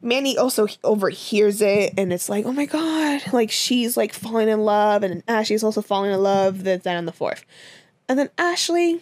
Manny 0.00 0.36
also 0.36 0.66
overhears 0.82 1.62
it 1.62 1.94
and 1.96 2.12
it's 2.12 2.28
like, 2.28 2.44
oh 2.44 2.52
my 2.52 2.66
god, 2.66 3.22
like 3.32 3.50
she's 3.50 3.96
like 3.96 4.12
falling 4.12 4.48
in 4.48 4.60
love 4.60 5.02
and 5.02 5.22
Ashley's 5.28 5.64
also 5.64 5.82
falling 5.82 6.10
in 6.10 6.22
love, 6.22 6.64
That's 6.64 6.84
that, 6.84 6.96
and 6.96 7.08
the 7.08 7.12
fourth. 7.12 7.44
And 8.08 8.18
then 8.18 8.30
Ashley 8.36 9.00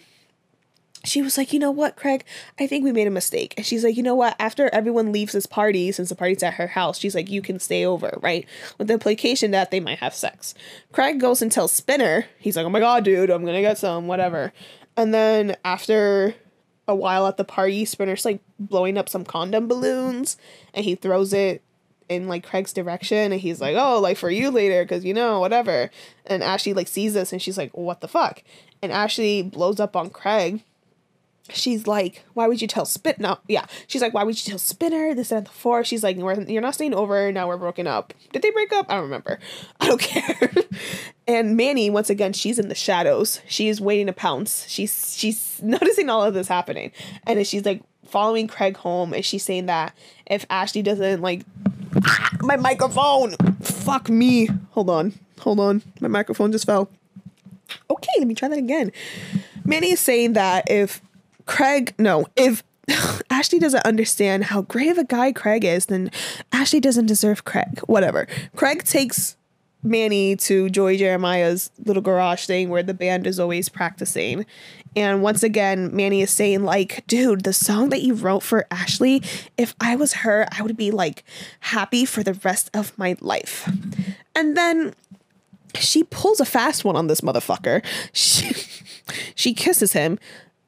she 1.03 1.21
was 1.21 1.37
like, 1.37 1.51
you 1.51 1.59
know 1.59 1.71
what, 1.71 1.95
Craig? 1.97 2.23
I 2.59 2.65
think 2.65 2.83
we 2.83 2.93
made 2.93 3.07
a 3.07 3.11
mistake. 3.11 3.53
And 3.57 3.65
she's 3.65 3.83
like, 3.83 3.97
you 3.97 4.03
know 4.03 4.15
what? 4.15 4.35
After 4.39 4.69
everyone 4.73 5.11
leaves 5.11 5.33
this 5.33 5.45
party, 5.45 5.91
since 5.91 6.09
the 6.09 6.15
party's 6.15 6.43
at 6.43 6.53
her 6.55 6.67
house, 6.67 6.97
she's 6.97 7.13
like, 7.13 7.29
you 7.29 7.41
can 7.41 7.59
stay 7.59 7.85
over, 7.85 8.17
right? 8.21 8.47
With 8.77 8.87
the 8.87 8.93
implication 8.93 9.51
that 9.51 9.69
they 9.69 9.81
might 9.81 9.99
have 9.99 10.13
sex. 10.13 10.55
Craig 10.93 11.19
goes 11.19 11.41
and 11.41 11.51
tells 11.51 11.73
Spinner, 11.73 12.25
he's 12.39 12.55
like, 12.55 12.65
oh 12.65 12.69
my 12.69 12.79
god, 12.79 13.03
dude, 13.03 13.29
I'm 13.29 13.45
gonna 13.45 13.61
get 13.61 13.77
some, 13.77 14.07
whatever. 14.07 14.53
And 14.95 15.13
then 15.13 15.57
after 15.65 16.35
a 16.87 16.95
while 16.95 17.27
at 17.27 17.37
the 17.37 17.43
party, 17.43 17.83
Spinner's 17.83 18.25
like 18.25 18.39
blowing 18.57 18.97
up 18.97 19.09
some 19.09 19.25
condom 19.25 19.67
balloons 19.67 20.37
and 20.73 20.85
he 20.85 20.95
throws 20.95 21.33
it 21.33 21.61
in 22.07 22.27
like 22.27 22.45
Craig's 22.45 22.71
direction 22.71 23.31
and 23.31 23.41
he's 23.41 23.59
like, 23.59 23.75
oh, 23.77 23.99
like 23.99 24.17
for 24.17 24.29
you 24.29 24.51
later, 24.51 24.83
because 24.83 25.03
you 25.03 25.13
know, 25.13 25.41
whatever. 25.41 25.89
And 26.25 26.43
Ashley 26.43 26.73
like 26.73 26.87
sees 26.87 27.13
this 27.13 27.33
and 27.33 27.41
she's 27.41 27.57
like, 27.57 27.75
what 27.75 27.99
the 27.99 28.07
fuck? 28.07 28.41
And 28.81 28.91
Ashley 28.91 29.41
blows 29.41 29.81
up 29.81 29.97
on 29.97 30.09
Craig 30.09 30.63
she's 31.49 31.87
like, 31.87 32.23
why 32.33 32.47
would 32.47 32.61
you 32.61 32.67
tell 32.67 32.85
Spit? 32.85 33.19
No, 33.19 33.37
yeah. 33.47 33.65
She's 33.87 34.01
like, 34.01 34.13
why 34.13 34.23
would 34.23 34.43
you 34.43 34.51
tell 34.51 34.59
Spinner 34.59 35.13
this 35.13 35.31
and 35.31 35.45
the 35.45 35.51
four? 35.51 35.83
She's 35.83 36.03
like, 36.03 36.17
you're 36.17 36.61
not 36.61 36.73
staying 36.73 36.93
over. 36.93 37.31
Now 37.31 37.47
we're 37.47 37.57
broken 37.57 37.87
up. 37.87 38.13
Did 38.31 38.41
they 38.41 38.51
break 38.51 38.71
up? 38.71 38.85
I 38.89 38.95
don't 38.95 39.03
remember. 39.03 39.39
I 39.79 39.87
don't 39.87 40.01
care. 40.01 40.51
and 41.27 41.57
Manny, 41.57 41.89
once 41.89 42.09
again, 42.09 42.33
she's 42.33 42.59
in 42.59 42.69
the 42.69 42.75
shadows. 42.75 43.41
She 43.47 43.67
is 43.67 43.81
waiting 43.81 44.07
to 44.07 44.13
pounce. 44.13 44.67
She's 44.67 45.15
she's 45.17 45.59
noticing 45.63 46.09
all 46.09 46.23
of 46.23 46.33
this 46.33 46.47
happening, 46.47 46.91
and 47.27 47.45
she's 47.45 47.65
like 47.65 47.83
following 48.05 48.47
Craig 48.47 48.77
home. 48.77 49.13
And 49.13 49.25
she's 49.25 49.43
saying 49.43 49.65
that 49.65 49.95
if 50.25 50.45
Ashley 50.49 50.81
doesn't 50.81 51.21
like 51.21 51.43
my 52.41 52.55
microphone, 52.55 53.35
fuck 53.61 54.09
me. 54.09 54.47
Hold 54.71 54.89
on, 54.89 55.13
hold 55.39 55.59
on. 55.59 55.83
My 55.99 56.07
microphone 56.07 56.51
just 56.51 56.65
fell. 56.65 56.89
Okay, 57.89 58.11
let 58.19 58.27
me 58.27 58.35
try 58.35 58.47
that 58.47 58.57
again. 58.57 58.91
Manny 59.65 59.91
is 59.91 59.99
saying 59.99 60.33
that 60.33 60.65
if 60.69 61.01
Craig, 61.45 61.93
no, 61.97 62.25
if 62.35 62.63
Ashley 63.29 63.59
doesn't 63.59 63.85
understand 63.85 64.45
how 64.45 64.61
great 64.61 64.89
of 64.89 64.97
a 64.97 65.03
guy 65.03 65.31
Craig 65.31 65.63
is, 65.65 65.87
then 65.87 66.11
Ashley 66.51 66.79
doesn't 66.79 67.05
deserve 67.05 67.45
Craig. 67.45 67.79
Whatever. 67.87 68.27
Craig 68.55 68.83
takes 68.83 69.37
Manny 69.83 70.35
to 70.37 70.69
Joey 70.69 70.97
Jeremiah's 70.97 71.69
little 71.85 72.01
garage 72.01 72.45
thing 72.45 72.69
where 72.69 72.83
the 72.83 72.93
band 72.93 73.27
is 73.27 73.39
always 73.39 73.67
practicing. 73.69 74.45
And 74.95 75.21
once 75.21 75.43
again, 75.43 75.93
Manny 75.95 76.21
is 76.21 76.31
saying, 76.31 76.63
like, 76.63 77.05
dude, 77.07 77.43
the 77.43 77.53
song 77.53 77.89
that 77.89 78.01
you 78.01 78.13
wrote 78.13 78.43
for 78.43 78.65
Ashley, 78.71 79.21
if 79.57 79.75
I 79.81 79.95
was 79.95 80.13
her, 80.13 80.47
I 80.51 80.61
would 80.61 80.77
be 80.77 80.91
like 80.91 81.23
happy 81.59 82.05
for 82.05 82.23
the 82.23 82.33
rest 82.33 82.69
of 82.73 82.97
my 82.97 83.15
life. 83.19 83.69
And 84.35 84.55
then 84.55 84.93
she 85.75 86.03
pulls 86.03 86.39
a 86.39 86.45
fast 86.45 86.85
one 86.85 86.95
on 86.95 87.07
this 87.07 87.21
motherfucker. 87.21 87.83
She, 88.13 88.53
she 89.35 89.53
kisses 89.53 89.91
him, 89.91 90.17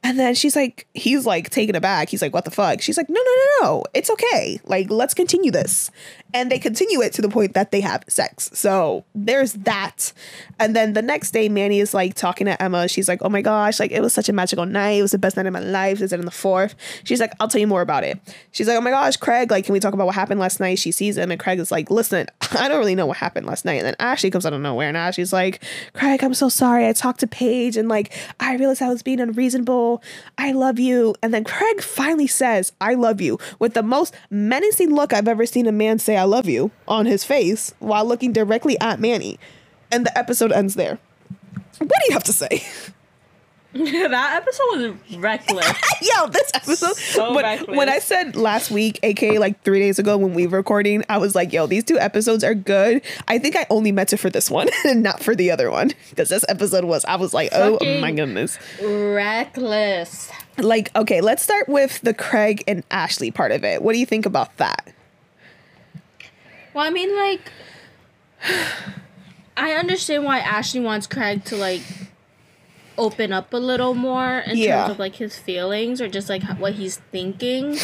and 0.05 0.19
then 0.19 0.35
she's 0.35 0.55
like, 0.55 0.85
he's 0.93 1.25
like 1.25 1.49
taken 1.49 1.75
aback. 1.75 2.09
He's 2.09 2.21
like, 2.21 2.31
what 2.31 2.45
the 2.45 2.51
fuck? 2.51 2.79
She's 2.79 2.95
like, 2.95 3.09
no, 3.09 3.19
no, 3.19 3.35
no, 3.35 3.45
no. 3.61 3.83
It's 3.95 4.11
okay. 4.11 4.59
Like, 4.63 4.91
let's 4.91 5.15
continue 5.15 5.49
this. 5.49 5.89
And 6.33 6.51
they 6.51 6.59
continue 6.59 7.01
it 7.01 7.13
to 7.13 7.21
the 7.21 7.29
point 7.29 7.53
that 7.53 7.71
they 7.71 7.81
have 7.81 8.03
sex. 8.09 8.49
So 8.53 9.05
there's 9.13 9.53
that. 9.53 10.11
And 10.59 10.75
then 10.75 10.93
the 10.93 11.01
next 11.01 11.31
day, 11.31 11.47
Manny 11.47 11.79
is 11.79 11.93
like 11.93 12.13
talking 12.13 12.45
to 12.45 12.61
Emma. 12.61 12.87
She's 12.87 13.07
like, 13.07 13.21
oh 13.21 13.29
my 13.29 13.41
gosh, 13.41 13.79
like 13.79 13.91
it 13.91 14.01
was 14.01 14.13
such 14.13 14.27
a 14.27 14.33
magical 14.33 14.65
night. 14.65 14.91
It 14.91 15.01
was 15.01 15.11
the 15.11 15.17
best 15.17 15.37
night 15.37 15.45
of 15.45 15.53
my 15.53 15.59
life. 15.59 16.01
Is 16.01 16.11
it 16.11 16.19
in 16.19 16.25
the 16.25 16.31
fourth? 16.31 16.75
She's 17.03 17.19
like, 17.19 17.33
I'll 17.39 17.47
tell 17.47 17.61
you 17.61 17.67
more 17.67 17.81
about 17.81 18.03
it. 18.03 18.19
She's 18.51 18.67
like, 18.67 18.77
oh 18.77 18.81
my 18.81 18.89
gosh, 18.89 19.17
Craig, 19.17 19.49
like, 19.51 19.65
can 19.65 19.73
we 19.73 19.79
talk 19.79 19.93
about 19.93 20.07
what 20.07 20.15
happened 20.15 20.39
last 20.39 20.59
night? 20.59 20.79
She 20.79 20.91
sees 20.91 21.17
him 21.17 21.31
and 21.31 21.39
Craig 21.39 21.59
is 21.59 21.71
like, 21.71 21.89
listen, 21.89 22.27
I 22.59 22.67
don't 22.67 22.79
really 22.79 22.95
know 22.95 23.05
what 23.05 23.17
happened 23.17 23.45
last 23.45 23.65
night. 23.65 23.75
And 23.75 23.85
then 23.85 23.95
Ashley 23.99 24.29
comes 24.29 24.45
out 24.45 24.53
of 24.53 24.61
nowhere 24.61 24.87
and 24.87 24.97
Ashley's 24.97 25.33
like, 25.33 25.63
Craig, 25.93 26.23
I'm 26.23 26.33
so 26.33 26.49
sorry. 26.49 26.87
I 26.87 26.93
talked 26.93 27.21
to 27.21 27.27
Paige 27.27 27.77
and 27.77 27.87
like, 27.87 28.13
I 28.39 28.55
realized 28.55 28.81
I 28.81 28.89
was 28.89 29.03
being 29.03 29.19
unreasonable. 29.19 30.03
I 30.37 30.51
love 30.51 30.79
you. 30.79 31.15
And 31.21 31.33
then 31.33 31.43
Craig 31.43 31.81
finally 31.81 32.27
says, 32.27 32.73
I 32.81 32.95
love 32.95 33.21
you 33.21 33.39
with 33.59 33.73
the 33.73 33.83
most 33.83 34.13
menacing 34.29 34.93
look 34.93 35.13
I've 35.13 35.27
ever 35.27 35.45
seen 35.45 35.67
a 35.67 35.71
man 35.71 35.99
say, 35.99 36.14
I 36.15 36.23
love 36.23 36.47
you 36.47 36.71
on 36.87 37.05
his 37.05 37.23
face 37.23 37.73
while 37.79 38.05
looking 38.05 38.33
directly 38.33 38.79
at 38.79 38.99
Manny. 38.99 39.39
And 39.91 40.05
the 40.05 40.17
episode 40.17 40.51
ends 40.51 40.75
there. 40.75 40.99
What 41.77 41.89
do 41.89 42.05
you 42.07 42.13
have 42.13 42.23
to 42.23 42.33
say? 42.33 42.63
that 43.75 44.41
episode 44.41 44.97
was 45.09 45.17
reckless. 45.17 45.65
Yo, 46.01 46.27
this 46.27 46.49
episode. 46.53 46.95
So 46.95 47.33
when, 47.33 47.43
reckless. 47.43 47.75
when 47.75 47.89
I 47.89 47.99
said 47.99 48.37
last 48.37 48.71
week, 48.71 48.99
aka 49.03 49.37
like 49.37 49.61
three 49.63 49.79
days 49.79 49.99
ago 49.99 50.17
when 50.17 50.33
we 50.33 50.47
were 50.47 50.57
recording, 50.57 51.03
I 51.09 51.17
was 51.17 51.35
like, 51.35 51.51
yo, 51.51 51.67
these 51.67 51.83
two 51.83 51.99
episodes 51.99 52.45
are 52.45 52.55
good. 52.55 53.01
I 53.27 53.37
think 53.37 53.57
I 53.57 53.65
only 53.69 53.91
meant 53.91 54.13
it 54.13 54.17
for 54.17 54.29
this 54.29 54.49
one 54.49 54.69
and 54.85 55.03
not 55.03 55.21
for 55.21 55.35
the 55.35 55.51
other 55.51 55.69
one. 55.69 55.91
Because 56.09 56.29
this 56.29 56.45
episode 56.47 56.85
was, 56.85 57.03
I 57.03 57.17
was 57.17 57.33
like, 57.33 57.49
oh 57.51 57.77
my 57.99 58.13
goodness. 58.13 58.57
reckless. 58.81 60.31
Like, 60.57 60.95
okay, 60.95 61.19
let's 61.19 61.43
start 61.43 61.67
with 61.67 61.99
the 61.99 62.13
Craig 62.13 62.63
and 62.67 62.85
Ashley 62.91 63.29
part 63.29 63.51
of 63.51 63.65
it. 63.65 63.81
What 63.81 63.91
do 63.91 63.99
you 63.99 64.05
think 64.05 64.25
about 64.25 64.55
that? 64.55 64.94
Well, 66.75 66.85
I 66.85 66.89
mean, 66.89 67.15
like, 67.15 67.51
I 69.57 69.71
understand 69.71 70.25
why 70.25 70.39
Ashley 70.39 70.81
wants 70.81 71.07
Craig 71.07 71.45
to 71.45 71.55
like 71.55 71.81
open 72.97 73.31
up 73.31 73.53
a 73.53 73.57
little 73.57 73.93
more 73.93 74.39
in 74.39 74.57
Yeah. 74.57 74.79
terms 74.81 74.91
of 74.91 74.99
like 74.99 75.15
his 75.15 75.37
feelings 75.37 76.01
or 76.01 76.09
just 76.09 76.27
like 76.29 76.43
what 76.59 76.73
he's 76.73 76.97
thinking. 77.13 77.77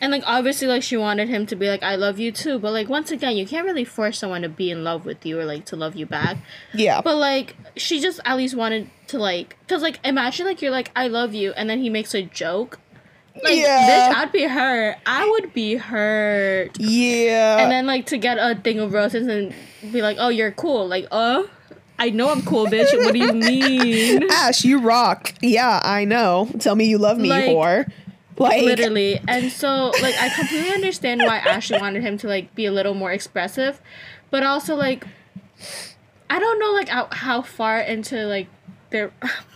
And 0.00 0.12
like 0.12 0.22
obviously 0.26 0.66
like 0.68 0.82
she 0.82 0.96
wanted 0.96 1.28
him 1.28 1.46
to 1.46 1.56
be 1.56 1.68
like 1.68 1.82
I 1.82 1.96
love 1.96 2.18
you 2.20 2.30
too, 2.30 2.58
but 2.58 2.72
like 2.72 2.88
once 2.88 3.10
again, 3.10 3.36
you 3.36 3.46
can't 3.46 3.64
really 3.66 3.84
force 3.84 4.18
someone 4.18 4.42
to 4.42 4.48
be 4.48 4.70
in 4.70 4.84
love 4.84 5.04
with 5.04 5.24
you 5.26 5.38
or 5.40 5.44
like 5.44 5.64
to 5.66 5.76
love 5.76 5.96
you 5.96 6.06
back. 6.06 6.36
Yeah. 6.72 7.00
But 7.00 7.16
like 7.16 7.56
she 7.76 8.00
just 8.00 8.20
at 8.24 8.36
least 8.36 8.54
wanted 8.56 8.90
to 9.08 9.18
like 9.18 9.56
cuz 9.68 9.82
like 9.82 9.98
imagine 10.04 10.46
like 10.46 10.62
you're 10.62 10.70
like 10.72 10.90
I 10.94 11.08
love 11.08 11.34
you 11.34 11.52
and 11.52 11.68
then 11.68 11.80
he 11.80 11.90
makes 11.90 12.14
a 12.14 12.22
joke. 12.22 12.78
Like 13.42 13.56
Yeah. 13.58 13.88
bitch, 14.12 14.16
I'd 14.16 14.32
be 14.32 14.44
hurt. 14.44 14.96
I 15.06 15.28
would 15.28 15.52
be 15.52 15.74
hurt 15.76 16.78
yeah. 16.78 17.58
and 17.58 17.70
then 17.70 17.86
like 17.86 18.06
to 18.06 18.18
get 18.18 18.38
a 18.38 18.54
thing 18.60 18.78
of 18.78 18.92
roses 18.92 19.26
and 19.26 19.52
be 19.92 20.02
like, 20.02 20.16
"Oh, 20.20 20.28
you're 20.28 20.52
cool." 20.52 20.86
Like, 20.86 21.06
"Uh, 21.10 21.42
I 21.98 22.10
know 22.10 22.30
I'm 22.30 22.42
cool, 22.42 22.66
bitch. 22.66 22.96
What 22.96 23.12
do 23.12 23.18
you 23.18 23.32
mean?" 23.50 24.30
Ash, 24.30 24.64
you 24.64 24.78
rock. 24.80 25.34
Yeah, 25.42 25.80
I 25.82 26.04
know. 26.04 26.48
Tell 26.60 26.76
me 26.76 26.84
you 26.86 26.96
love 26.98 27.18
me, 27.18 27.28
Like, 27.28 27.44
whore. 27.46 27.90
Like, 28.36 28.62
Literally. 28.62 29.20
And 29.28 29.50
so 29.50 29.92
like 30.02 30.14
I 30.20 30.28
completely 30.28 30.70
understand 30.72 31.20
why 31.24 31.38
Ashley 31.38 31.78
wanted 31.80 32.02
him 32.02 32.16
to 32.18 32.28
like 32.28 32.54
be 32.54 32.66
a 32.66 32.72
little 32.72 32.94
more 32.94 33.12
expressive, 33.12 33.80
but 34.30 34.42
also 34.44 34.74
like 34.76 35.06
I 36.30 36.38
don't 36.38 36.58
know 36.58 36.72
like 36.72 36.88
how, 36.88 37.08
how 37.12 37.42
far 37.42 37.78
into 37.80 38.26
like 38.26 38.48
their 38.90 39.12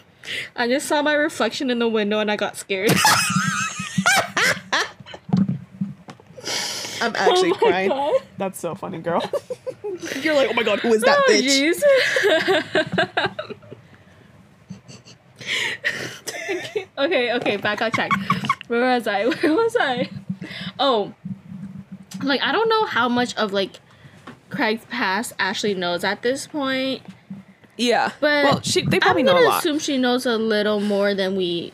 I 0.56 0.68
just 0.68 0.86
saw 0.86 1.00
my 1.02 1.14
reflection 1.14 1.70
in 1.70 1.78
the 1.78 1.88
window 1.88 2.18
and 2.20 2.30
I 2.30 2.36
got 2.36 2.56
scared. 2.56 2.92
I'm 7.00 7.14
actually 7.16 7.50
Oh 7.52 7.54
crying. 7.54 7.88
God. 7.88 8.20
That's 8.38 8.58
so 8.60 8.74
funny, 8.74 8.98
girl. 8.98 9.22
You're 10.22 10.34
like, 10.34 10.50
oh 10.50 10.54
my 10.54 10.62
god, 10.62 10.80
who 10.80 10.92
is 10.92 11.02
that 11.02 11.18
oh 11.18 11.30
bitch? 11.30 11.72
jeez. 11.74 13.44
okay, 16.98 17.32
okay, 17.34 17.56
back 17.56 17.82
on 17.82 17.90
track. 17.90 18.10
Where 18.68 18.80
was 18.80 19.06
I? 19.06 19.26
Where 19.40 19.54
was 19.54 19.76
I? 19.78 20.08
Oh, 20.78 21.14
like 22.22 22.42
I 22.42 22.52
don't 22.52 22.68
know 22.68 22.84
how 22.86 23.08
much 23.08 23.34
of 23.36 23.52
like 23.52 23.80
Craig's 24.50 24.84
past 24.86 25.32
Ashley 25.38 25.74
knows 25.74 26.04
at 26.04 26.22
this 26.22 26.46
point, 26.46 27.02
Yeah. 27.76 28.12
but 28.20 28.44
well, 28.44 28.60
she, 28.62 28.82
they 28.82 28.98
probably 29.00 29.22
I'm 29.22 29.26
know 29.26 29.32
a 29.32 29.34
gonna 29.36 29.48
lot. 29.48 29.58
assume 29.60 29.78
she 29.78 29.98
knows 29.98 30.26
a 30.26 30.36
little 30.38 30.80
more 30.80 31.14
than 31.14 31.36
we, 31.36 31.72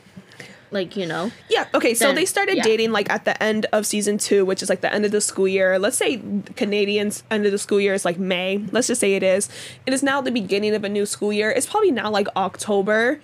like 0.75 0.97
you 0.97 1.07
know. 1.07 1.31
Yeah. 1.49 1.67
Okay. 1.73 1.95
So 1.95 2.13
they 2.13 2.27
started 2.27 2.57
yeah. 2.57 2.63
dating 2.65 2.93
like 2.93 3.09
at 3.09 3.25
the 3.25 3.41
end 3.43 3.67
of 3.73 3.87
season 3.87 4.19
two, 4.19 4.45
which 4.45 4.63
is 4.63 4.69
like 4.69 4.83
the 4.83 4.93
end 4.93 5.05
of 5.05 5.13
the 5.13 5.21
school 5.21 5.49
year. 5.49 5.79
Let's 5.79 5.97
say 5.97 6.21
Canadians' 6.57 7.23
end 7.31 7.47
of 7.47 7.53
the 7.53 7.59
school 7.59 7.81
year 7.81 7.95
is 7.95 8.05
like 8.05 8.19
May. 8.19 8.59
Let's 8.73 8.89
just 8.89 9.01
say 9.01 9.15
it 9.15 9.23
is. 9.23 9.49
It 9.87 9.95
is 9.95 10.03
now 10.03 10.21
the 10.21 10.33
beginning 10.33 10.75
of 10.75 10.85
a 10.85 10.89
new 10.89 11.07
school 11.07 11.33
year. 11.33 11.51
It's 11.51 11.67
probably 11.67 11.91
now 11.91 12.11
like 12.11 12.29
October. 12.37 13.21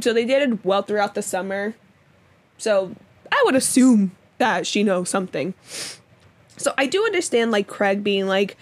So 0.00 0.12
they 0.12 0.24
dated 0.24 0.64
well 0.64 0.82
throughout 0.82 1.14
the 1.14 1.22
summer. 1.22 1.74
So 2.58 2.94
I 3.30 3.42
would 3.44 3.56
assume 3.56 4.12
that 4.38 4.66
she 4.66 4.82
knows 4.82 5.10
something. 5.10 5.54
So 6.56 6.72
I 6.78 6.86
do 6.86 7.04
understand 7.04 7.50
like 7.50 7.66
Craig 7.66 8.02
being 8.02 8.26
like 8.26 8.56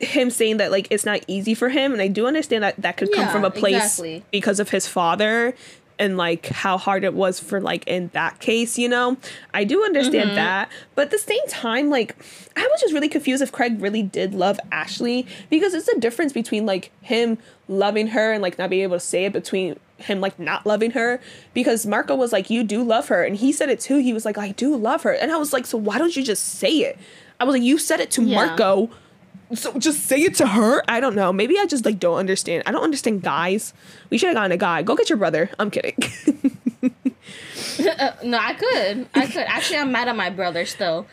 him 0.00 0.30
saying 0.30 0.56
that 0.56 0.70
like 0.70 0.88
it's 0.90 1.04
not 1.04 1.20
easy 1.26 1.54
for 1.54 1.68
him 1.68 1.92
and 1.92 2.00
I 2.00 2.08
do 2.08 2.26
understand 2.26 2.64
that 2.64 2.76
that 2.78 2.96
could 2.96 3.12
come 3.12 3.28
from 3.28 3.44
a 3.44 3.50
place 3.50 3.74
exactly. 3.74 4.24
because 4.30 4.58
of 4.58 4.70
his 4.70 4.86
father 4.88 5.54
and 6.00 6.16
like 6.16 6.46
how 6.46 6.78
hard 6.78 7.04
it 7.04 7.14
was 7.14 7.38
for 7.38 7.60
like 7.60 7.86
in 7.86 8.08
that 8.14 8.40
case, 8.40 8.78
you 8.78 8.88
know. 8.88 9.18
I 9.54 9.64
do 9.64 9.84
understand 9.84 10.30
mm-hmm. 10.30 10.36
that, 10.36 10.70
but 10.94 11.02
at 11.02 11.10
the 11.10 11.18
same 11.18 11.46
time 11.46 11.90
like 11.90 12.16
I 12.56 12.62
was 12.62 12.80
just 12.80 12.92
really 12.94 13.08
confused 13.08 13.42
if 13.42 13.52
Craig 13.52 13.80
really 13.80 14.02
did 14.02 14.34
love 14.34 14.58
Ashley 14.72 15.26
because 15.50 15.74
it's 15.74 15.88
a 15.88 16.00
difference 16.00 16.32
between 16.32 16.66
like 16.66 16.90
him 17.02 17.38
loving 17.68 18.08
her 18.08 18.32
and 18.32 18.42
like 18.42 18.58
not 18.58 18.70
being 18.70 18.82
able 18.82 18.96
to 18.96 19.00
say 19.00 19.26
it 19.26 19.32
between 19.32 19.78
him 19.98 20.20
like 20.20 20.38
not 20.38 20.64
loving 20.64 20.92
her 20.92 21.20
because 21.52 21.84
Marco 21.84 22.16
was 22.16 22.32
like 22.32 22.48
you 22.48 22.64
do 22.64 22.82
love 22.82 23.08
her 23.08 23.22
and 23.22 23.36
he 23.36 23.52
said 23.52 23.68
it 23.68 23.78
too. 23.78 23.98
He 23.98 24.14
was 24.14 24.24
like 24.24 24.38
I 24.38 24.52
do 24.52 24.74
love 24.74 25.02
her. 25.02 25.12
And 25.12 25.30
I 25.30 25.36
was 25.36 25.52
like 25.52 25.66
so 25.66 25.76
why 25.76 25.98
don't 25.98 26.16
you 26.16 26.24
just 26.24 26.44
say 26.44 26.70
it? 26.78 26.98
I 27.38 27.44
was 27.44 27.54
like 27.54 27.62
you 27.62 27.76
said 27.76 28.00
it 28.00 28.10
to 28.12 28.22
Yeah. 28.22 28.36
Marco 28.46 28.90
so 29.54 29.76
just 29.78 30.04
say 30.04 30.22
it 30.22 30.34
to 30.36 30.46
her. 30.46 30.82
I 30.88 31.00
don't 31.00 31.14
know. 31.16 31.32
Maybe 31.32 31.58
I 31.58 31.66
just 31.66 31.84
like 31.84 31.98
don't 31.98 32.18
understand. 32.18 32.62
I 32.66 32.72
don't 32.72 32.84
understand 32.84 33.22
guys. 33.22 33.72
We 34.10 34.18
should 34.18 34.28
have 34.28 34.36
gotten 34.36 34.52
a 34.52 34.56
guy. 34.56 34.82
Go 34.82 34.94
get 34.96 35.08
your 35.08 35.18
brother. 35.18 35.50
I'm 35.58 35.70
kidding. 35.70 35.96
Uh, 36.82 38.12
no, 38.24 38.38
I 38.38 38.54
could, 38.54 39.08
I 39.14 39.26
could. 39.26 39.44
Actually, 39.46 39.78
I'm 39.78 39.92
mad 39.92 40.08
at 40.08 40.16
my 40.16 40.30
brother 40.30 40.64
still, 40.66 41.06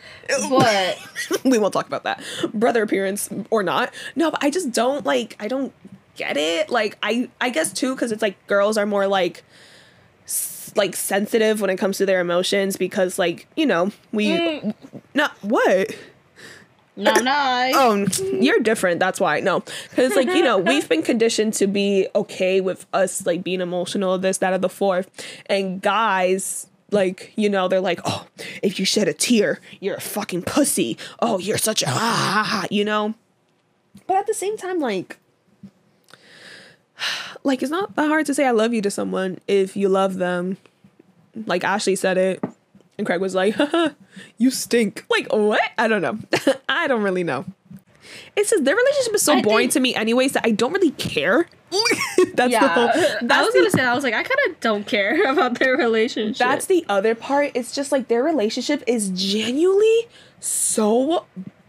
but 0.50 0.98
we 1.44 1.58
won't 1.58 1.72
talk 1.72 1.86
about 1.86 2.04
that. 2.04 2.22
Brother 2.52 2.82
appearance 2.82 3.28
or 3.50 3.62
not. 3.62 3.92
No, 4.16 4.30
but 4.30 4.42
I 4.42 4.50
just 4.50 4.72
don't 4.72 5.04
like. 5.04 5.36
I 5.40 5.48
don't 5.48 5.72
get 6.16 6.36
it. 6.36 6.70
Like 6.70 6.98
I, 7.02 7.30
I 7.40 7.50
guess 7.50 7.72
too, 7.72 7.94
because 7.94 8.12
it's 8.12 8.22
like 8.22 8.44
girls 8.46 8.76
are 8.76 8.86
more 8.86 9.06
like, 9.06 9.44
s- 10.24 10.72
like 10.76 10.94
sensitive 10.94 11.60
when 11.60 11.70
it 11.70 11.76
comes 11.76 11.98
to 11.98 12.06
their 12.06 12.20
emotions 12.20 12.76
because 12.76 13.18
like 13.18 13.46
you 13.56 13.66
know 13.66 13.90
we. 14.12 14.62
Not 15.14 15.32
what. 15.42 15.94
No, 16.98 17.12
no. 17.14 17.70
Oh, 17.74 18.06
you're 18.40 18.58
different. 18.58 18.98
That's 18.98 19.20
why. 19.20 19.38
No, 19.38 19.62
because 19.90 20.16
like 20.16 20.28
you 20.28 20.42
know 20.42 20.58
we've 20.70 20.88
been 20.88 21.02
conditioned 21.02 21.54
to 21.54 21.66
be 21.68 22.08
okay 22.14 22.60
with 22.60 22.86
us 22.92 23.24
like 23.24 23.44
being 23.44 23.60
emotional, 23.60 24.18
this, 24.18 24.38
that, 24.38 24.52
or 24.52 24.58
the 24.58 24.68
fourth, 24.68 25.08
and 25.46 25.80
guys 25.80 26.66
like 26.90 27.32
you 27.36 27.48
know 27.48 27.68
they're 27.68 27.80
like, 27.80 28.00
oh, 28.04 28.26
if 28.62 28.80
you 28.80 28.84
shed 28.84 29.06
a 29.06 29.12
tear, 29.12 29.60
you're 29.80 29.94
a 29.94 30.00
fucking 30.00 30.42
pussy. 30.42 30.98
Oh, 31.20 31.38
you're 31.38 31.58
such 31.58 31.82
a 31.82 31.86
ah, 31.88 31.90
ha, 31.90 32.42
ha, 32.42 32.66
you 32.70 32.84
know. 32.84 33.14
But 34.08 34.16
at 34.16 34.26
the 34.26 34.34
same 34.34 34.56
time, 34.56 34.80
like, 34.80 35.18
like 37.44 37.62
it's 37.62 37.70
not 37.70 37.94
that 37.94 38.08
hard 38.08 38.26
to 38.26 38.34
say 38.34 38.44
I 38.44 38.50
love 38.50 38.74
you 38.74 38.82
to 38.82 38.90
someone 38.90 39.38
if 39.46 39.76
you 39.76 39.88
love 39.88 40.16
them. 40.16 40.56
Like 41.46 41.62
Ashley 41.62 41.94
said 41.94 42.18
it. 42.18 42.42
And 42.98 43.06
Craig 43.06 43.20
was 43.20 43.34
like, 43.34 43.54
Haha, 43.54 43.90
you 44.36 44.50
stink. 44.50 45.04
Like, 45.08 45.32
what? 45.32 45.60
I 45.78 45.86
don't 45.88 46.02
know. 46.02 46.18
I 46.68 46.88
don't 46.88 47.02
really 47.02 47.24
know. 47.24 47.44
It's 48.36 48.50
just 48.50 48.64
their 48.64 48.74
relationship 48.74 49.14
is 49.14 49.22
so 49.22 49.34
I 49.34 49.42
boring 49.42 49.64
think- 49.68 49.72
to 49.74 49.80
me, 49.80 49.94
anyways, 49.94 50.32
that 50.32 50.44
I 50.44 50.50
don't 50.50 50.72
really 50.72 50.90
care. 50.92 51.46
that's 52.34 52.50
yeah, 52.50 52.60
the 52.60 52.68
whole. 52.68 52.88
I 52.88 53.42
was 53.42 53.52
the, 53.52 53.58
gonna 53.58 53.70
say. 53.70 53.82
I 53.82 53.94
was 53.94 54.02
like, 54.02 54.14
I 54.14 54.22
kind 54.22 54.38
of 54.48 54.60
don't 54.60 54.86
care 54.86 55.22
about 55.30 55.58
their 55.58 55.76
relationship. 55.76 56.38
that's 56.38 56.66
the 56.66 56.84
other 56.88 57.14
part. 57.14 57.52
It's 57.54 57.72
just 57.74 57.92
like 57.92 58.08
their 58.08 58.22
relationship 58.22 58.82
is 58.86 59.10
genuinely 59.10 60.08
so 60.40 61.26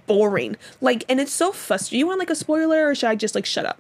boring. 0.08 0.56
Like, 0.80 1.04
and 1.10 1.20
it's 1.20 1.34
so 1.34 1.52
frustrating. 1.52 2.00
You 2.00 2.08
want 2.08 2.20
like 2.20 2.30
a 2.30 2.36
spoiler, 2.36 2.88
or 2.88 2.96
should 2.96 3.10
I 3.10 3.16
just 3.16 3.36
like 3.36 3.46
shut 3.46 3.66
up? 3.66 3.80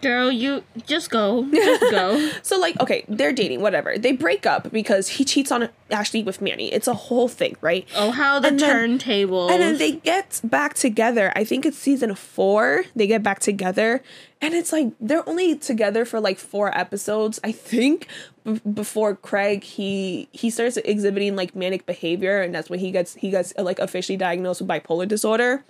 Girl. 0.00 0.30
You 0.30 0.64
just 0.86 1.10
go, 1.10 1.48
just 1.50 1.80
go. 1.90 2.30
So 2.42 2.58
like, 2.58 2.78
okay, 2.80 3.04
they're 3.08 3.32
dating, 3.32 3.60
whatever. 3.60 3.96
They 3.98 4.12
break 4.12 4.46
up 4.46 4.70
because 4.70 5.08
he 5.08 5.24
cheats 5.24 5.50
on 5.50 5.68
Ashley 5.90 6.22
with 6.22 6.40
Manny. 6.40 6.72
It's 6.72 6.88
a 6.88 6.94
whole 6.94 7.28
thing, 7.28 7.56
right? 7.60 7.86
Oh, 7.96 8.10
how 8.10 8.38
the 8.40 8.56
turntable. 8.56 9.48
And 9.50 9.62
then 9.62 9.78
they 9.78 9.92
get 9.92 10.40
back 10.44 10.74
together. 10.74 11.32
I 11.34 11.44
think 11.44 11.64
it's 11.64 11.78
season 11.78 12.14
four. 12.14 12.84
They 12.94 13.06
get 13.06 13.22
back 13.22 13.40
together. 13.40 14.02
And 14.40 14.52
it's 14.52 14.72
like 14.72 14.92
they're 15.00 15.26
only 15.28 15.56
together 15.56 16.04
for 16.04 16.20
like 16.20 16.38
four 16.38 16.76
episodes, 16.76 17.40
I 17.42 17.52
think, 17.52 18.08
b- 18.44 18.60
before 18.70 19.16
Craig 19.16 19.64
he 19.64 20.28
he 20.32 20.50
starts 20.50 20.76
exhibiting 20.76 21.34
like 21.34 21.56
manic 21.56 21.86
behavior, 21.86 22.42
and 22.42 22.54
that's 22.54 22.68
when 22.68 22.78
he 22.78 22.90
gets 22.90 23.14
he 23.14 23.30
gets 23.30 23.54
like 23.56 23.78
officially 23.78 24.18
diagnosed 24.18 24.60
with 24.60 24.68
bipolar 24.68 25.08
disorder. 25.08 25.64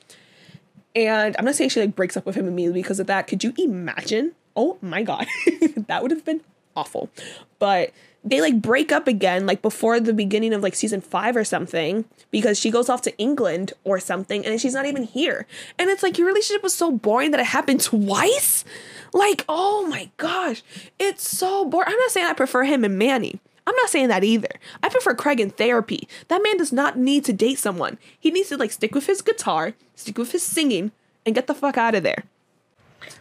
And 0.95 1.35
I'm 1.39 1.45
not 1.45 1.55
saying 1.55 1.71
she 1.71 1.81
like 1.81 1.97
breaks 1.97 2.17
up 2.17 2.27
with 2.27 2.37
him 2.37 2.47
immediately 2.47 2.83
because 2.83 3.01
of 3.01 3.07
that. 3.09 3.27
Could 3.27 3.43
you 3.43 3.53
imagine? 3.59 4.33
Oh 4.57 4.79
my 4.81 5.03
god, 5.03 5.27
that 5.89 6.03
would 6.03 6.11
have 6.11 6.25
been 6.25 6.41
awful. 6.77 7.11
But 7.59 7.93
they 8.25 8.41
like 8.41 8.61
break 8.63 8.91
up 8.91 9.07
again 9.07 9.47
like 9.47 9.61
before 9.61 10.01
the 10.01 10.15
beginning 10.15 10.55
of 10.55 10.63
like 10.63 10.75
season 10.75 11.01
five 11.01 11.37
or 11.37 11.45
something 11.45 12.07
because 12.31 12.59
she 12.59 12.71
goes 12.71 12.89
off 12.89 13.03
to 13.03 13.17
England 13.19 13.75
or 13.85 14.01
something 14.01 14.45
and 14.47 14.61
she's 14.61 14.73
not 14.73 14.87
even 14.87 15.03
here. 15.03 15.47
And 15.79 15.91
it's 15.91 16.03
like 16.03 16.17
your 16.17 16.27
relationship 16.27 16.63
was 16.63 16.73
so 16.73 16.91
boring 16.91 17.33
that 17.33 17.41
it 17.41 17.47
happened 17.47 17.83
twice. 17.83 18.65
Like, 19.13 19.45
oh 19.49 19.87
my 19.87 20.11
gosh, 20.17 20.63
it's 20.99 21.29
so 21.29 21.67
boring. 21.67 21.89
I'm 21.89 21.99
not 21.99 22.11
saying 22.11 22.27
I 22.27 22.33
prefer 22.33 22.65
him 22.65 22.83
and 22.83 22.99
Manny. 22.99 23.41
I'm 23.67 23.77
not 23.77 23.89
saying 23.91 24.09
that 24.09 24.25
either. 24.25 24.49
I 24.83 24.89
prefer 24.89 25.15
Craig 25.15 25.41
in 25.41 25.51
therapy. 25.51 26.09
That 26.29 26.43
man 26.43 26.59
does 26.59 26.73
not 26.73 26.99
need 26.99 27.25
to 27.25 27.33
date 27.33 27.59
someone. 27.59 27.99
He 28.19 28.31
needs 28.31 28.51
to 28.51 28.57
like 28.57 28.73
stick 28.73 28.95
with 28.95 29.07
his 29.07 29.23
guitar, 29.23 29.75
stick 29.95 30.19
with 30.19 30.33
his 30.33 30.43
singing, 30.43 30.93
and 31.25 31.35
get 31.35 31.47
the 31.47 31.55
fuck 31.55 31.79
out 31.79 31.95
of 31.95 32.03
there. 32.03 32.25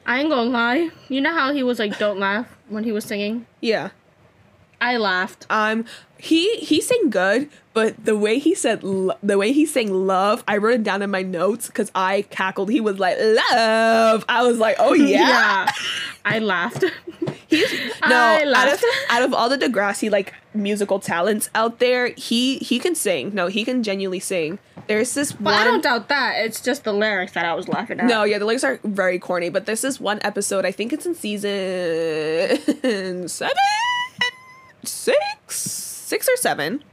I 0.05 0.19
ain't 0.19 0.29
gonna 0.29 0.49
lie. 0.49 0.89
You 1.09 1.21
know 1.21 1.33
how 1.33 1.53
he 1.53 1.63
was 1.63 1.79
like, 1.79 1.97
"Don't 1.97 2.19
laugh" 2.19 2.47
when 2.69 2.83
he 2.83 2.91
was 2.91 3.05
singing. 3.05 3.45
Yeah. 3.61 3.89
I 4.81 4.97
laughed. 4.97 5.45
Um, 5.49 5.85
he 6.17 6.57
he 6.57 6.81
sang 6.81 7.09
good, 7.09 7.49
but 7.73 8.05
the 8.05 8.15
way 8.17 8.39
he 8.39 8.53
said 8.55 8.83
lo- 8.83 9.15
the 9.23 9.37
way 9.37 9.51
he 9.51 9.65
sang 9.65 9.91
love, 10.07 10.43
I 10.47 10.57
wrote 10.57 10.75
it 10.75 10.83
down 10.83 11.01
in 11.01 11.09
my 11.09 11.21
notes 11.23 11.67
because 11.67 11.91
I 11.95 12.23
cackled. 12.29 12.69
He 12.69 12.79
was 12.81 12.99
like 12.99 13.17
love. 13.19 14.25
I 14.29 14.43
was 14.43 14.57
like, 14.59 14.75
oh 14.79 14.93
yeah. 14.93 15.69
I 16.25 16.39
laughed. 16.39 16.83
He's 17.47 17.71
no 18.07 18.15
I 18.15 18.43
out 18.55 18.73
of 18.73 18.83
out 19.09 19.21
of 19.23 19.33
all 19.33 19.49
the 19.49 19.57
Degrassi 19.57 20.09
like 20.11 20.33
musical 20.53 20.99
talents 20.99 21.49
out 21.53 21.79
there, 21.79 22.07
he 22.15 22.57
he 22.59 22.79
can 22.79 22.95
sing. 22.95 23.33
No, 23.33 23.47
he 23.47 23.65
can 23.65 23.83
genuinely 23.83 24.19
sing. 24.19 24.59
There's 24.87 25.13
this 25.13 25.31
But 25.31 25.43
one. 25.45 25.53
I 25.55 25.63
don't 25.63 25.81
doubt 25.83 26.09
that. 26.09 26.35
It's 26.45 26.59
just 26.61 26.83
the 26.83 26.91
lyrics 26.93 27.31
that 27.33 27.45
I 27.45 27.53
was 27.53 27.67
laughing 27.69 27.99
at. 28.01 28.05
No, 28.05 28.23
yeah, 28.23 28.37
the 28.37 28.45
lyrics 28.45 28.63
are 28.65 28.79
very 28.83 29.17
corny, 29.17 29.49
but 29.49 29.65
this 29.65 29.83
is 29.83 29.99
one 29.99 30.19
episode. 30.23 30.65
I 30.65 30.71
think 30.71 30.91
it's 30.91 31.05
in 31.05 31.15
season 31.15 31.49
seven, 33.29 33.55
six, 34.83 35.59
six 35.61 36.27
or 36.27 36.35
seven, 36.37 36.83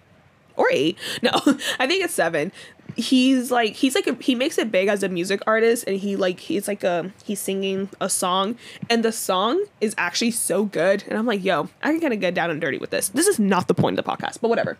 or 0.60 0.68
eight. 0.70 0.98
No, 1.22 1.32
I 1.78 1.86
think 1.86 2.04
it's 2.04 2.14
seven. 2.14 2.52
He's 2.96 3.50
like 3.50 3.74
he's 3.74 3.94
like 3.94 4.06
a, 4.06 4.14
he 4.14 4.34
makes 4.34 4.58
it 4.58 4.70
big 4.72 4.88
as 4.88 5.02
a 5.02 5.08
music 5.08 5.40
artist, 5.46 5.84
and 5.86 5.96
he 5.96 6.16
like 6.16 6.40
he's 6.40 6.66
like 6.66 6.82
a 6.82 7.12
he's 7.24 7.40
singing 7.40 7.88
a 8.00 8.08
song, 8.08 8.56
and 8.88 9.04
the 9.04 9.12
song 9.12 9.64
is 9.80 9.94
actually 9.98 10.30
so 10.30 10.64
good, 10.64 11.04
and 11.06 11.18
I'm 11.18 11.26
like, 11.26 11.44
yo, 11.44 11.68
I 11.82 11.92
can 11.92 12.00
kind 12.00 12.12
of 12.12 12.20
get 12.20 12.34
down 12.34 12.50
and 12.50 12.60
dirty 12.60 12.78
with 12.78 12.90
this. 12.90 13.08
This 13.10 13.26
is 13.26 13.38
not 13.38 13.68
the 13.68 13.74
point 13.74 13.98
of 13.98 14.04
the 14.04 14.10
podcast, 14.10 14.40
but 14.40 14.48
whatever. 14.48 14.76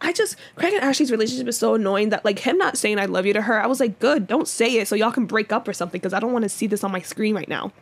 I 0.00 0.12
just 0.12 0.36
Craig 0.56 0.74
and 0.74 0.82
Ashley's 0.82 1.10
relationship 1.10 1.48
is 1.48 1.56
so 1.56 1.74
annoying 1.74 2.10
that 2.10 2.24
like 2.24 2.38
him 2.40 2.58
not 2.58 2.76
saying 2.76 2.98
I 2.98 3.06
love 3.06 3.26
you 3.26 3.32
to 3.32 3.42
her, 3.42 3.62
I 3.62 3.66
was 3.66 3.80
like, 3.80 3.98
good, 3.98 4.26
don't 4.26 4.46
say 4.48 4.76
it 4.76 4.86
so 4.88 4.94
y'all 4.94 5.12
can 5.12 5.26
break 5.26 5.52
up 5.52 5.66
or 5.66 5.72
something 5.72 5.98
because 5.98 6.12
I 6.12 6.20
don't 6.20 6.32
want 6.32 6.42
to 6.44 6.48
see 6.48 6.66
this 6.66 6.84
on 6.84 6.92
my 6.92 7.00
screen 7.00 7.34
right 7.34 7.48
now. 7.48 7.72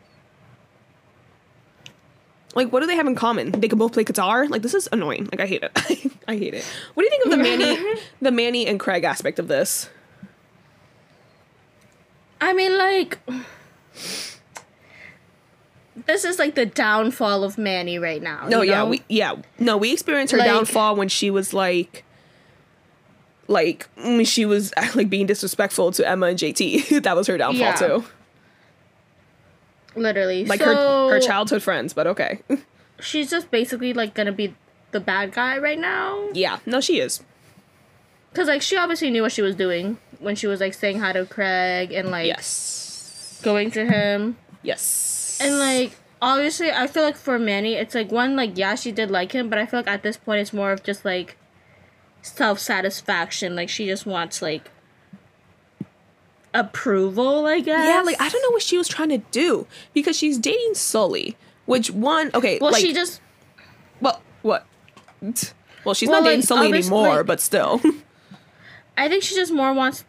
Like, 2.54 2.72
what 2.72 2.80
do 2.80 2.86
they 2.86 2.96
have 2.96 3.06
in 3.06 3.14
common? 3.14 3.50
They 3.52 3.68
can 3.68 3.78
both 3.78 3.92
play 3.92 4.04
guitar. 4.04 4.46
Like, 4.46 4.62
this 4.62 4.74
is 4.74 4.88
annoying. 4.92 5.28
Like, 5.32 5.40
I 5.40 5.46
hate 5.46 5.62
it. 5.62 5.72
I 6.28 6.36
hate 6.36 6.54
it. 6.54 6.64
What 6.94 7.02
do 7.02 7.04
you 7.04 7.10
think 7.10 7.24
of 7.24 7.30
the 7.30 7.36
Manny, 7.38 8.00
the 8.20 8.30
Manny 8.30 8.66
and 8.66 8.78
Craig 8.78 9.04
aspect 9.04 9.38
of 9.38 9.48
this? 9.48 9.88
I 12.40 12.52
mean, 12.52 12.76
like, 12.76 13.18
this 16.06 16.24
is 16.24 16.38
like 16.38 16.54
the 16.54 16.66
downfall 16.66 17.44
of 17.44 17.56
Manny 17.58 17.98
right 17.98 18.22
now. 18.22 18.48
No, 18.48 18.62
you 18.62 18.70
yeah, 18.70 18.78
know? 18.78 18.88
we 18.88 19.02
yeah, 19.08 19.34
no, 19.58 19.76
we 19.76 19.92
experienced 19.92 20.32
her 20.32 20.38
Like- 20.38 20.48
downfall 20.48 20.96
when 20.96 21.08
she 21.08 21.30
was 21.30 21.52
like, 21.54 22.04
like 23.48 23.88
she 24.24 24.44
was 24.44 24.72
like 24.94 25.08
being 25.08 25.26
disrespectful 25.26 25.92
to 25.92 26.08
Emma 26.08 26.26
and 26.26 26.38
JT. 26.38 27.02
that 27.04 27.14
was 27.16 27.26
her 27.28 27.38
downfall 27.38 27.60
Yeah. 27.60 27.74
too. 27.76 28.04
Literally. 29.94 30.44
Like 30.44 30.60
so, 30.60 30.66
her 30.74 31.14
her 31.14 31.20
childhood 31.20 31.62
friends, 31.62 31.92
but 31.92 32.06
okay. 32.06 32.40
She's 33.00 33.30
just 33.30 33.50
basically 33.50 33.92
like 33.92 34.14
gonna 34.14 34.32
be 34.32 34.54
the 34.92 35.00
bad 35.00 35.32
guy 35.32 35.58
right 35.58 35.78
now. 35.78 36.28
yeah, 36.32 36.58
no, 36.66 36.80
she 36.80 37.00
is. 37.00 37.22
Cause 38.34 38.46
like 38.48 38.62
she 38.62 38.76
obviously 38.76 39.10
knew 39.10 39.22
what 39.22 39.32
she 39.32 39.42
was 39.42 39.54
doing 39.54 39.98
when 40.18 40.36
she 40.36 40.46
was 40.46 40.60
like 40.60 40.72
saying 40.74 41.00
hi 41.00 41.12
to 41.12 41.26
Craig 41.26 41.92
and 41.92 42.10
like 42.10 42.26
Yes. 42.26 43.40
going 43.42 43.70
to 43.72 43.84
him. 43.84 44.38
Yes. 44.62 45.38
And 45.42 45.58
like 45.58 45.92
obviously 46.22 46.70
I 46.70 46.86
feel 46.86 47.02
like 47.02 47.16
for 47.16 47.38
Manny 47.38 47.74
it's 47.74 47.94
like 47.94 48.10
one 48.10 48.34
like 48.36 48.56
yeah 48.56 48.74
she 48.74 48.90
did 48.92 49.10
like 49.10 49.32
him 49.32 49.50
but 49.50 49.58
I 49.58 49.66
feel 49.66 49.80
like 49.80 49.88
at 49.88 50.02
this 50.02 50.16
point 50.16 50.40
it's 50.40 50.52
more 50.52 50.72
of 50.72 50.82
just 50.82 51.04
like 51.04 51.36
self 52.22 52.58
satisfaction 52.58 53.54
like 53.56 53.68
she 53.68 53.86
just 53.86 54.06
wants 54.06 54.40
like 54.40 54.70
approval 56.54 57.46
I 57.46 57.60
guess. 57.60 57.86
yeah, 57.86 58.02
like 58.02 58.20
I 58.20 58.28
don't 58.28 58.42
know 58.42 58.50
what 58.50 58.62
she 58.62 58.76
was 58.78 58.88
trying 58.88 59.08
to 59.10 59.18
do 59.18 59.66
because 59.94 60.16
she's 60.16 60.38
dating 60.38 60.74
Sully, 60.74 61.36
which 61.66 61.90
one 61.90 62.30
okay, 62.34 62.58
Well 62.60 62.72
like 62.72 62.82
she 62.82 62.92
just 62.92 63.20
well 64.00 64.20
what. 64.42 64.66
Well, 65.84 65.94
she's 65.94 66.08
Well, 66.08 66.20
not 66.22 66.28
dating 66.28 66.42
Sully 66.42 66.68
anymore, 66.72 67.18
like- 67.18 67.26
but 67.26 67.40
still. 67.40 67.80
I 68.96 69.08
think 69.08 69.22
she 69.22 69.34
just 69.34 69.52
more 69.52 69.72
wants 69.72 70.04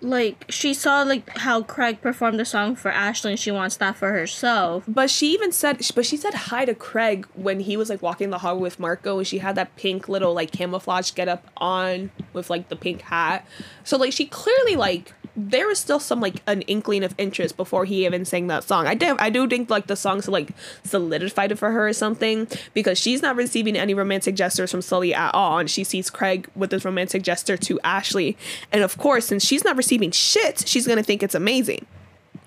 like 0.00 0.44
she 0.48 0.72
saw 0.74 1.02
like 1.02 1.28
how 1.38 1.62
Craig 1.62 2.00
performed 2.00 2.38
the 2.38 2.44
song 2.44 2.76
for 2.76 2.88
Ashley 2.90 3.32
and 3.32 3.40
she 3.40 3.50
wants 3.50 3.76
that 3.78 3.96
for 3.96 4.12
herself. 4.12 4.84
But 4.86 5.10
she 5.10 5.32
even 5.32 5.50
said, 5.50 5.80
but 5.94 6.06
she 6.06 6.16
said 6.16 6.34
hi 6.34 6.64
to 6.64 6.74
Craig 6.74 7.26
when 7.34 7.60
he 7.60 7.76
was 7.76 7.90
like 7.90 8.00
walking 8.00 8.30
the 8.30 8.38
hallway 8.38 8.62
with 8.62 8.78
Marco, 8.78 9.18
and 9.18 9.26
she 9.26 9.38
had 9.38 9.56
that 9.56 9.74
pink 9.76 10.08
little 10.08 10.34
like 10.34 10.52
camouflage 10.52 11.12
get 11.14 11.26
up 11.28 11.48
on 11.56 12.10
with 12.32 12.48
like 12.48 12.68
the 12.68 12.76
pink 12.76 13.02
hat. 13.02 13.44
So 13.82 13.96
like 13.96 14.12
she 14.12 14.26
clearly 14.26 14.76
like 14.76 15.14
there 15.40 15.68
was 15.68 15.78
still 15.78 16.00
some 16.00 16.20
like 16.20 16.42
an 16.48 16.62
inkling 16.62 17.04
of 17.04 17.14
interest 17.16 17.56
before 17.56 17.84
he 17.84 18.04
even 18.04 18.24
sang 18.24 18.48
that 18.48 18.64
song. 18.64 18.86
I 18.88 18.94
do 18.94 19.14
I 19.20 19.30
do 19.30 19.46
think 19.46 19.70
like 19.70 19.86
the 19.86 19.94
song 19.94 20.20
so 20.20 20.32
like 20.32 20.50
solidified 20.82 21.52
it 21.52 21.58
for 21.58 21.70
her 21.70 21.86
or 21.88 21.92
something 21.92 22.48
because 22.74 22.98
she's 22.98 23.22
not 23.22 23.36
receiving 23.36 23.76
any 23.76 23.94
romantic 23.94 24.34
gestures 24.34 24.72
from 24.72 24.82
Sully 24.82 25.14
at 25.14 25.32
all, 25.34 25.58
and 25.58 25.70
she 25.70 25.84
sees 25.84 26.10
Craig 26.10 26.48
with 26.56 26.70
this 26.70 26.84
romantic 26.84 27.22
gesture 27.22 27.56
to 27.56 27.78
Ashley, 27.84 28.36
and 28.72 28.82
of 28.82 28.98
course 28.98 29.26
since 29.26 29.44
she's 29.44 29.62
not 29.64 29.76
receiving 29.76 30.10
shit, 30.10 30.66
she's 30.66 30.86
gonna 30.88 31.04
think 31.04 31.22
it's 31.22 31.36
amazing 31.36 31.86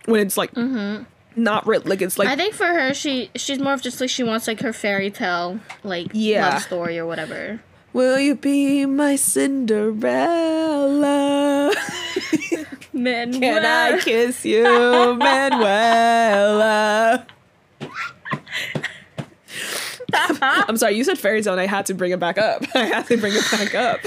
when 0.05 0.19
it's 0.19 0.35
like. 0.37 0.51
mm-hmm. 0.53 1.03
Not 1.33 1.65
real, 1.65 1.81
like 1.85 2.01
it's 2.01 2.19
like 2.19 2.27
I 2.27 2.35
think 2.35 2.53
for 2.53 2.65
her 2.65 2.93
she 2.93 3.29
she's 3.35 3.57
more 3.57 3.71
of 3.71 3.81
just 3.81 4.01
like 4.01 4.09
she 4.09 4.21
wants 4.21 4.47
like 4.49 4.59
her 4.59 4.73
fairy 4.73 5.09
tale 5.09 5.61
like 5.81 6.07
Yeah. 6.11 6.49
love 6.49 6.61
story 6.61 6.99
or 6.99 7.05
whatever. 7.05 7.61
Will 7.93 8.19
you 8.19 8.35
be 8.35 8.85
my 8.85 9.15
Cinderella? 10.21 11.71
Man, 12.93 13.39
Can 13.39 13.65
I 13.65 13.99
kiss 13.99 14.43
you, 14.45 14.63
Manuela? 15.15 15.75
I'm 20.41 20.77
sorry, 20.77 20.95
you 20.95 21.03
said 21.03 21.17
fairy 21.17 21.41
tale 21.41 21.53
and 21.53 21.61
I 21.61 21.67
had 21.67 21.85
to 21.87 21.93
bring 21.93 22.11
it 22.11 22.19
back 22.19 22.37
up. 22.37 22.63
I 22.75 22.85
had 22.85 23.07
to 23.07 23.17
bring 23.17 23.33
it 23.35 23.49
back 23.51 23.75
up. 23.75 23.99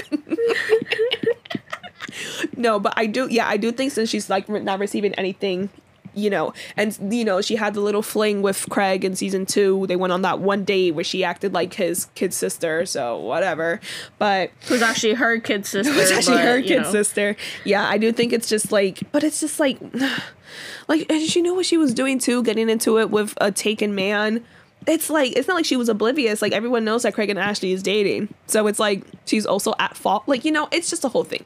no, 2.57 2.79
but 2.79 2.93
I 2.95 3.05
do, 3.07 3.27
yeah, 3.29 3.47
I 3.47 3.57
do 3.57 3.71
think 3.71 3.91
since 3.91 4.09
she's 4.09 4.29
like 4.29 4.47
not 4.47 4.79
receiving 4.79 5.13
anything, 5.15 5.69
you 6.15 6.29
know, 6.29 6.53
and 6.75 6.97
you 7.13 7.25
know, 7.25 7.41
she 7.41 7.55
had 7.55 7.73
the 7.73 7.81
little 7.81 8.01
fling 8.01 8.41
with 8.41 8.67
Craig 8.69 9.03
in 9.05 9.15
season 9.15 9.45
two. 9.45 9.85
They 9.87 9.95
went 9.95 10.13
on 10.13 10.21
that 10.23 10.39
one 10.39 10.63
date 10.63 10.91
where 10.91 11.03
she 11.03 11.23
acted 11.23 11.53
like 11.53 11.73
his 11.73 12.05
kid 12.15 12.33
sister, 12.33 12.85
so 12.85 13.17
whatever. 13.17 13.79
But 14.17 14.51
who's 14.67 14.81
actually 14.81 15.13
her 15.15 15.39
kid 15.39 15.65
sister. 15.65 15.93
it's 15.93 16.11
actually 16.11 16.37
but, 16.37 16.45
her 16.45 16.61
kid 16.61 16.81
know. 16.83 16.91
sister. 16.91 17.35
Yeah, 17.63 17.87
I 17.87 17.97
do 17.97 18.11
think 18.11 18.33
it's 18.33 18.49
just 18.49 18.71
like, 18.71 19.11
but 19.11 19.23
it's 19.23 19.41
just 19.41 19.59
like, 19.59 19.77
like, 20.87 21.11
and 21.11 21.21
she 21.21 21.41
knew 21.41 21.55
what 21.55 21.65
she 21.65 21.77
was 21.77 21.93
doing 21.93 22.19
too, 22.19 22.43
getting 22.43 22.69
into 22.69 22.99
it 22.99 23.09
with 23.11 23.33
a 23.41 23.51
taken 23.51 23.93
man. 23.95 24.45
It's 24.87 25.09
like 25.09 25.35
it's 25.35 25.47
not 25.47 25.55
like 25.55 25.65
she 25.65 25.77
was 25.77 25.89
oblivious. 25.89 26.41
Like 26.41 26.53
everyone 26.53 26.85
knows 26.85 27.03
that 27.03 27.13
Craig 27.13 27.29
and 27.29 27.39
Ashley 27.39 27.71
is 27.71 27.81
dating, 27.81 28.33
so 28.47 28.67
it's 28.67 28.79
like 28.79 29.03
she's 29.25 29.45
also 29.45 29.73
at 29.79 29.97
fault. 29.97 30.23
Like 30.27 30.45
you 30.45 30.51
know, 30.51 30.67
it's 30.71 30.89
just 30.89 31.03
a 31.03 31.09
whole 31.09 31.23
thing, 31.23 31.45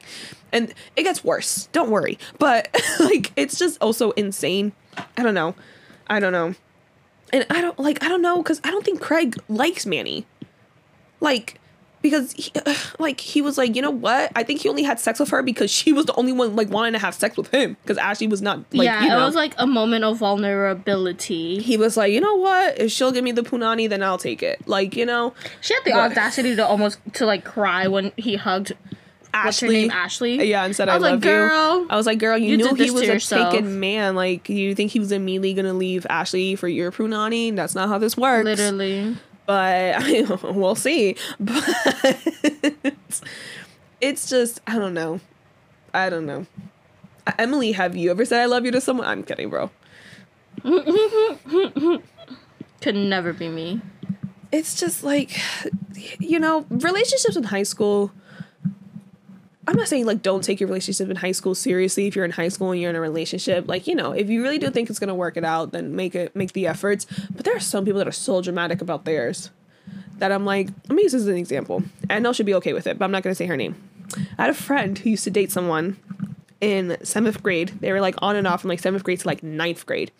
and 0.52 0.74
it 0.96 1.04
gets 1.04 1.24
worse. 1.24 1.68
Don't 1.72 1.90
worry, 1.90 2.18
but 2.38 2.68
like 3.00 3.32
it's 3.36 3.58
just 3.58 3.80
also 3.80 4.10
insane. 4.12 4.72
I 5.16 5.22
don't 5.22 5.34
know, 5.34 5.54
I 6.08 6.20
don't 6.20 6.32
know, 6.32 6.54
and 7.32 7.46
I 7.48 7.60
don't 7.60 7.78
like 7.78 8.02
I 8.04 8.08
don't 8.08 8.22
know 8.22 8.42
because 8.42 8.60
I 8.64 8.70
don't 8.70 8.84
think 8.84 9.00
Craig 9.00 9.36
likes 9.48 9.86
Manny 9.86 10.26
like 11.20 11.59
because 12.02 12.32
he, 12.32 12.52
like 12.98 13.20
he 13.20 13.42
was 13.42 13.58
like 13.58 13.76
you 13.76 13.82
know 13.82 13.90
what? 13.90 14.32
I 14.34 14.42
think 14.42 14.60
he 14.60 14.68
only 14.68 14.82
had 14.82 14.98
sex 15.00 15.20
with 15.20 15.28
her 15.30 15.42
because 15.42 15.70
she 15.70 15.92
was 15.92 16.06
the 16.06 16.14
only 16.14 16.32
one 16.32 16.56
like 16.56 16.70
wanting 16.70 16.92
to 16.94 16.98
have 16.98 17.14
sex 17.14 17.36
with 17.36 17.48
him 17.50 17.76
because 17.82 17.98
ashley 17.98 18.26
was 18.26 18.40
not 18.42 18.58
like 18.72 18.84
yeah, 18.86 19.02
you 19.02 19.08
know. 19.08 19.22
it 19.22 19.24
was 19.24 19.34
like 19.34 19.54
a 19.58 19.66
moment 19.66 20.04
of 20.04 20.18
vulnerability. 20.18 21.60
he 21.60 21.76
was 21.76 21.96
like 21.96 22.12
you 22.12 22.20
know 22.20 22.34
what? 22.36 22.78
If 22.78 22.92
she'll 22.92 23.12
give 23.12 23.24
me 23.24 23.32
the 23.32 23.42
punani 23.42 23.88
then 23.88 24.02
i'll 24.02 24.18
take 24.18 24.42
it. 24.42 24.66
Like 24.66 24.96
you 24.96 25.06
know? 25.06 25.34
She 25.60 25.74
had 25.74 25.84
the 25.84 25.92
But- 25.92 26.12
audacity 26.12 26.56
to 26.56 26.66
almost 26.66 26.98
to 27.14 27.26
like 27.26 27.44
cry 27.44 27.86
when 27.88 28.12
he 28.16 28.36
hugged 28.36 28.72
what's 29.32 29.60
her 29.60 29.66
ashley. 29.66 29.82
name 29.82 29.90
Ashley. 29.92 30.44
yeah 30.50 30.64
and 30.64 30.74
said 30.74 30.88
I 30.88 30.92
i, 30.92 30.94
was 30.96 31.02
like, 31.02 31.12
love 31.12 31.20
"Girl, 31.20 31.80
you 31.82 31.86
i 31.88 31.96
was 31.96 32.04
like 32.06 32.18
girl 32.18 32.36
you, 32.36 32.50
you 32.50 32.56
knew 32.56 32.74
he 32.74 32.90
was 32.90 33.02
a 33.02 33.06
yourself." 33.06 33.52
taken 33.52 33.78
man. 33.78 34.16
Like 34.16 34.48
you 34.48 34.74
think 34.74 34.90
he 34.90 34.98
was 34.98 35.12
immediately 35.12 35.54
gonna 35.54 35.72
leave 35.74 36.04
ashley 36.10 36.56
for 36.56 36.66
your 36.66 36.90
punani? 36.90 37.54
That's 37.54 37.74
not 37.76 37.88
how 37.88 37.98
this 37.98 38.16
works. 38.16 38.44
Literally. 38.44 39.16
But 39.46 40.02
we'll 40.54 40.74
see. 40.74 41.16
But 41.38 41.64
it's 44.00 44.28
just 44.28 44.60
I 44.66 44.78
don't 44.78 44.94
know. 44.94 45.20
I 45.92 46.08
don't 46.10 46.26
know. 46.26 46.46
Emily, 47.38 47.72
have 47.72 47.96
you 47.96 48.10
ever 48.10 48.24
said 48.24 48.40
I 48.40 48.46
love 48.46 48.64
you 48.64 48.70
to 48.72 48.80
someone? 48.80 49.06
I'm 49.06 49.22
kidding, 49.22 49.50
bro. 49.50 49.70
Could 52.80 52.96
never 52.96 53.32
be 53.32 53.48
me. 53.48 53.80
It's 54.52 54.78
just 54.78 55.04
like 55.04 55.38
you 56.18 56.38
know, 56.38 56.66
relationships 56.70 57.36
in 57.36 57.44
high 57.44 57.62
school. 57.62 58.10
I'm 59.66 59.76
not 59.76 59.88
saying 59.88 60.06
like 60.06 60.22
don't 60.22 60.42
take 60.42 60.58
your 60.58 60.68
relationship 60.68 61.10
in 61.10 61.16
high 61.16 61.32
school 61.32 61.54
seriously 61.54 62.06
if 62.06 62.16
you're 62.16 62.24
in 62.24 62.30
high 62.30 62.48
school 62.48 62.72
and 62.72 62.80
you're 62.80 62.90
in 62.90 62.96
a 62.96 63.00
relationship. 63.00 63.68
Like, 63.68 63.86
you 63.86 63.94
know, 63.94 64.12
if 64.12 64.30
you 64.30 64.42
really 64.42 64.58
do 64.58 64.70
think 64.70 64.88
it's 64.88 64.98
gonna 64.98 65.14
work 65.14 65.36
it 65.36 65.44
out, 65.44 65.72
then 65.72 65.94
make 65.94 66.14
it 66.14 66.34
make 66.34 66.52
the 66.52 66.66
efforts. 66.66 67.06
But 67.30 67.44
there 67.44 67.56
are 67.56 67.60
some 67.60 67.84
people 67.84 67.98
that 67.98 68.08
are 68.08 68.12
so 68.12 68.40
dramatic 68.40 68.80
about 68.80 69.04
theirs 69.04 69.50
that 70.18 70.32
I'm 70.32 70.44
like, 70.44 70.68
let 70.88 70.96
me 70.96 71.02
use 71.02 71.12
this 71.12 71.22
as 71.22 71.28
an 71.28 71.36
example. 71.36 71.82
And 72.08 72.26
I 72.26 72.32
she'll 72.32 72.46
be 72.46 72.54
okay 72.54 72.72
with 72.72 72.86
it, 72.86 72.98
but 72.98 73.04
I'm 73.04 73.10
not 73.10 73.22
gonna 73.22 73.34
say 73.34 73.46
her 73.46 73.56
name. 73.56 73.76
I 74.38 74.42
had 74.42 74.50
a 74.50 74.54
friend 74.54 74.98
who 74.98 75.10
used 75.10 75.24
to 75.24 75.30
date 75.30 75.52
someone 75.52 75.96
in 76.60 76.96
seventh 77.04 77.42
grade. 77.42 77.72
They 77.80 77.92
were 77.92 78.00
like 78.00 78.16
on 78.18 78.36
and 78.36 78.46
off 78.46 78.62
from 78.62 78.68
like 78.68 78.80
seventh 78.80 79.04
grade 79.04 79.20
to 79.20 79.26
like 79.26 79.42
ninth 79.42 79.86
grade. 79.86 80.10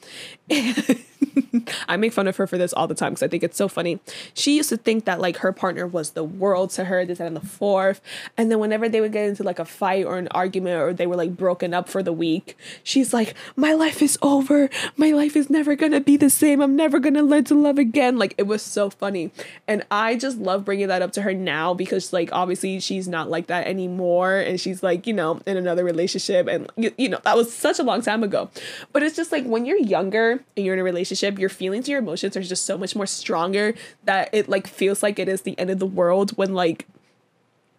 I 1.89 1.97
make 1.97 2.12
fun 2.12 2.29
of 2.29 2.37
her 2.37 2.47
for 2.47 2.59
this 2.59 2.73
all 2.73 2.87
the 2.87 2.95
time 2.95 3.12
because 3.12 3.23
I 3.23 3.29
think 3.29 3.43
it's 3.43 3.57
so 3.57 3.68
funny. 3.68 4.01
She 4.35 4.57
used 4.57 4.68
to 4.71 4.77
think 4.77 5.05
that 5.05 5.21
like 5.21 5.39
her 5.39 5.53
partner 5.53 5.87
was 5.87 6.11
the 6.11 6.25
world 6.25 6.71
to 6.71 6.85
her, 6.85 7.05
this 7.05 7.21
and 7.21 7.37
the 7.37 7.41
fourth. 7.41 8.01
And 8.37 8.51
then 8.51 8.59
whenever 8.59 8.89
they 8.89 9.01
would 9.01 9.12
get 9.12 9.29
into 9.29 9.43
like 9.43 9.59
a 9.59 9.64
fight 9.64 10.05
or 10.05 10.18
an 10.18 10.29
argument 10.29 10.81
or 10.81 10.93
they 10.93 11.07
were 11.07 11.16
like 11.16 11.37
broken 11.37 11.75
up 11.75 11.89
for 11.89 12.03
the 12.03 12.12
week, 12.12 12.57
she's 12.83 13.12
like, 13.12 13.35
My 13.57 13.73
life 13.73 14.03
is 14.03 14.18
over. 14.23 14.71
My 14.97 15.11
life 15.11 15.37
is 15.37 15.51
never 15.51 15.77
gonna 15.77 16.01
be 16.01 16.16
the 16.16 16.31
same. 16.31 16.61
I'm 16.61 16.77
never 16.77 16.99
gonna 16.99 17.23
learn 17.23 17.45
to 17.45 17.55
love 17.55 17.79
again. 17.79 18.18
Like 18.18 18.35
it 18.39 18.45
was 18.45 18.62
so 18.62 18.91
funny. 18.91 19.31
And 19.66 19.85
I 19.91 20.16
just 20.16 20.39
love 20.39 20.64
bringing 20.64 20.89
that 20.89 21.03
up 21.03 21.12
to 21.12 21.23
her 21.23 21.35
now 21.35 21.75
because 21.75 22.12
like 22.12 22.31
obviously 22.33 22.81
she's 22.81 23.09
not 23.09 23.31
like 23.31 23.49
that 23.49 23.66
anymore. 23.66 24.37
And 24.37 24.61
she's 24.61 24.83
like, 24.83 25.07
you 25.07 25.12
know, 25.12 25.41
in 25.47 25.57
another 25.57 25.85
relationship. 25.85 26.47
And 26.47 26.71
you, 26.77 26.93
you 26.97 27.09
know, 27.09 27.21
that 27.25 27.37
was 27.37 27.53
such 27.53 27.79
a 27.79 27.83
long 27.83 28.03
time 28.03 28.23
ago. 28.23 28.51
But 28.93 29.03
it's 29.03 29.16
just 29.16 29.33
like 29.33 29.45
when 29.45 29.66
you're 29.66 29.79
younger 29.79 30.43
and 30.57 30.66
you're 30.66 30.75
in 30.75 30.81
a 30.81 30.85
relationship, 30.85 31.09
your 31.11 31.48
feelings, 31.48 31.88
your 31.88 31.98
emotions 31.98 32.36
are 32.36 32.42
just 32.42 32.64
so 32.64 32.76
much 32.78 32.94
more 32.96 33.06
stronger 33.06 33.74
that 34.04 34.30
it 34.32 34.48
like 34.48 34.66
feels 34.66 35.02
like 35.02 35.18
it 35.18 35.28
is 35.28 35.42
the 35.42 35.58
end 35.58 35.70
of 35.70 35.78
the 35.78 35.86
world 35.86 36.32
when 36.36 36.54
like 36.54 36.86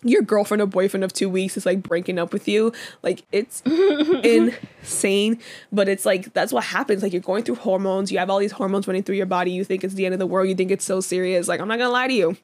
your 0.04 0.22
girlfriend 0.24 0.62
or 0.62 0.66
boyfriend 0.66 1.04
of 1.04 1.14
two 1.14 1.30
weeks 1.30 1.58
is 1.58 1.66
like 1.66 1.84
breaking 1.84 2.18
up 2.18 2.34
with 2.34 2.48
you. 2.48 2.74
Like 3.04 3.24
it's 3.32 3.62
insane. 3.66 5.40
But 5.72 5.88
it's 5.88 6.06
like 6.06 6.34
that's 6.34 6.52
what 6.52 6.66
happens. 6.66 7.04
Like 7.04 7.14
you're 7.14 7.22
going 7.22 7.44
through 7.44 7.56
hormones, 7.56 8.12
you 8.12 8.18
have 8.18 8.30
all 8.30 8.40
these 8.40 8.54
hormones 8.54 8.88
running 8.88 9.04
through 9.04 9.16
your 9.16 9.26
body, 9.26 9.52
you 9.52 9.64
think 9.64 9.84
it's 9.84 9.94
the 9.94 10.06
end 10.06 10.14
of 10.14 10.20
the 10.20 10.28
world, 10.28 10.50
you 10.50 10.56
think 10.56 10.72
it's 10.72 10.86
so 10.86 11.02
serious. 11.02 11.48
Like, 11.48 11.60
I'm 11.60 11.68
not 11.68 11.78
gonna 11.78 11.92
lie 11.92 12.08
to 12.08 12.14
you. 12.14 12.38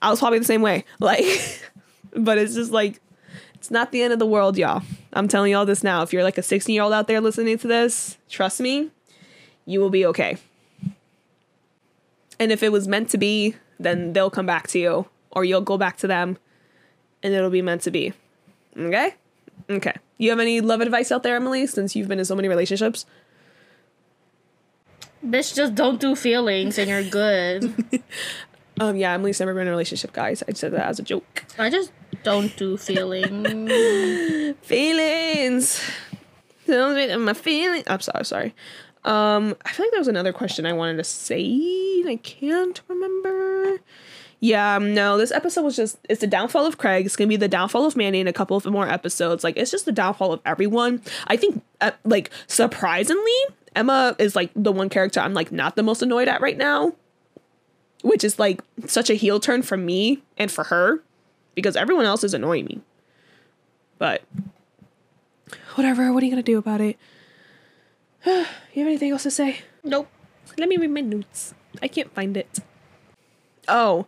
I 0.00 0.10
was 0.10 0.18
probably 0.18 0.38
the 0.38 0.44
same 0.44 0.62
way. 0.62 0.84
Like 1.00 1.24
but 2.14 2.38
it's 2.38 2.54
just 2.54 2.72
like 2.72 3.00
it's 3.54 3.70
not 3.70 3.92
the 3.92 4.02
end 4.02 4.12
of 4.12 4.18
the 4.18 4.26
world, 4.26 4.58
y'all. 4.58 4.82
I'm 5.12 5.28
telling 5.28 5.52
y'all 5.52 5.64
this 5.64 5.84
now. 5.84 6.02
If 6.02 6.12
you're 6.12 6.24
like 6.24 6.38
a 6.38 6.42
16 6.42 6.74
year 6.74 6.82
old 6.82 6.92
out 6.92 7.06
there 7.06 7.20
listening 7.20 7.58
to 7.58 7.68
this, 7.68 8.18
trust 8.28 8.60
me, 8.60 8.90
you 9.66 9.80
will 9.80 9.90
be 9.90 10.04
okay. 10.06 10.36
And 12.38 12.50
if 12.50 12.62
it 12.62 12.72
was 12.72 12.88
meant 12.88 13.10
to 13.10 13.18
be, 13.18 13.56
then 13.78 14.12
they'll 14.12 14.30
come 14.30 14.46
back 14.46 14.68
to 14.68 14.78
you 14.78 15.06
or 15.30 15.44
you'll 15.44 15.60
go 15.60 15.78
back 15.78 15.96
to 15.98 16.06
them 16.06 16.38
and 17.22 17.34
it'll 17.34 17.50
be 17.50 17.62
meant 17.62 17.82
to 17.82 17.90
be. 17.90 18.12
Okay? 18.76 19.14
Okay. 19.70 19.94
You 20.18 20.30
have 20.30 20.40
any 20.40 20.60
love 20.60 20.80
advice 20.80 21.12
out 21.12 21.22
there, 21.22 21.36
Emily, 21.36 21.66
since 21.66 21.94
you've 21.94 22.08
been 22.08 22.18
in 22.18 22.24
so 22.24 22.34
many 22.34 22.48
relationships? 22.48 23.06
Bitch, 25.24 25.54
just 25.54 25.74
don't 25.74 26.00
do 26.00 26.16
feelings 26.16 26.78
and 26.78 26.88
you're 26.90 27.04
good. 27.04 27.74
Um, 28.80 28.96
yeah, 28.96 29.12
Emily's 29.12 29.38
never 29.38 29.52
been 29.52 29.62
in 29.62 29.68
a 29.68 29.70
relationship, 29.70 30.12
guys. 30.12 30.42
I 30.48 30.52
said 30.54 30.72
that 30.72 30.86
as 30.86 30.98
a 30.98 31.02
joke. 31.02 31.44
I 31.58 31.68
just 31.68 31.92
don't 32.22 32.56
do 32.56 32.76
feelings. 32.76 34.56
Feelings. 34.62 35.90
Don't 36.66 36.94
make 36.94 37.18
my 37.18 37.34
feelings. 37.34 37.84
I'm 37.86 38.00
sorry, 38.00 38.24
sorry. 38.24 38.54
Um, 39.04 39.56
I 39.64 39.72
feel 39.72 39.86
like 39.86 39.90
there 39.90 40.00
was 40.00 40.08
another 40.08 40.32
question 40.32 40.64
I 40.64 40.72
wanted 40.72 40.96
to 40.98 41.04
say. 41.04 41.40
I 42.06 42.18
can't 42.22 42.80
remember. 42.88 43.80
Yeah, 44.42 44.76
um, 44.76 44.92
no, 44.92 45.18
this 45.18 45.30
episode 45.30 45.62
was 45.62 45.76
just 45.76 45.98
it's 46.08 46.20
the 46.20 46.26
downfall 46.26 46.66
of 46.66 46.76
Craig. 46.76 47.06
It's 47.06 47.14
gonna 47.14 47.28
be 47.28 47.36
the 47.36 47.46
downfall 47.46 47.86
of 47.86 47.96
Manny 47.96 48.18
in 48.18 48.26
a 48.26 48.32
couple 48.32 48.56
of 48.56 48.66
more 48.66 48.88
episodes. 48.88 49.44
Like 49.44 49.56
it's 49.56 49.70
just 49.70 49.84
the 49.84 49.92
downfall 49.92 50.32
of 50.32 50.40
everyone. 50.44 51.00
I 51.28 51.36
think, 51.36 51.62
uh, 51.80 51.92
like 52.04 52.30
surprisingly, 52.48 53.30
Emma 53.76 54.16
is 54.18 54.34
like 54.34 54.50
the 54.56 54.72
one 54.72 54.88
character 54.88 55.20
I'm 55.20 55.32
like 55.32 55.52
not 55.52 55.76
the 55.76 55.84
most 55.84 56.02
annoyed 56.02 56.26
at 56.26 56.40
right 56.40 56.56
now, 56.56 56.92
which 58.02 58.24
is 58.24 58.40
like 58.40 58.62
such 58.86 59.10
a 59.10 59.14
heel 59.14 59.38
turn 59.38 59.62
for 59.62 59.76
me 59.76 60.22
and 60.36 60.50
for 60.50 60.64
her, 60.64 61.04
because 61.54 61.76
everyone 61.76 62.04
else 62.04 62.24
is 62.24 62.34
annoying 62.34 62.64
me. 62.64 62.80
But 63.98 64.22
whatever. 65.76 66.12
What 66.12 66.20
are 66.20 66.26
you 66.26 66.32
gonna 66.32 66.42
do 66.42 66.58
about 66.58 66.80
it? 66.80 66.98
you 68.26 68.44
have 68.76 68.86
anything 68.86 69.10
else 69.10 69.24
to 69.24 69.30
say? 69.30 69.60
nope. 69.84 70.08
Let 70.58 70.68
me 70.68 70.76
read 70.76 70.90
my 70.90 71.00
notes. 71.00 71.54
I 71.80 71.88
can't 71.88 72.12
find 72.14 72.36
it. 72.36 72.58
Oh, 73.68 74.06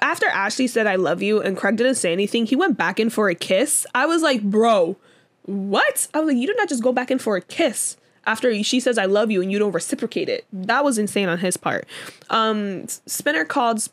after 0.00 0.26
Ashley 0.26 0.66
said 0.66 0.86
I 0.86 0.96
love 0.96 1.22
you 1.22 1.40
and 1.40 1.56
Craig 1.56 1.76
didn't 1.76 1.96
say 1.96 2.12
anything, 2.12 2.46
he 2.46 2.56
went 2.56 2.76
back 2.76 2.98
in 2.98 3.10
for 3.10 3.28
a 3.28 3.34
kiss. 3.34 3.86
I 3.94 4.06
was 4.06 4.22
like, 4.22 4.42
bro, 4.42 4.96
what? 5.44 6.08
I 6.14 6.20
was 6.20 6.28
like, 6.28 6.36
you 6.36 6.46
did 6.46 6.56
not 6.56 6.68
just 6.68 6.82
go 6.82 6.92
back 6.92 7.10
in 7.10 7.18
for 7.18 7.36
a 7.36 7.40
kiss 7.40 7.96
after 8.26 8.62
she 8.62 8.80
says 8.80 8.98
I 8.98 9.06
love 9.06 9.30
you 9.30 9.40
and 9.42 9.50
you 9.50 9.58
don't 9.58 9.72
reciprocate 9.72 10.28
it. 10.28 10.46
That 10.52 10.84
was 10.84 10.98
insane 10.98 11.28
on 11.28 11.38
his 11.38 11.56
part. 11.56 11.86
Um, 12.30 12.86
Spinner 12.88 13.44
called 13.44 13.88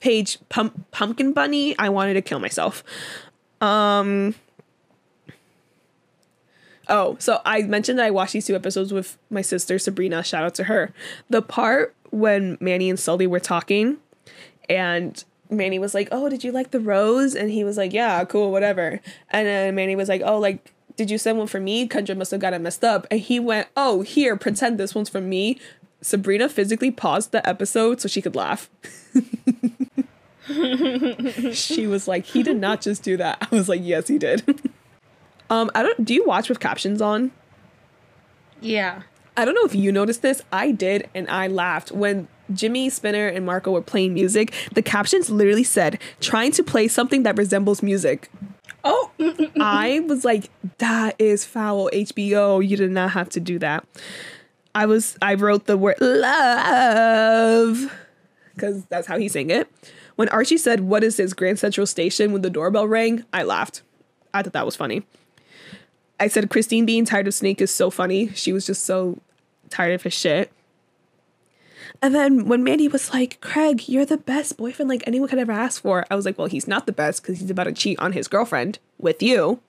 Paige 0.00 0.38
pump, 0.48 0.90
pumpkin 0.90 1.32
bunny. 1.32 1.76
I 1.78 1.88
wanted 1.88 2.14
to 2.14 2.22
kill 2.22 2.38
myself. 2.38 2.84
Um, 3.60 4.34
Oh, 6.88 7.16
so 7.18 7.40
I 7.44 7.62
mentioned 7.62 7.98
that 7.98 8.06
I 8.06 8.10
watched 8.10 8.32
these 8.32 8.46
two 8.46 8.54
episodes 8.54 8.92
with 8.92 9.18
my 9.30 9.42
sister 9.42 9.78
Sabrina. 9.78 10.22
Shout 10.22 10.44
out 10.44 10.54
to 10.56 10.64
her. 10.64 10.92
The 11.28 11.42
part 11.42 11.94
when 12.10 12.56
Manny 12.60 12.88
and 12.88 12.98
Sully 12.98 13.26
were 13.26 13.40
talking, 13.40 13.98
and 14.68 15.22
Manny 15.50 15.78
was 15.78 15.94
like, 15.94 16.08
"Oh, 16.10 16.28
did 16.28 16.44
you 16.44 16.52
like 16.52 16.70
the 16.70 16.80
rose?" 16.80 17.34
And 17.34 17.50
he 17.50 17.64
was 17.64 17.76
like, 17.76 17.92
"Yeah, 17.92 18.24
cool, 18.24 18.50
whatever." 18.50 19.00
And 19.30 19.46
then 19.46 19.74
Manny 19.74 19.96
was 19.96 20.08
like, 20.08 20.22
"Oh, 20.24 20.38
like, 20.38 20.72
did 20.96 21.10
you 21.10 21.18
send 21.18 21.38
one 21.38 21.46
for 21.46 21.60
me? 21.60 21.86
Kendra 21.86 22.16
must 22.16 22.30
have 22.30 22.40
got 22.40 22.54
it 22.54 22.60
messed 22.60 22.84
up." 22.84 23.06
And 23.10 23.20
he 23.20 23.38
went, 23.38 23.68
"Oh, 23.76 24.02
here, 24.02 24.36
pretend 24.36 24.78
this 24.78 24.94
one's 24.94 25.08
for 25.08 25.20
me." 25.20 25.58
Sabrina 26.00 26.48
physically 26.48 26.90
paused 26.90 27.32
the 27.32 27.46
episode 27.46 28.00
so 28.00 28.08
she 28.08 28.22
could 28.22 28.36
laugh. 28.36 28.70
she 31.52 31.86
was 31.86 32.08
like, 32.08 32.24
"He 32.24 32.42
did 32.42 32.56
not 32.56 32.80
just 32.80 33.02
do 33.02 33.16
that." 33.18 33.46
I 33.50 33.54
was 33.54 33.68
like, 33.68 33.80
"Yes, 33.82 34.08
he 34.08 34.18
did." 34.18 34.70
um, 35.50 35.70
I 35.74 35.82
don't. 35.82 36.04
Do 36.04 36.14
you 36.14 36.24
watch 36.24 36.48
with 36.48 36.60
captions 36.60 37.00
on? 37.00 37.32
Yeah. 38.60 39.02
I 39.36 39.44
don't 39.44 39.54
know 39.54 39.64
if 39.64 39.74
you 39.74 39.92
noticed 39.92 40.22
this. 40.22 40.42
I 40.52 40.72
did, 40.72 41.08
and 41.14 41.30
I 41.30 41.46
laughed 41.46 41.92
when 41.92 42.26
Jimmy, 42.52 42.90
Spinner, 42.90 43.28
and 43.28 43.46
Marco 43.46 43.70
were 43.70 43.82
playing 43.82 44.14
music. 44.14 44.52
The 44.72 44.82
captions 44.82 45.30
literally 45.30 45.64
said, 45.64 46.00
"Trying 46.20 46.52
to 46.52 46.62
play 46.62 46.88
something 46.88 47.22
that 47.22 47.38
resembles 47.38 47.82
music." 47.82 48.30
Oh. 48.84 49.10
I 49.60 50.00
was 50.00 50.24
like, 50.24 50.50
"That 50.78 51.14
is 51.18 51.44
foul, 51.44 51.88
HBO. 51.92 52.66
You 52.66 52.76
did 52.76 52.90
not 52.90 53.12
have 53.12 53.28
to 53.30 53.40
do 53.40 53.58
that." 53.60 53.84
I 54.74 54.86
was. 54.86 55.16
I 55.22 55.34
wrote 55.34 55.66
the 55.66 55.76
word 55.76 56.00
love 56.00 57.92
because 58.54 58.84
that's 58.86 59.06
how 59.06 59.18
he 59.18 59.28
sang 59.28 59.50
it. 59.50 59.70
When 60.16 60.28
Archie 60.30 60.58
said, 60.58 60.80
"What 60.80 61.04
is 61.04 61.16
this 61.16 61.32
Grand 61.32 61.58
Central 61.58 61.86
Station?" 61.86 62.32
when 62.32 62.42
the 62.42 62.50
doorbell 62.50 62.88
rang, 62.88 63.24
I 63.32 63.44
laughed. 63.44 63.82
I 64.34 64.42
thought 64.42 64.52
that 64.52 64.66
was 64.66 64.76
funny. 64.76 65.04
I 66.20 66.28
said 66.28 66.50
Christine 66.50 66.86
being 66.86 67.04
tired 67.04 67.26
of 67.26 67.34
Snake 67.34 67.60
is 67.60 67.72
so 67.72 67.90
funny. 67.90 68.32
She 68.34 68.52
was 68.52 68.66
just 68.66 68.84
so 68.84 69.18
tired 69.70 69.94
of 69.94 70.02
his 70.02 70.14
shit. 70.14 70.50
And 72.00 72.14
then 72.14 72.46
when 72.46 72.62
Manny 72.62 72.86
was 72.86 73.12
like, 73.12 73.40
Craig, 73.40 73.88
you're 73.88 74.06
the 74.06 74.18
best 74.18 74.56
boyfriend 74.56 74.88
like 74.88 75.02
anyone 75.06 75.28
could 75.28 75.38
ever 75.38 75.52
ask 75.52 75.82
for, 75.82 76.06
I 76.10 76.14
was 76.14 76.24
like, 76.24 76.38
well, 76.38 76.46
he's 76.46 76.68
not 76.68 76.86
the 76.86 76.92
best 76.92 77.22
because 77.22 77.40
he's 77.40 77.50
about 77.50 77.64
to 77.64 77.72
cheat 77.72 77.98
on 77.98 78.12
his 78.12 78.28
girlfriend 78.28 78.78
with 78.98 79.22
you. 79.22 79.60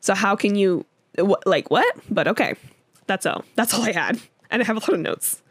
So 0.00 0.14
how 0.14 0.34
can 0.34 0.56
you, 0.56 0.84
wh- 1.18 1.44
like, 1.46 1.70
what? 1.70 1.96
But 2.10 2.26
okay, 2.28 2.54
that's 3.06 3.26
all. 3.26 3.44
That's 3.54 3.74
all 3.74 3.82
I 3.82 3.92
had. 3.92 4.20
And 4.50 4.62
I 4.62 4.64
have 4.64 4.76
a 4.76 4.80
lot 4.80 4.94
of 4.94 5.00
notes. 5.00 5.42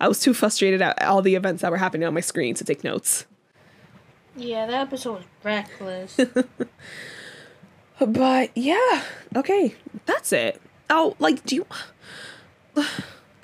I 0.00 0.08
was 0.08 0.20
too 0.20 0.34
frustrated 0.34 0.82
at 0.82 1.00
all 1.02 1.22
the 1.22 1.34
events 1.34 1.62
that 1.62 1.70
were 1.70 1.76
happening 1.76 2.06
on 2.06 2.14
my 2.14 2.20
screen 2.20 2.54
to 2.56 2.64
take 2.64 2.82
notes. 2.84 3.26
Yeah, 4.36 4.66
that 4.66 4.80
episode 4.88 5.16
was 5.16 5.24
reckless. 5.44 6.18
But 8.06 8.50
yeah, 8.56 9.02
okay, 9.36 9.74
that's 10.06 10.32
it. 10.32 10.60
Oh, 10.90 11.14
like, 11.18 11.44
do 11.44 11.56
you? 11.56 11.66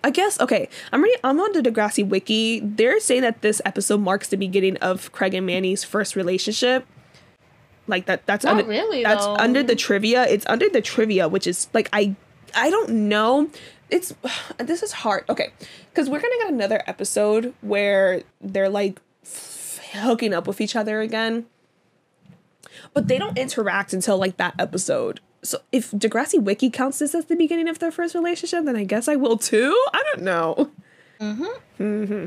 I 0.05 0.11
guess 0.11 0.41
okay. 0.41 0.69
I'm 0.93 1.03
ready. 1.03 1.17
I'm 1.25 1.41
on 1.41 1.53
the 1.53 1.61
Degrassi 1.61 2.07
wiki. 2.07 2.61
They're 2.61 3.01
saying 3.01 3.23
that 3.23 3.43
this 3.43 3.61
episode 3.65 4.01
marks 4.01 4.29
the 4.29 4.37
beginning 4.37 4.77
of 4.79 5.11
Craig 5.13 5.35
and 5.35 5.45
Manny's 5.45 5.85
first 5.85 6.17
relationship. 6.17 6.87
Like 7.87 8.07
that. 8.07 8.27
That's 8.27 8.45
Not 8.45 8.59
under, 8.59 8.65
really, 8.65 9.03
That's 9.03 9.25
though. 9.25 9.35
under 9.37 9.63
the 9.63 9.75
trivia. 9.75 10.25
It's 10.25 10.47
under 10.47 10.69
the 10.69 10.81
trivia, 10.81 11.29
which 11.29 11.47
is 11.47 11.69
like 11.73 11.89
I. 11.93 12.15
I 12.55 12.71
don't 12.71 13.09
know. 13.09 13.51
It's 13.91 14.15
this 14.59 14.83
is 14.83 14.93
hard. 14.93 15.25
Okay, 15.29 15.53
because 15.91 16.09
we're 16.09 16.21
gonna 16.21 16.37
get 16.39 16.53
another 16.53 16.83
episode 16.87 17.55
where 17.61 18.23
they're 18.41 18.69
like 18.69 19.01
f- 19.25 19.81
hooking 19.93 20.33
up 20.33 20.47
with 20.47 20.61
each 20.61 20.77
other 20.77 21.01
again 21.01 21.47
but 22.95 23.09
they 23.09 23.19
don't 23.19 23.39
interact 23.39 23.93
until 23.93 24.19
like 24.19 24.37
that 24.37 24.55
episode. 24.59 25.21
So 25.43 25.61
if 25.71 25.91
Degrassi 25.93 26.43
Wiki 26.43 26.71
counts 26.71 26.99
this 26.99 27.15
as 27.15 27.27
the 27.27 27.37
beginning 27.37 27.69
of 27.69 27.79
their 27.79 27.91
first 27.91 28.15
relationship, 28.15 28.65
then 28.65 28.77
I 28.77 28.85
guess 28.85 29.09
I 29.09 29.17
will 29.17 29.39
too. 29.39 29.77
I 29.93 30.03
don't 30.13 30.23
know. 30.23 30.71
Mm-hmm. 31.21 31.83
Mm-hmm. 31.83 32.27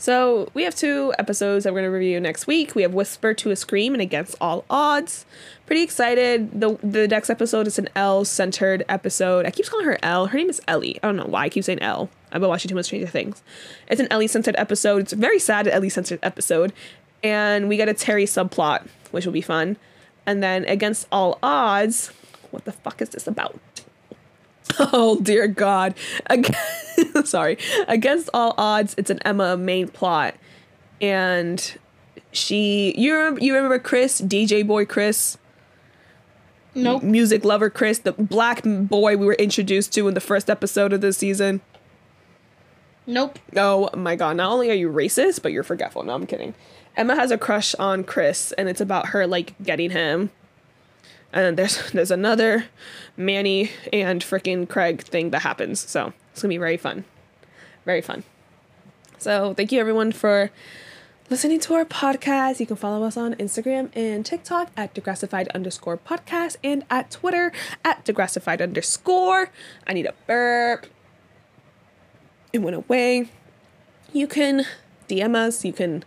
So 0.00 0.48
we 0.54 0.62
have 0.62 0.76
two 0.76 1.12
episodes 1.18 1.64
that 1.64 1.74
we're 1.74 1.80
gonna 1.80 1.90
review 1.90 2.20
next 2.20 2.46
week. 2.46 2.76
We 2.76 2.82
have 2.82 2.94
Whisper 2.94 3.34
to 3.34 3.50
a 3.50 3.56
Scream 3.56 3.94
and 3.94 4.00
Against 4.00 4.36
All 4.40 4.64
Odds. 4.70 5.26
Pretty 5.66 5.82
excited. 5.82 6.60
The 6.60 6.78
the 6.84 7.08
next 7.08 7.30
episode 7.30 7.66
is 7.66 7.80
an 7.80 7.88
L 7.96 8.24
centered 8.24 8.84
episode. 8.88 9.44
I 9.44 9.50
keep 9.50 9.66
calling 9.66 9.86
her 9.86 9.98
L. 10.04 10.28
Her 10.28 10.38
name 10.38 10.50
is 10.50 10.60
Ellie. 10.68 11.00
I 11.02 11.08
don't 11.08 11.16
know 11.16 11.26
why 11.26 11.42
I 11.44 11.48
keep 11.48 11.64
saying 11.64 11.82
L. 11.82 12.08
I've 12.30 12.40
been 12.40 12.48
watching 12.48 12.68
too 12.68 12.76
much 12.76 12.86
Stranger 12.86 13.08
Things. 13.08 13.42
It's 13.88 14.00
an 14.00 14.06
Ellie 14.10 14.28
centered 14.28 14.54
episode. 14.56 15.02
It's 15.02 15.12
a 15.12 15.16
very 15.16 15.40
sad 15.40 15.66
Ellie 15.66 15.88
centered 15.88 16.20
episode. 16.22 16.72
And 17.24 17.68
we 17.68 17.76
get 17.76 17.88
a 17.88 17.94
Terri 17.94 18.24
subplot, 18.24 18.86
which 19.10 19.24
will 19.24 19.32
be 19.32 19.40
fun. 19.40 19.76
And 20.26 20.42
then 20.42 20.64
Against 20.66 21.06
All 21.10 21.38
Odds, 21.42 22.08
what 22.50 22.64
the 22.64 22.72
fuck 22.72 23.00
is 23.02 23.10
this 23.10 23.26
about? 23.26 23.58
Oh 24.78 25.18
dear 25.20 25.48
God! 25.48 25.94
Again, 26.26 26.54
sorry. 27.24 27.56
Against 27.88 28.28
all 28.34 28.54
odds, 28.58 28.94
it's 28.98 29.08
an 29.10 29.18
Emma 29.24 29.56
main 29.56 29.88
plot, 29.88 30.34
and 31.00 31.78
she 32.32 32.94
you 32.96 33.14
remember, 33.14 33.40
you 33.40 33.54
remember 33.54 33.78
Chris 33.78 34.20
DJ 34.20 34.64
boy 34.66 34.84
Chris 34.84 35.38
Nope. 36.74 37.02
music 37.02 37.44
lover 37.44 37.70
Chris 37.70 37.98
the 37.98 38.12
black 38.12 38.62
boy 38.62 39.16
we 39.16 39.24
were 39.26 39.34
introduced 39.34 39.92
to 39.94 40.06
in 40.06 40.14
the 40.14 40.20
first 40.20 40.50
episode 40.50 40.92
of 40.92 41.00
this 41.00 41.16
season. 41.16 41.60
Nope. 43.06 43.38
Oh 43.56 43.88
my 43.96 44.16
god, 44.16 44.36
not 44.36 44.52
only 44.52 44.70
are 44.70 44.74
you 44.74 44.90
racist, 44.90 45.42
but 45.42 45.50
you're 45.50 45.62
forgetful. 45.62 46.02
No, 46.04 46.14
I'm 46.14 46.26
kidding. 46.26 46.54
Emma 46.98 47.14
has 47.14 47.30
a 47.30 47.38
crush 47.38 47.74
on 47.76 48.02
Chris 48.04 48.52
and 48.52 48.68
it's 48.68 48.80
about 48.80 49.08
her 49.08 49.26
like 49.26 49.54
getting 49.62 49.90
him. 49.90 50.30
And 51.32 51.44
then 51.44 51.54
there's 51.54 51.90
there's 51.92 52.10
another 52.10 52.66
Manny 53.16 53.70
and 53.92 54.22
freaking 54.22 54.68
Craig 54.68 55.02
thing 55.02 55.30
that 55.30 55.42
happens. 55.42 55.80
So 55.80 56.12
it's 56.32 56.42
gonna 56.42 56.50
be 56.50 56.58
very 56.58 56.76
fun. 56.76 57.04
Very 57.84 58.02
fun. 58.02 58.24
So 59.16 59.54
thank 59.54 59.72
you 59.72 59.80
everyone 59.80 60.12
for 60.12 60.50
listening 61.30 61.60
to 61.60 61.74
our 61.74 61.84
podcast. 61.84 62.60
You 62.60 62.66
can 62.66 62.76
follow 62.76 63.04
us 63.04 63.16
on 63.16 63.34
Instagram 63.36 63.90
and 63.96 64.26
TikTok 64.26 64.70
at 64.76 64.94
degrassified 64.94 65.50
underscore 65.54 65.96
podcast 65.96 66.56
and 66.64 66.84
at 66.90 67.10
Twitter 67.10 67.52
at 67.84 68.04
degrassified 68.04 68.60
underscore. 68.60 69.50
I 69.86 69.92
need 69.92 70.06
a 70.06 70.14
burp 70.26 70.86
it 72.52 72.58
went 72.58 72.76
away. 72.76 73.28
You 74.12 74.26
can 74.26 74.64
DM 75.08 75.36
us, 75.36 75.64
you 75.64 75.72
can 75.72 76.04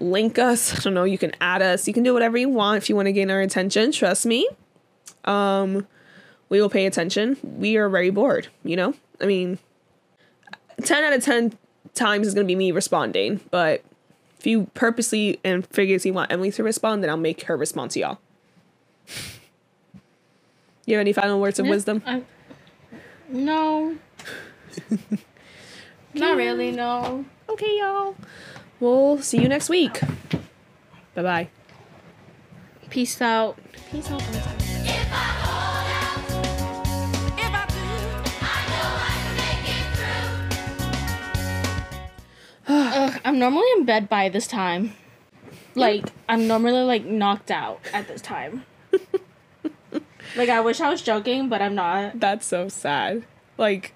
link 0.00 0.38
us, 0.38 0.74
I 0.78 0.80
don't 0.82 0.94
know, 0.94 1.04
you 1.04 1.18
can 1.18 1.32
add 1.40 1.62
us, 1.62 1.86
you 1.86 1.94
can 1.94 2.02
do 2.02 2.12
whatever 2.14 2.36
you 2.38 2.48
want 2.48 2.78
if 2.78 2.88
you 2.88 2.96
want 2.96 3.06
to 3.06 3.12
gain 3.12 3.30
our 3.30 3.40
attention. 3.40 3.92
Trust 3.92 4.26
me. 4.26 4.48
Um 5.24 5.86
we 6.48 6.60
will 6.60 6.70
pay 6.70 6.86
attention. 6.86 7.36
We 7.42 7.76
are 7.76 7.88
very 7.88 8.10
bored, 8.10 8.48
you 8.64 8.76
know? 8.76 8.94
I 9.20 9.26
mean 9.26 9.58
10 10.82 11.04
out 11.04 11.12
of 11.12 11.22
10 11.22 11.52
times 11.94 12.26
is 12.26 12.34
going 12.34 12.46
to 12.46 12.50
be 12.50 12.56
me 12.56 12.72
responding, 12.72 13.40
but 13.50 13.84
if 14.38 14.46
you 14.46 14.68
purposely 14.74 15.38
and 15.44 15.66
figuratively 15.66 16.10
want 16.10 16.32
Emily 16.32 16.50
to 16.52 16.62
respond, 16.62 17.02
then 17.02 17.10
I'll 17.10 17.16
make 17.18 17.42
her 17.42 17.56
respond 17.56 17.90
to 17.92 18.00
y'all. 18.00 18.18
You 20.86 20.96
have 20.96 21.02
any 21.02 21.12
final 21.12 21.38
words 21.40 21.58
of 21.60 21.66
Yeah, 21.66 21.70
wisdom? 21.70 22.02
I- 22.06 22.22
no. 23.28 23.96
Not 26.14 26.36
really, 26.36 26.72
no. 26.72 27.24
Okay, 27.48 27.78
y'all. 27.78 28.16
We'll 28.80 29.20
see 29.20 29.40
you 29.42 29.48
next 29.48 29.68
week. 29.68 30.00
Bye 31.14 31.22
bye. 31.22 31.48
Peace 32.88 33.20
out. 33.20 33.58
Peace 33.90 34.10
out. 34.10 34.22
If 34.22 34.32
out, 34.32 35.44
if 37.38 37.52
I 37.52 37.66
do, 37.68 37.84
I 38.40 38.58
know 38.70 38.86
I 38.96 39.12
can 39.22 39.36
make 39.36 39.68
it 39.68 39.84
through. 42.66 42.74
Ugh, 42.74 43.20
I'm 43.24 43.38
normally 43.38 43.68
in 43.76 43.84
bed 43.84 44.08
by 44.08 44.28
this 44.30 44.46
time. 44.46 44.94
Like, 45.74 46.06
I'm 46.28 46.48
normally 46.48 46.82
like 46.82 47.04
knocked 47.04 47.50
out 47.50 47.80
at 47.92 48.08
this 48.08 48.22
time. 48.22 48.64
like, 50.36 50.48
I 50.48 50.60
wish 50.60 50.80
I 50.80 50.88
was 50.88 51.02
joking, 51.02 51.48
but 51.48 51.60
I'm 51.62 51.74
not. 51.74 52.18
That's 52.18 52.46
so 52.46 52.68
sad. 52.68 53.24
Like, 53.58 53.92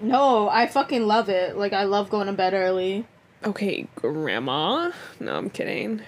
No, 0.00 0.48
I 0.48 0.68
fucking 0.68 1.06
love 1.06 1.28
it. 1.28 1.56
Like, 1.56 1.72
I 1.72 1.84
love 1.84 2.08
going 2.08 2.28
to 2.28 2.32
bed 2.32 2.54
early. 2.54 3.04
Okay, 3.46 3.86
grandma. 3.94 4.90
No, 5.20 5.36
I'm 5.36 5.50
kidding. 5.50 6.02